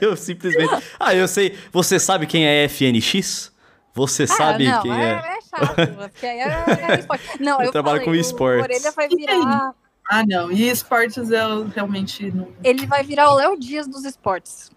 [0.00, 0.66] eu simplesmente.
[0.98, 1.54] Ah, eu sei.
[1.72, 3.52] Você sabe quem é FNX?
[3.94, 5.10] Você Ah, sabe não, quem é, é?
[5.12, 7.24] é chato, porque aí é, é esporte.
[7.40, 8.60] Não, Eu eu, trabalho falei, com esportes.
[8.60, 9.72] O Orelha vai virar.
[10.10, 10.52] Ah, não.
[10.52, 12.48] E esportes eu realmente não.
[12.62, 14.70] Ele vai virar o Léo Dias dos esportes.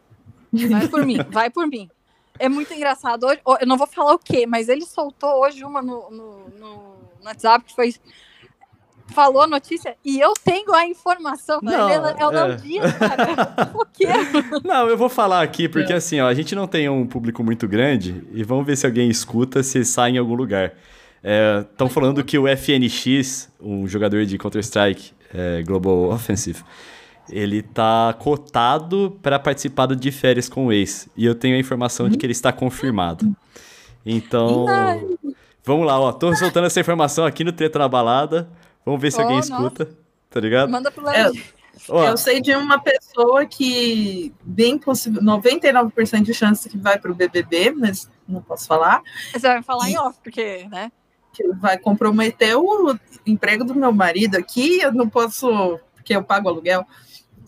[0.52, 1.90] Vai por mim, vai por mim.
[2.38, 3.26] É muito engraçado.
[3.26, 6.96] Hoje, eu não vou falar o quê, mas ele soltou hoje uma no, no, no-
[7.26, 7.94] WhatsApp que foi.
[9.12, 11.60] Falou a notícia e eu tenho a informação.
[11.64, 12.56] Não, ele é, é o Léo é.
[12.58, 13.72] Dias, cara.
[13.74, 14.06] O quê?
[14.64, 15.68] Não, eu vou falar aqui, É.
[15.68, 18.86] porque assim, ó, a gente não tem um público muito grande e vamos ver se
[18.86, 20.74] alguém escuta, se sai em algum lugar.
[21.72, 26.64] Estão falando que o FNX, um jogador de Counter-Strike é, Global Offensive,
[27.32, 31.08] ele tá cotado para participar do de férias com o ex.
[31.16, 33.36] E eu tenho a informação de que ele está confirmado.
[34.06, 34.66] Então,
[35.64, 36.12] vamos lá, ó.
[36.12, 38.50] Tô soltando essa informação aqui no Treta na Balada.
[38.86, 39.54] Vamos ver se Oh, alguém nossa.
[39.54, 39.90] escuta.
[40.30, 40.70] Tá ligado?
[40.70, 41.46] Manda pro É, Léo Dias.
[41.88, 47.12] Ó, Eu sei de uma pessoa que bem possível, 99% de chance que vai para
[47.12, 49.02] o BBB, mas não posso falar,
[49.32, 50.92] Você vai falar em off, porque, né?
[51.32, 56.50] que vai comprometer o emprego do meu marido aqui, eu não posso, porque eu pago
[56.50, 56.86] aluguel.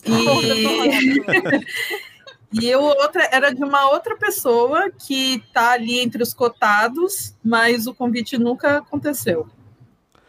[0.04, 0.10] E,
[2.66, 7.86] e o outra era de uma outra pessoa que tá ali entre os cotados, mas
[7.86, 9.46] o convite nunca aconteceu.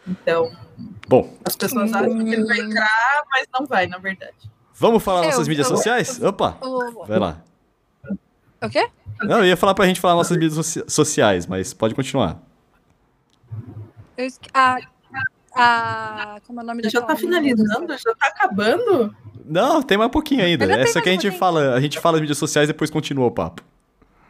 [0.07, 0.51] Então,
[1.07, 4.33] bom, as pessoas acham que ele vai entrar, mas não vai, na verdade.
[4.73, 6.21] vamos falar Eu- nossas mídias eu- sociais?
[6.21, 7.41] Opa, O, vai lá.
[8.61, 8.89] o quê?
[9.21, 12.41] Não, eu ia falar pra gente falar nossas mídias soci- sociais, mas pode continuar.
[14.17, 14.77] Eu a,
[15.55, 17.41] a, como é o nome Já daquela tá menina?
[17.41, 17.97] finalizando?
[17.97, 19.15] Já tá acabando?
[19.45, 20.65] Não, tem mais um pouquinho ainda.
[20.65, 21.39] Ainda Essa que a gente pouquinho.
[21.39, 23.61] fala, a gente fala as mídias sociais e depois continua o papo.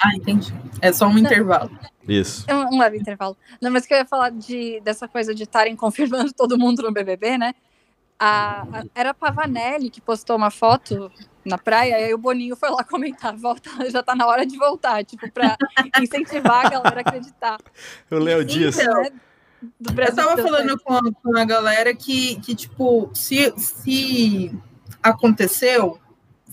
[0.04, 0.54] Ah, entendi.
[0.82, 1.72] É só um intervalo.
[2.08, 2.44] Isso.
[2.48, 3.38] É Um, um leve intervalo.
[3.62, 6.92] Não, mas que eu ia falar de, dessa coisa de estarem confirmando todo mundo no
[6.92, 7.54] BBB, né?
[8.20, 11.12] A, a- era a Pavanelli que postou uma foto
[11.46, 14.58] na praia, e aí o Boninho foi lá comentar, volta, já tá na hora de
[14.58, 15.58] voltar, tipo, pra
[16.02, 17.58] incentivar a galera a acreditar.
[18.12, 18.78] O Léo Dias.
[18.80, 19.10] Então, Né?
[19.80, 20.22] do Brasil.
[20.22, 24.54] Eu tava falando com a, com a galera que, que tipo, se, se
[25.04, 26.00] aconteceu,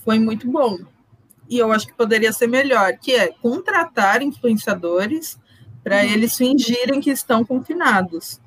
[0.03, 0.77] foi muito bom.
[1.49, 5.37] E eu acho que poderia ser melhor, que é contratar influenciadores
[5.83, 6.11] para Uhum.
[6.11, 8.39] eles fingirem que estão confinados.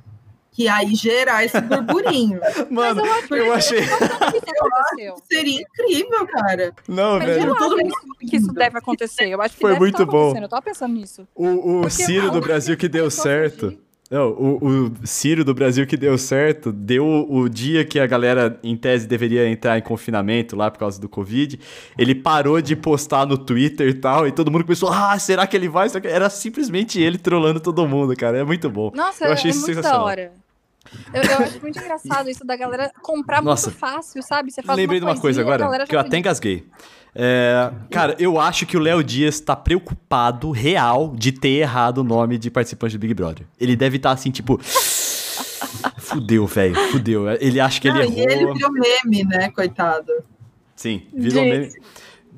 [0.53, 2.39] Que aí gerar esse burburinho.
[2.71, 3.81] Mano, eu achei.
[3.81, 5.17] Isso aconteceu.
[5.29, 6.73] Seria incrível, cara.
[6.87, 7.41] Não, Mas velho.
[7.41, 9.29] eu não todo acho mundo que isso deve acontecer.
[9.29, 10.37] Eu acho que Foi deve muito estar bom.
[10.37, 11.27] Eu tava pensando nisso.
[11.35, 13.77] O, o Porque Ciro do Brasil que deu certo.
[14.15, 18.61] Não, o, o Ciro do Brasil que deu certo deu o dia que a galera,
[18.63, 21.59] em tese, deveria entrar em confinamento lá por causa do Covid.
[21.99, 25.57] Ele parou de postar no Twitter e tal, e todo mundo começou, ah, será que
[25.57, 25.89] ele vai?
[25.89, 28.39] Será que-" Era simplesmente ele trolando todo mundo, cara.
[28.39, 28.93] É muito bom.
[28.95, 30.07] Nossa, Eu achei é isso muito da sensacional.
[30.07, 30.44] hora.
[31.13, 33.69] Eu, eu acho muito engraçado isso da galera comprar Nossa.
[33.69, 34.51] muito fácil, sabe?
[34.51, 36.67] Você faz Lembrei de uma coisa agora, que eu até engasguei.
[37.15, 42.05] É, cara, eu acho que o Léo Dias tá preocupado, real, de ter errado o
[42.05, 43.47] nome de participante do Big Brother.
[43.59, 44.59] Ele deve estar assim, tipo.
[45.99, 47.29] fudeu, velho, fudeu.
[47.41, 48.55] Ele acha que Não, ele e ele errou.
[48.55, 50.13] virou meme, né, coitado.
[50.77, 51.69] Sim, virou De- meme.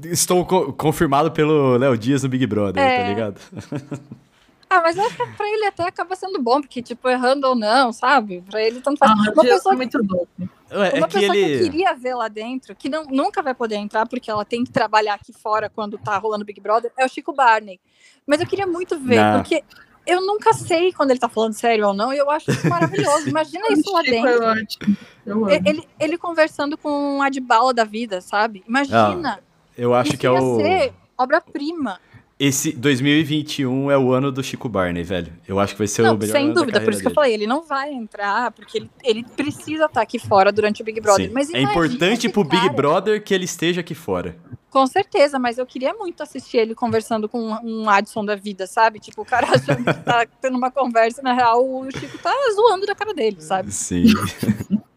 [0.05, 3.03] Estou co- confirmado pelo Léo Dias no Big Brother, É.
[3.03, 3.41] tá ligado?
[4.69, 7.55] Ah, mas eu acho que pra ele até acaba sendo bom, porque, tipo, errando ou
[7.55, 8.43] não, sabe?
[8.51, 9.13] Pra ele tanto faz.
[9.13, 10.29] Ah, uma pessoa, é muito doido.
[10.69, 11.65] É, é uma que pessoa que eu ele.
[11.71, 15.15] queria ver lá dentro, que não, nunca vai poder entrar, porque ela tem que trabalhar
[15.15, 17.79] aqui fora quando tá rolando Big Brother, é o Chico Barney.
[18.27, 19.39] Mas eu queria muito ver, Não.
[19.41, 19.63] porque
[20.05, 23.29] eu nunca sei quando ele tá falando sério ou não, e eu acho isso maravilhoso.
[23.31, 24.45] Imagina isso lá é dentro.
[24.45, 24.97] ótimo.
[25.25, 25.51] Eu amo.
[25.51, 28.65] Ele, ele conversando com a de bala da vida, sabe?
[28.67, 29.41] Imagina.
[29.79, 30.57] Eu acho isso que é ia o.
[30.61, 32.01] ser obra-prima.
[32.39, 35.33] Esse 2021 é o ano do Chico Barney, velho.
[35.49, 37.07] Eu acho que vai ser o Não, melhor sem ano da dúvida, por isso que
[37.07, 37.15] eu dele.
[37.15, 41.01] falei, ele não vai entrar, porque ele, ele precisa estar aqui fora durante o Big
[41.01, 41.29] Brother.
[41.29, 41.33] Sim.
[41.33, 42.73] Mas é importante pro Big cara.
[42.75, 44.37] Brother que ele esteja aqui fora.
[44.69, 49.01] Com certeza, mas eu queria muito assistir ele conversando com um Adson da vida, sabe?
[49.01, 52.35] Tipo, o cara achando que tá tendo uma conversa, e na real o Chico tá
[52.55, 53.73] zoando da cara dele, sabe?
[53.73, 54.05] Sim.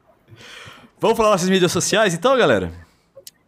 [0.99, 2.69] Vamos falar nossas mídias sociais então, galera?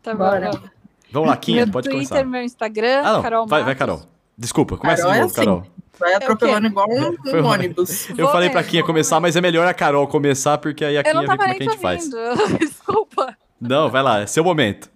[0.01, 0.51] Tá Bora.
[0.51, 0.80] bom.
[1.11, 2.25] Vamos lá, Quinha, meu pode Twitter, começar.
[2.29, 3.21] meu Instagram, Ah, não.
[3.21, 3.75] Carol vai, vai.
[3.75, 4.01] Carol.
[4.38, 5.45] Desculpa, começa Carol de é novo, assim.
[5.45, 5.63] Carol.
[5.99, 8.09] Vai atropelando igual um, Foi um ônibus.
[8.09, 10.83] Eu Vou falei pra mesmo, Quinha vou começar, mas é melhor a Carol começar, porque
[10.83, 12.09] aí a não vê como é que a te gente faz.
[12.59, 13.38] desculpa.
[13.59, 14.89] Não, vai lá, é seu momento.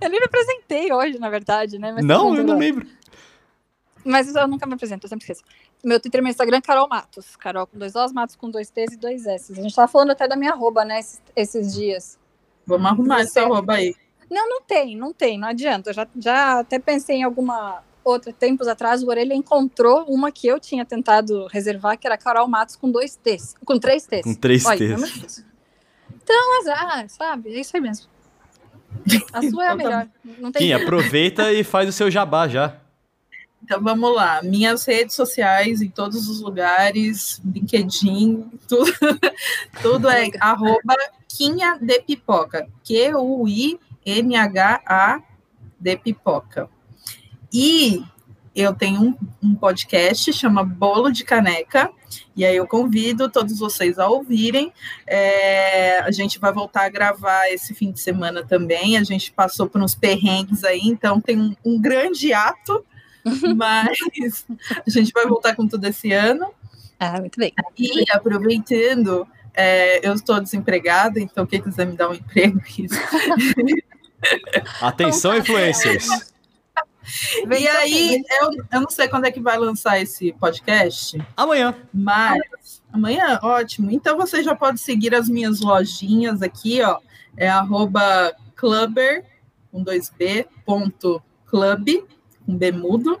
[0.00, 1.92] Eu nem me apresentei hoje, na verdade, né?
[1.92, 2.86] Mas não, eu não lembro.
[4.04, 5.42] Mas eu nunca me apresento, eu sempre esqueço.
[5.82, 7.36] Meu Twitter e meu Instagram é Carol Matos.
[7.36, 9.52] Carol com dois Os, Matos com dois T's e dois S.
[9.52, 12.18] A gente tava falando até da minha arroba, né, esses, esses dias.
[12.66, 13.94] Vamos arrumar essa arroba aí.
[14.34, 15.90] Não, não tem, não tem, não adianta.
[15.90, 18.32] Eu já, já até pensei em alguma outra.
[18.32, 22.74] Tempos atrás, o Orelha encontrou uma que eu tinha tentado reservar, que era Carol Matos
[22.74, 23.54] com dois T's.
[23.64, 24.22] Com três T's.
[24.22, 25.38] Com três Olha, T's.
[25.38, 25.54] é.
[26.22, 27.54] Então, azar, sabe?
[27.54, 28.08] É isso aí mesmo.
[29.32, 30.08] A sua é a Então tá melhor.
[30.38, 30.88] Não tem Quinha, jeito.
[30.88, 32.76] aproveita e faz o seu jabá já.
[33.62, 34.42] Então vamos lá.
[34.42, 38.92] Minhas redes sociais em todos os lugares, LinkedIn, tudo,
[39.80, 40.96] tudo é arroba
[41.28, 42.68] Quinha de Pipoca.
[44.04, 45.22] Q-U-I-N-H-A
[45.80, 46.68] de Pipoca.
[47.52, 48.02] E
[48.54, 51.90] eu tenho um, um podcast, chama Bolo de Caneca,
[52.36, 54.72] e aí eu convido todos vocês a ouvirem.
[55.06, 58.96] É, a gente vai voltar a gravar esse fim de semana também.
[58.96, 62.84] A gente passou por uns perrengues aí, então tem um, um grande ato,
[63.56, 64.46] mas
[64.86, 66.52] a gente vai voltar com tudo esse ano.
[66.98, 67.52] Ah, muito bem.
[67.76, 72.94] E aproveitando, é, eu estou desempregada, então quem quiser me dar um emprego, isso.
[74.80, 76.08] Atenção, Então tá, influencers.
[77.46, 81.74] Vem E aí, eu, eu não sei quando é que vai lançar esse podcast, Amanhã.
[81.92, 83.90] mas amanhã, ótimo.
[83.90, 86.98] Então você já pode seguir as minhas lojinhas aqui, ó.
[87.36, 89.24] É arroba clubber,
[89.70, 92.04] com dois B, ponto club,
[92.46, 93.20] com B mudo,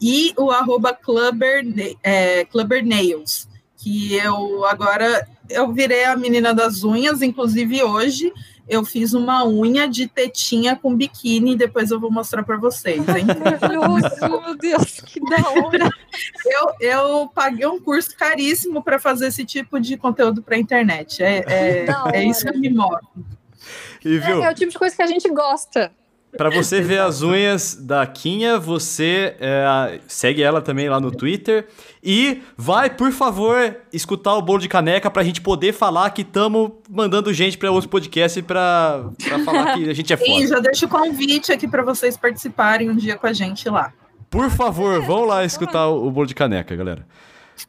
[0.00, 1.64] e o arroba clubber,
[2.02, 8.32] é, clubber nails, que eu agora, eu virei a menina das unhas, inclusive hoje
[8.66, 13.26] eu fiz uma unha de tetinha com biquíni, depois eu vou mostrar para vocês, hein?
[13.26, 14.10] Maravilhoso,
[14.42, 15.90] meu Deus, que da hora.
[16.46, 21.22] Eu, eu paguei um curso caríssimo para fazer esse tipo de conteúdo para a internet.
[21.22, 23.02] É, é, é isso que me move.
[24.04, 24.42] E viu?
[24.42, 25.92] É, é o tipo de coisa que a gente gosta.
[26.36, 31.66] Pra você ver as unhas da Quinha, você é, segue ela também lá no Twitter.
[32.02, 36.72] E vai, por favor, escutar o bolo de caneca pra gente poder falar que estamos
[36.90, 40.46] mandando gente pra outros podcasts pra, pra falar que a gente é foda.
[40.46, 43.92] já deixo o convite aqui para vocês participarem um dia com a gente lá.
[44.28, 47.06] Por favor, vão lá escutar o bolo de caneca, galera.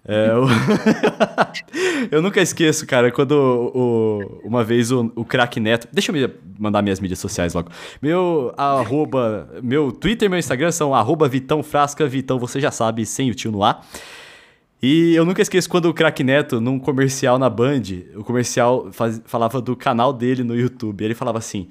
[0.07, 0.45] É, o-
[2.11, 5.87] eu nunca esqueço, cara, quando o- o- uma vez o, o craque Neto.
[5.91, 7.69] Deixa eu mandar minhas mídias sociais logo.
[8.01, 9.49] Meu arroba.
[9.63, 13.35] Meu Twitter e meu Instagram são arroba Vitão Frasca, Vitão, você já sabe, sem o
[13.35, 13.85] tio no ar.
[14.81, 17.81] E eu nunca esqueço quando o Crack Neto, num comercial na Band,
[18.15, 21.03] o comercial faz, falava do canal dele no YouTube.
[21.03, 21.67] Ele falava assim: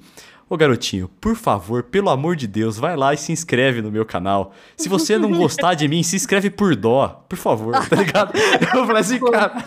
[0.47, 4.05] Ô garotinho, por favor, pelo amor de Deus, vai lá e se inscreve no meu
[4.05, 4.53] canal.
[4.77, 8.33] Se você não gostar de mim, se inscreve por dó, por favor, tá ligado?
[8.75, 9.65] Eu falei assim, cara.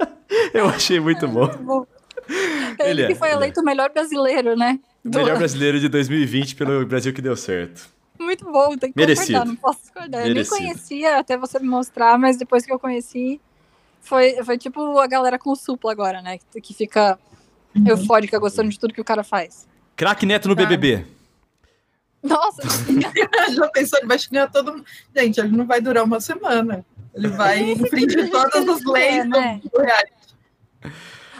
[0.52, 1.86] Eu achei muito bom.
[2.78, 4.78] Ele, Ele que é, foi eleito o melhor brasileiro, né?
[5.02, 7.88] Melhor brasileiro de 2020 pelo Brasil que deu certo.
[8.18, 9.38] Muito bom, tem que Merecido.
[9.38, 10.26] concordar, não posso discordar.
[10.26, 13.40] Eu nem conhecia até você me mostrar, mas depois que eu conheci,
[14.00, 16.38] foi, foi tipo a galera com o supla agora, né?
[16.38, 17.18] Que, que fica
[17.74, 17.86] uhum.
[17.86, 19.66] eufórica gostando de tudo que o cara faz.
[19.98, 21.04] Craque Neto no BBB.
[22.22, 22.62] Nossa!
[23.52, 24.84] Já pensou, ele vai xingar todo mundo.
[25.14, 26.86] Gente, ele não vai durar uma semana.
[27.12, 29.60] Ele vai infringir todas as leis né?
[29.60, 30.12] do reality.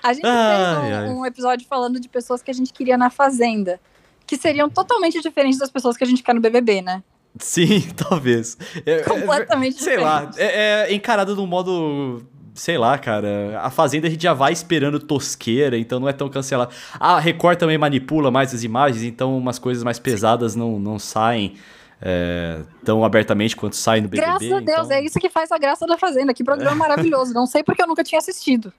[0.02, 1.08] A gente ai, fez um, ai.
[1.10, 3.80] um, episódio falando de pessoas que a gente queria na Fazenda,
[4.26, 7.04] que seriam totalmente diferentes das pessoas que a gente quer no BBB, né?
[7.38, 8.58] Sim, talvez.
[8.84, 12.26] É, Completamente é, Sei lá, é, é encarado de um modo
[12.58, 16.28] sei lá, cara, a Fazenda a gente já vai esperando tosqueira, então não é tão
[16.28, 16.74] cancelado.
[16.98, 21.56] A Record também manipula mais as imagens, então umas coisas mais pesadas não, não saem
[22.02, 24.26] é, tão abertamente quanto saem no BBB.
[24.26, 24.96] Graças a Deus, então...
[24.96, 26.34] é isso que faz a graça da Fazenda.
[26.34, 27.32] Que programa maravilhoso.
[27.32, 28.72] Não sei porque eu nunca tinha assistido.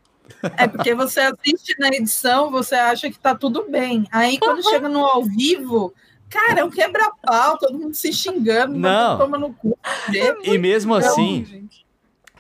[0.58, 4.06] É porque você assiste na edição, você acha que tá tudo bem.
[4.12, 5.94] Aí quando chega no ao vivo,
[6.30, 9.18] cara, é um quebra-pau, todo mundo se xingando, não.
[9.18, 9.78] toma no cu.
[10.44, 11.89] E mesmo assim, gente.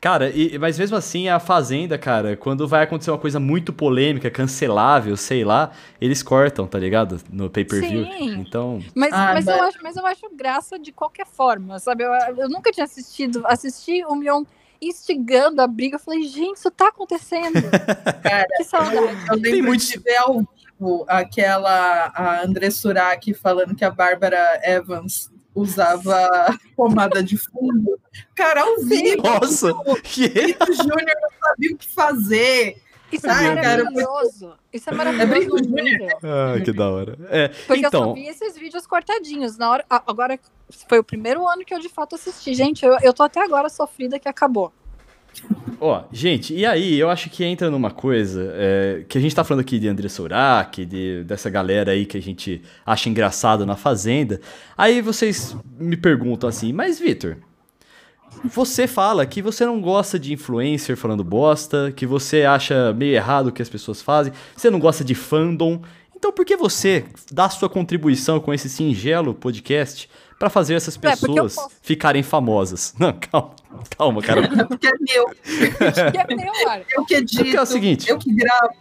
[0.01, 4.31] Cara, e, mas mesmo assim, a Fazenda, cara, quando vai acontecer uma coisa muito polêmica,
[4.31, 7.19] cancelável, sei lá, eles cortam, tá ligado?
[7.31, 8.05] No pay-per-view.
[8.39, 8.81] Então.
[8.95, 9.57] Mas, ah, mas, mas...
[9.57, 12.03] Eu acho, mas eu acho graça de qualquer forma, sabe?
[12.03, 14.43] Eu, eu nunca tinha assistido, assisti o Mion
[14.81, 15.95] instigando a briga.
[15.95, 17.61] Eu falei, gente, isso tá acontecendo.
[18.23, 18.95] Cara, que saudade.
[18.95, 19.85] Eu lembro Tem muito...
[19.85, 27.23] de ver ao vivo aquela a André Surak falando que a Bárbara Evans usava pomada
[27.23, 27.99] de fundo.
[28.35, 29.23] Cara, ao vivo.
[29.23, 29.73] Nossa!
[30.03, 30.57] Que?
[30.61, 32.81] O Júnior não sabia o que fazer.
[33.11, 34.47] Isso é Ai, é maravilhoso.
[34.47, 35.75] Cara, Isso é maravilhoso.
[35.77, 37.17] É ah, que da hora.
[37.29, 38.01] É, Porque então...
[38.01, 39.57] eu só vi esses vídeos cortadinhos.
[39.57, 40.39] Na hora, agora
[40.87, 42.53] foi o primeiro ano que eu de fato assisti.
[42.53, 44.71] Gente, eu, eu tô até agora sofrida que acabou.
[45.81, 49.45] Ó, gente, e aí eu acho que entra numa coisa é, que a gente tá
[49.45, 53.77] falando aqui de André Sourac, de, dessa galera aí que a gente acha engraçado na
[53.77, 54.41] Fazenda.
[54.77, 57.37] Aí vocês me perguntam assim, mas Vitor,
[58.43, 63.47] você fala que você não gosta de influencer falando bosta, que você acha meio errado
[63.47, 65.81] o que as pessoas fazem, você não gosta de fandom.
[66.13, 70.99] Então por que você dá sua contribuição com esse singelo podcast para fazer essas é,
[70.99, 72.93] pessoas é, ficarem famosas.
[72.99, 73.55] Não, calma,
[73.97, 74.47] calma, cara.
[74.67, 75.25] porque é meu.
[75.25, 76.85] porque é meu, cara.
[76.91, 78.73] Eu que edito, porque é o seguinte, eu que gravo.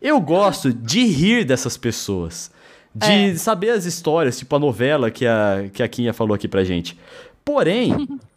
[0.00, 2.50] Eu gosto de rir dessas pessoas.
[2.94, 3.34] De é.
[3.36, 6.98] saber as histórias, tipo a novela que a, que a Kinha falou aqui pra gente.
[7.44, 8.08] Porém,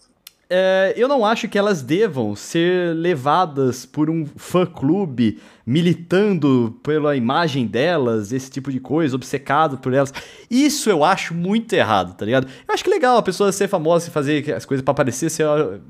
[0.50, 7.68] é, eu não acho que elas devam ser levadas por um fã-clube militando pela imagem
[7.68, 10.12] delas, esse tipo de coisa, obcecado por elas.
[10.50, 12.48] Isso eu acho muito errado, tá ligado?
[12.68, 15.46] Eu acho que legal a pessoa ser famosa e fazer as coisas para aparecer ser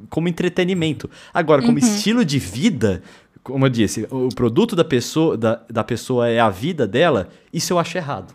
[0.10, 1.10] como entretenimento.
[1.34, 1.78] Agora, como uhum.
[1.78, 3.02] estilo de vida,
[3.42, 7.72] como eu disse, o produto da pessoa, da, da pessoa é a vida dela, isso
[7.72, 8.34] eu acho errado.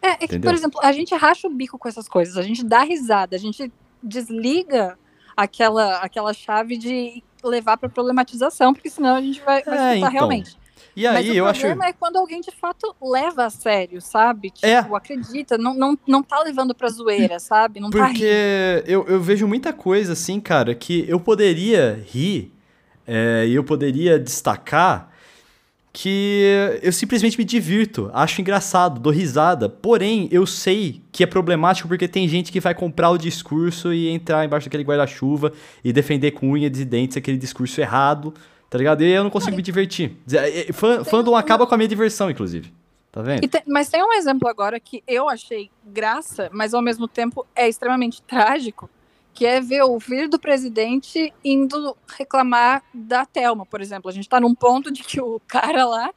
[0.00, 2.64] É, é que, por exemplo, a gente racha o bico com essas coisas, a gente
[2.64, 3.70] dá risada, a gente
[4.02, 4.96] desliga
[5.36, 10.10] aquela, aquela chave de levar para problematização, porque senão a gente vai, vai é, então.
[10.10, 10.56] realmente.
[10.96, 11.58] E aí, Mas eu acho.
[11.58, 14.52] O problema é quando alguém de fato leva a sério, sabe?
[14.62, 14.80] É.
[14.80, 14.96] Tipo, é.
[14.96, 17.80] acredita, não, não, não tá levando pra zoeira, sabe?
[17.80, 22.52] Não tá Porque tá eu, eu vejo muita coisa assim, cara, que eu poderia rir
[23.06, 25.12] é, e eu poderia destacar
[25.94, 29.68] que eu simplesmente me divirto, acho engraçado, dou risada.
[29.68, 34.08] Porém, eu sei que é problemático porque tem gente que vai comprar o discurso e
[34.08, 35.52] entrar embaixo daquele guarda-chuva
[35.84, 38.34] e defender com unhas e dentes aquele discurso errado,
[38.68, 39.04] tá ligado?
[39.04, 40.16] E eu não consigo me divertir.
[40.32, 42.72] É, é, fã, fandom acaba com a minha diversão, inclusive.
[43.12, 43.46] Tá vendo?
[43.46, 47.68] Tem, mas tem um exemplo agora que eu achei graça, mas ao mesmo tempo é
[47.68, 48.90] extremamente trágico,
[49.34, 54.08] que é ver o filho do presidente indo reclamar da Telma, por exemplo.
[54.08, 56.10] A gente está num ponto de que o cara lá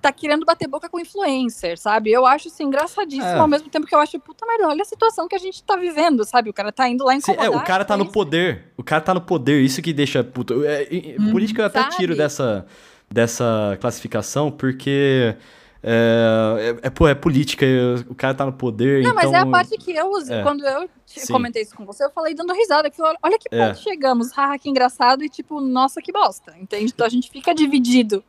[0.00, 2.10] tá querendo bater boca com influencer, sabe?
[2.10, 3.38] Eu acho assim engraçadíssimo, é.
[3.38, 5.76] ao mesmo tempo que eu acho, puta merda, olha a situação que a gente tá
[5.76, 6.48] vivendo, sabe?
[6.48, 7.46] O cara tá indo lá incomodar.
[7.46, 8.72] Sim, é, o cara tá no poder.
[8.78, 10.54] O cara tá no poder, isso que deixa puta.
[10.64, 10.88] É,
[11.18, 11.96] hum, por isso que eu até sabe?
[11.96, 12.66] tiro dessa,
[13.10, 15.36] dessa classificação, porque
[15.82, 17.64] é, é, é, pô, é política,
[18.08, 19.02] o cara tá no poder.
[19.02, 19.14] Não, então...
[19.14, 20.36] mas é a então parte que eu usei.
[20.36, 20.42] É.
[20.42, 21.32] Quando eu Sim.
[21.32, 22.90] comentei isso com você, eu falei dando risada.
[22.90, 23.66] Que olha que é.
[23.66, 24.30] ponto chegamos.
[24.32, 25.24] Haha, que engraçado.
[25.24, 26.54] E tipo, nossa, que bosta.
[26.58, 26.92] Entende?
[26.92, 28.22] Então a gente fica dividido.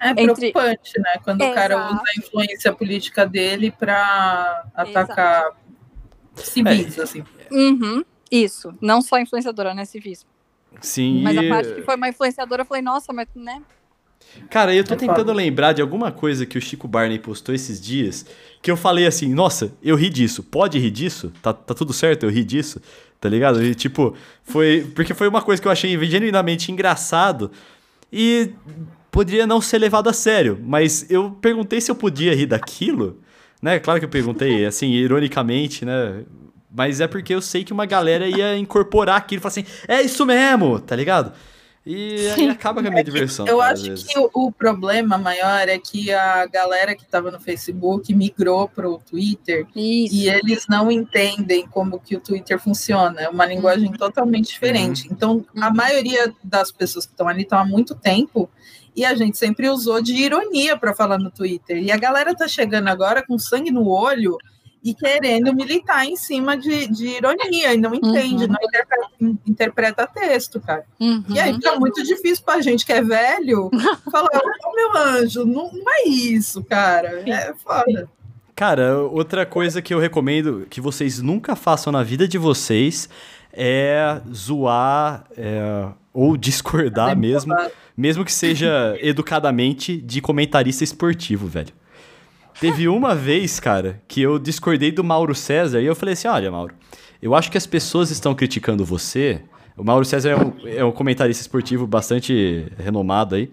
[0.00, 0.50] É entre...
[0.52, 1.18] preocupante, né?
[1.22, 1.52] Quando Exato.
[1.52, 5.42] o cara usa a influência política dele pra atacar
[6.36, 6.50] Exato.
[6.50, 7.02] civis, é.
[7.02, 7.24] assim.
[7.50, 8.04] Uhum.
[8.30, 8.74] Isso.
[8.80, 9.84] Não só influenciadora, né?
[9.84, 10.26] Civis.
[10.80, 11.22] Sim.
[11.22, 13.62] Mas e- a parte que foi uma influenciadora, eu falei, nossa, mas, né?
[14.50, 17.80] Cara, eu tô É tentando lembrar de alguma coisa que o Chico Barney postou esses
[17.80, 18.24] dias,
[18.62, 21.32] que eu falei assim, nossa, eu ri disso, pode rir disso?
[21.42, 22.80] Tá, tá tudo certo, eu ri disso,
[23.20, 23.62] tá ligado?
[23.62, 24.86] E tipo, foi.
[24.94, 27.50] Porque foi uma coisa que eu achei genuinamente engraçado
[28.12, 28.50] e
[29.10, 33.20] poderia não ser levado a sério, mas eu perguntei se eu podia rir daquilo,
[33.62, 33.78] né?
[33.78, 36.24] Claro que eu perguntei, assim, ironicamente, né?
[36.76, 40.02] Mas é porque eu sei que uma galera ia incorporar aquilo e falar assim, é
[40.02, 41.32] isso mesmo, tá ligado?
[41.86, 43.46] E aí acaba com a minha diversão.
[43.46, 44.04] Eu acho vezes.
[44.04, 48.88] que o, o problema maior é que a galera que estava no Facebook migrou para
[48.88, 50.14] o Twitter Isso.
[50.14, 53.20] e eles não entendem como que o Twitter funciona.
[53.20, 55.08] É uma linguagem totalmente diferente.
[55.10, 55.74] Então, a Uhum.
[55.74, 58.48] maioria das pessoas que estão ali estão há muito tempo
[58.96, 61.76] e a gente sempre usou de ironia para falar no Twitter.
[61.82, 64.38] E a galera tá chegando agora com sangue no olho
[64.84, 68.50] e querendo militar em cima de, de ironia e não entende, Uhum.
[68.50, 69.08] não interpreta,
[69.46, 70.84] interpreta texto, cara.
[71.00, 71.24] Uhum.
[71.30, 73.70] E aí fica muito difícil pra gente que é velho
[74.12, 74.28] falar,
[74.66, 77.22] ô meu anjo, não, não é isso, cara.
[77.26, 78.08] É foda.
[78.54, 83.08] Cara, outra coisa que eu recomendo que vocês nunca façam na vida de vocês
[83.52, 87.54] é zoar é, ou discordar mesmo,
[87.96, 91.72] mesmo que seja educadamente, de comentarista esportivo, velho.
[92.60, 96.50] Teve uma vez, cara, que eu discordei do Mauro César e eu falei assim: olha,
[96.50, 96.74] Mauro,
[97.20, 99.40] eu acho que as pessoas estão criticando você.
[99.76, 103.50] O Mauro César é um, é um comentarista esportivo bastante renomado aí.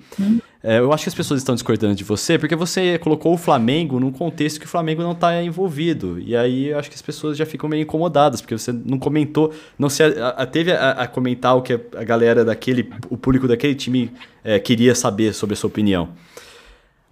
[0.63, 3.99] É, eu acho que as pessoas estão discordando de você porque você colocou o Flamengo
[3.99, 6.19] num contexto que o Flamengo não está envolvido.
[6.19, 9.51] E aí eu acho que as pessoas já ficam meio incomodadas, porque você não comentou,
[9.79, 13.47] não se a- a- teve a, a comentar o que a galera daquele, o público
[13.47, 14.11] daquele time
[14.43, 16.09] é, queria saber sobre a sua opinião.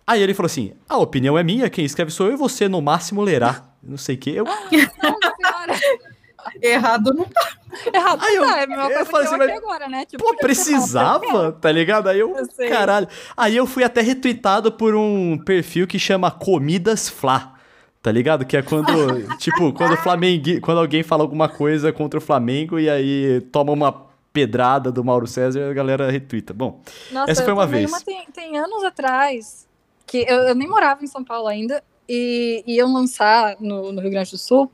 [0.10, 2.82] Aí ele falou assim: a opinião é minha, quem escreve sou eu e você, no
[2.82, 3.64] máximo lerá.
[3.84, 4.32] Não sei o quê.
[4.36, 5.80] Eu, senhora.
[6.62, 7.48] Errado não tá.
[7.94, 9.88] Errado Aí eu- tá, é a mesma eu coisa falei que eu assim, aqui agora,
[9.90, 10.06] né?
[10.06, 12.08] Tipo, Pô, que precisava, tá ligado?
[12.10, 13.08] Aí eu, Eu caralho.
[13.38, 17.54] Aí eu fui até retweetado por um perfil que chama Comidas Fla.
[18.02, 18.46] Tá ligado?
[18.46, 18.88] Que é quando,
[19.38, 23.72] tipo, quando o Flamengo, quando alguém fala alguma coisa contra o Flamengo e aí toma
[23.74, 26.54] uma pedrada do Mauro César, a galera retweeta.
[26.54, 26.82] Bom,
[27.12, 27.92] Nossa, Essa foi uma vez.
[28.04, 29.68] tem, tem anos atrás,
[30.10, 34.10] que eu, eu nem morava em São Paulo ainda, e iam lançar no, no Rio
[34.10, 34.72] Grande do Sul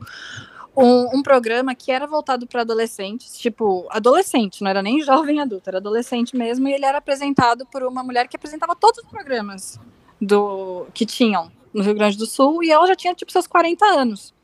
[0.76, 5.68] um, um programa que era voltado para adolescentes, tipo, adolescente, não era nem jovem adulto,
[5.68, 9.80] era adolescente mesmo, e ele era apresentado por uma mulher que apresentava todos os programas
[10.20, 13.84] do que tinham no Rio Grande do Sul, e ela já tinha, tipo, seus 40
[13.86, 14.34] anos.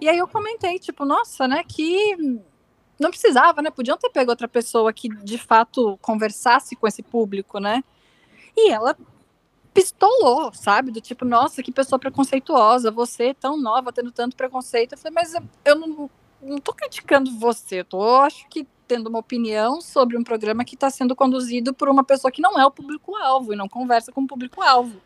[0.00, 2.16] E aí eu comentei, tipo, nossa, né, que
[2.98, 3.70] não precisava, né?
[3.70, 7.84] Podiam ter pego outra pessoa que de fato conversasse com esse público, né?
[8.56, 8.96] E ela
[9.80, 10.90] pistolou, sabe?
[10.90, 14.92] Do tipo, nossa, que pessoa preconceituosa, você tão nova, tendo tanto preconceito.
[14.92, 16.10] Eu falei, mas eu, eu não,
[16.42, 20.74] não tô criticando você, eu tô, acho que, tendo uma opinião sobre um programa que
[20.76, 24.22] está sendo conduzido por uma pessoa que não é o público-alvo e não conversa com
[24.22, 24.96] o público-alvo.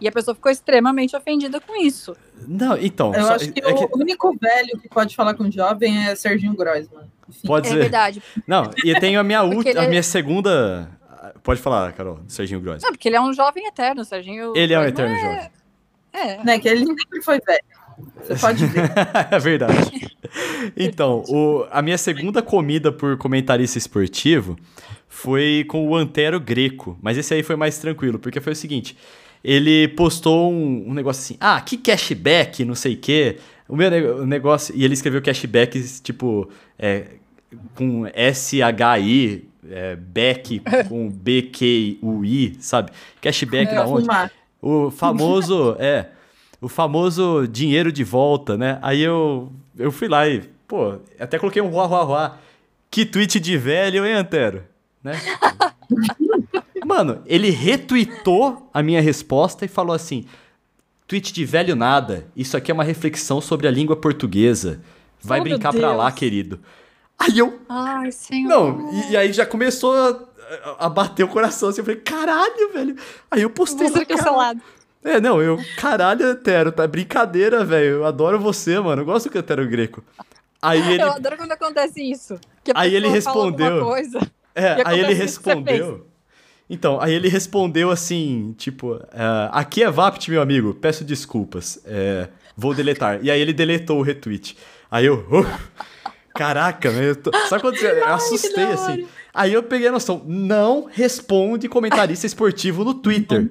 [0.00, 2.16] E a pessoa ficou extremamente ofendida com isso.
[2.48, 3.14] não, então.
[3.14, 6.14] Eu só- acho que é que- o único velho que pode falar com jovem é
[6.16, 7.04] Serginho Grossman.
[7.28, 7.46] Enfim.
[7.46, 7.78] pode É ser.
[7.78, 8.22] verdade.
[8.46, 10.90] Não, e eu tenho a minha, Porque ulti- a ele- minha segunda.
[11.42, 12.82] Pode falar, Carol, Serginho Gross.
[12.82, 14.52] Não, porque ele é um jovem eterno, Serginho.
[14.56, 15.50] Ele é um eterno jovem.
[16.12, 16.44] É.
[16.44, 17.62] Né, que ele sempre foi velho.
[18.22, 18.90] Você pode ver.
[19.30, 20.16] é verdade.
[20.76, 24.56] Então, o- a minha segunda comida por comentarista esportivo
[25.08, 26.98] foi com o Antero Greco.
[27.02, 28.96] Mas esse aí foi mais tranquilo, porque foi o seguinte:
[29.44, 33.38] ele postou um, um negócio assim, ah, que cashback, não sei o quê.
[33.68, 34.74] O meu nego- o negócio.
[34.76, 37.06] E ele escreveu cashback, tipo, é,
[37.74, 42.90] com S-H-I, é, back com B-Q-U-I, sabe?
[43.20, 44.02] Cashback É, da onde?
[44.06, 44.30] fumar.
[44.60, 46.08] O famoso, é,
[46.60, 48.78] o famoso dinheiro de volta, né?
[48.82, 52.38] Aí eu, eu fui lá e, pô, até coloquei um ruá, ruá, ruá.
[52.90, 54.62] Que tweet de velho, hein, Antero?
[55.02, 55.12] Né?
[56.86, 60.24] Mano, ele retweetou a minha resposta e falou assim:
[61.06, 64.80] tweet de velho nada, isso aqui é uma reflexão sobre a língua portuguesa.
[65.20, 66.60] Vai Oh, brincar pra lá, querido.
[67.24, 68.48] Aí eu, Ai, senhor.
[68.48, 71.80] não, e, e aí já começou a, a bater o coração assim.
[71.80, 72.96] Eu falei, caralho, velho.
[73.30, 73.86] Aí eu postei.
[73.88, 74.60] Vou ser cara- cancelado.
[75.04, 77.86] É, não, eu, caralho, Etero, tá brincadeira, velho.
[77.96, 79.02] Eu adoro você, mano.
[79.02, 80.02] Eu gosto do Etero Greco.
[80.60, 82.38] Aí ele, Eu adoro quando acontece isso.
[82.74, 83.84] Aí ele respondeu.
[83.84, 84.20] Coisa.
[84.54, 86.06] é, aí ele respondeu.
[86.70, 92.28] Então, aí ele respondeu assim, tipo, ah, aqui é Vapt, meu amigo, peço desculpas, é,
[92.56, 93.18] vou deletar.
[93.22, 94.56] E aí ele deletou o retweet.
[94.90, 95.44] Aí eu, "Oh,
[96.34, 96.90] caraca,
[97.22, 97.30] tô...
[97.48, 99.06] sabe quando você, eu assustei assim.
[99.34, 103.50] Aí eu peguei a noção, não responde comentarista esportivo no Twitter.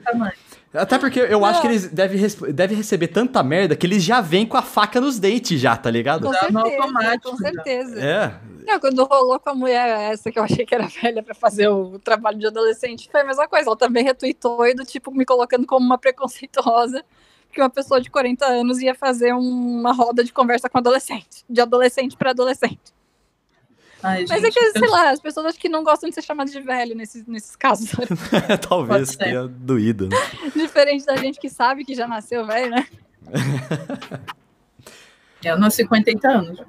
[0.74, 2.22] Até porque eu acho que eles devem,
[2.54, 5.90] devem receber tanta merda que eles já vêm com a faca nos dentes já, tá
[5.92, 6.28] ligado?
[6.28, 8.00] Com certeza, com certeza.
[8.00, 8.34] É.
[8.66, 11.68] Não, quando rolou com a mulher essa que eu achei que era velha pra fazer
[11.68, 13.70] o trabalho de adolescente, foi a mesma coisa.
[13.70, 17.04] Ela também retweetou e do tipo me colocando como uma preconceituosa
[17.52, 21.62] que uma pessoa de 40 anos ia fazer uma roda de conversa com adolescente, de
[21.62, 22.80] adolescente pra adolescente.
[24.04, 26.16] Ai, Mas é gente, que, eu- sei lá, as pessoas acho que não gostam de
[26.16, 27.92] ser chamadas de velho nesses, nesses casos.
[28.68, 30.08] Talvez tenha doído.
[30.10, 30.18] né?
[30.56, 32.88] Diferente da gente que sabe que já nasceu velho, né?
[35.44, 36.60] eu nasci com 80 anos.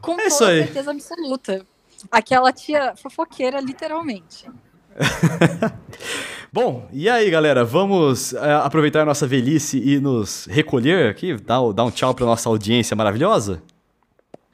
[0.00, 0.64] Com É toda isso aí.
[0.64, 1.66] certeza absoluta.
[2.10, 4.48] Aquela tia fofoqueira, literalmente.
[6.52, 7.64] Bom, e aí, galera?
[7.64, 11.36] Vamos é, aproveitar a nossa velhice e nos recolher aqui?
[11.36, 13.62] Dar, dar um tchau pra nossa audiência maravilhosa?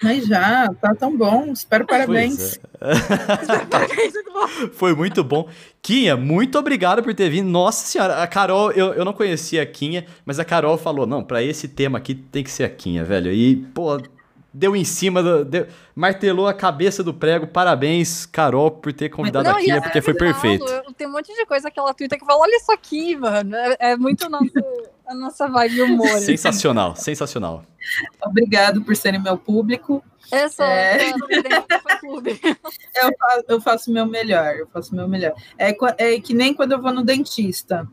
[0.03, 1.53] Mas já, tá tão bom.
[1.53, 2.61] Espero parabéns.
[3.71, 4.47] Parabéns, bom.
[4.73, 5.49] Foi muito bom.
[5.81, 7.49] Quinha, muito obrigado por ter vindo.
[7.49, 11.25] Nossa senhora, a Carol, eu, eu não conhecia a Quinha, mas a Carol falou: não,
[11.25, 13.33] pra esse tema aqui tem que ser a Quinha, velho.
[13.33, 13.99] E, pô,
[14.59, 17.47] deu em cima, do, deu- martelou a cabeça do prego.
[17.47, 20.65] Parabéns, Carol, por ter convidado Não, a e Quinha, eu porque foi falo, perfeito.
[20.67, 23.55] eu- Tem um monte de coisa que ela twitta que fala, olha isso aqui, mano.
[23.55, 24.51] É, é muito nosso,
[25.07, 26.09] a nossa vibe humor.
[26.09, 26.25] assim.
[26.37, 27.65] Sensacional, sensacional.
[28.25, 30.03] Obrigado por serem meu público.
[30.33, 31.11] É só É.
[33.03, 35.33] eu faço, eu faço o meu melhor, eu faço o meu melhor.
[35.59, 37.87] É, é que nem quando eu vou no dentista.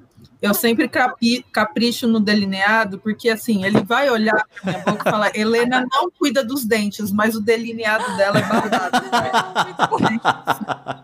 [0.43, 5.11] Eu sempre capi- capricho no delineado, porque assim, ele vai olhar pra minha boca e
[5.11, 9.03] falar: Helena não cuida dos dentes, mas o delineado dela é baldado.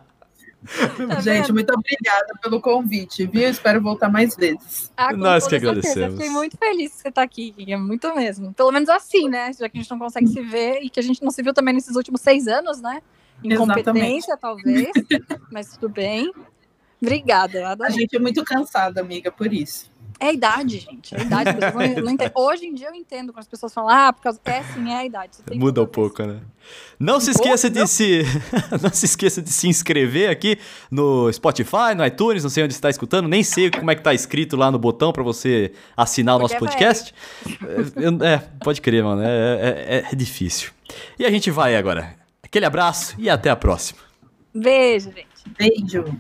[1.07, 1.53] Tá Gente, vendo?
[1.53, 3.49] muito obrigada pelo convite, viu?
[3.49, 4.91] Espero voltar mais vezes.
[4.95, 5.72] Ah, com Nós que certeza.
[5.72, 6.16] Agradecemos.
[6.16, 8.53] Fiquei muito feliz que você tá aqui, Kika, muito mesmo.
[8.53, 9.52] Pelo menos assim, né?
[9.57, 11.53] Já que a gente não consegue se ver e que a gente não se viu
[11.53, 13.02] também nesses últimos seis anos, né?
[13.41, 14.91] Incompetência, talvez,
[15.49, 16.32] mas tudo bem.
[17.01, 19.89] Obrigada, A gente é muito cansada, amiga, por isso.
[20.21, 21.15] É a idade, gente.
[21.15, 21.49] É a idade.
[22.03, 22.31] não- não.
[22.43, 24.38] Hoje em dia eu entendo quando as pessoas falam, ah, por causa.
[24.43, 25.38] É sim, é a idade.
[25.38, 26.41] Você tem Muda um pouco, né?
[26.99, 28.23] Não se Um pouco, esqueça de se
[28.84, 30.59] não se esqueça de se inscrever aqui
[30.91, 34.01] no Spotify, no iTunes, não sei onde você está escutando, nem sei como é que
[34.01, 37.13] tá escrito lá no botão para você assinar o nosso Porque é podcast.
[38.21, 40.71] É, é, pode crer, mano, é, é- é- é difícil.
[41.17, 42.13] E a gente vai agora.
[42.43, 43.99] Aquele abraço e até a próxima.
[44.53, 45.27] Beijo, gente.
[45.57, 46.19] Beijo.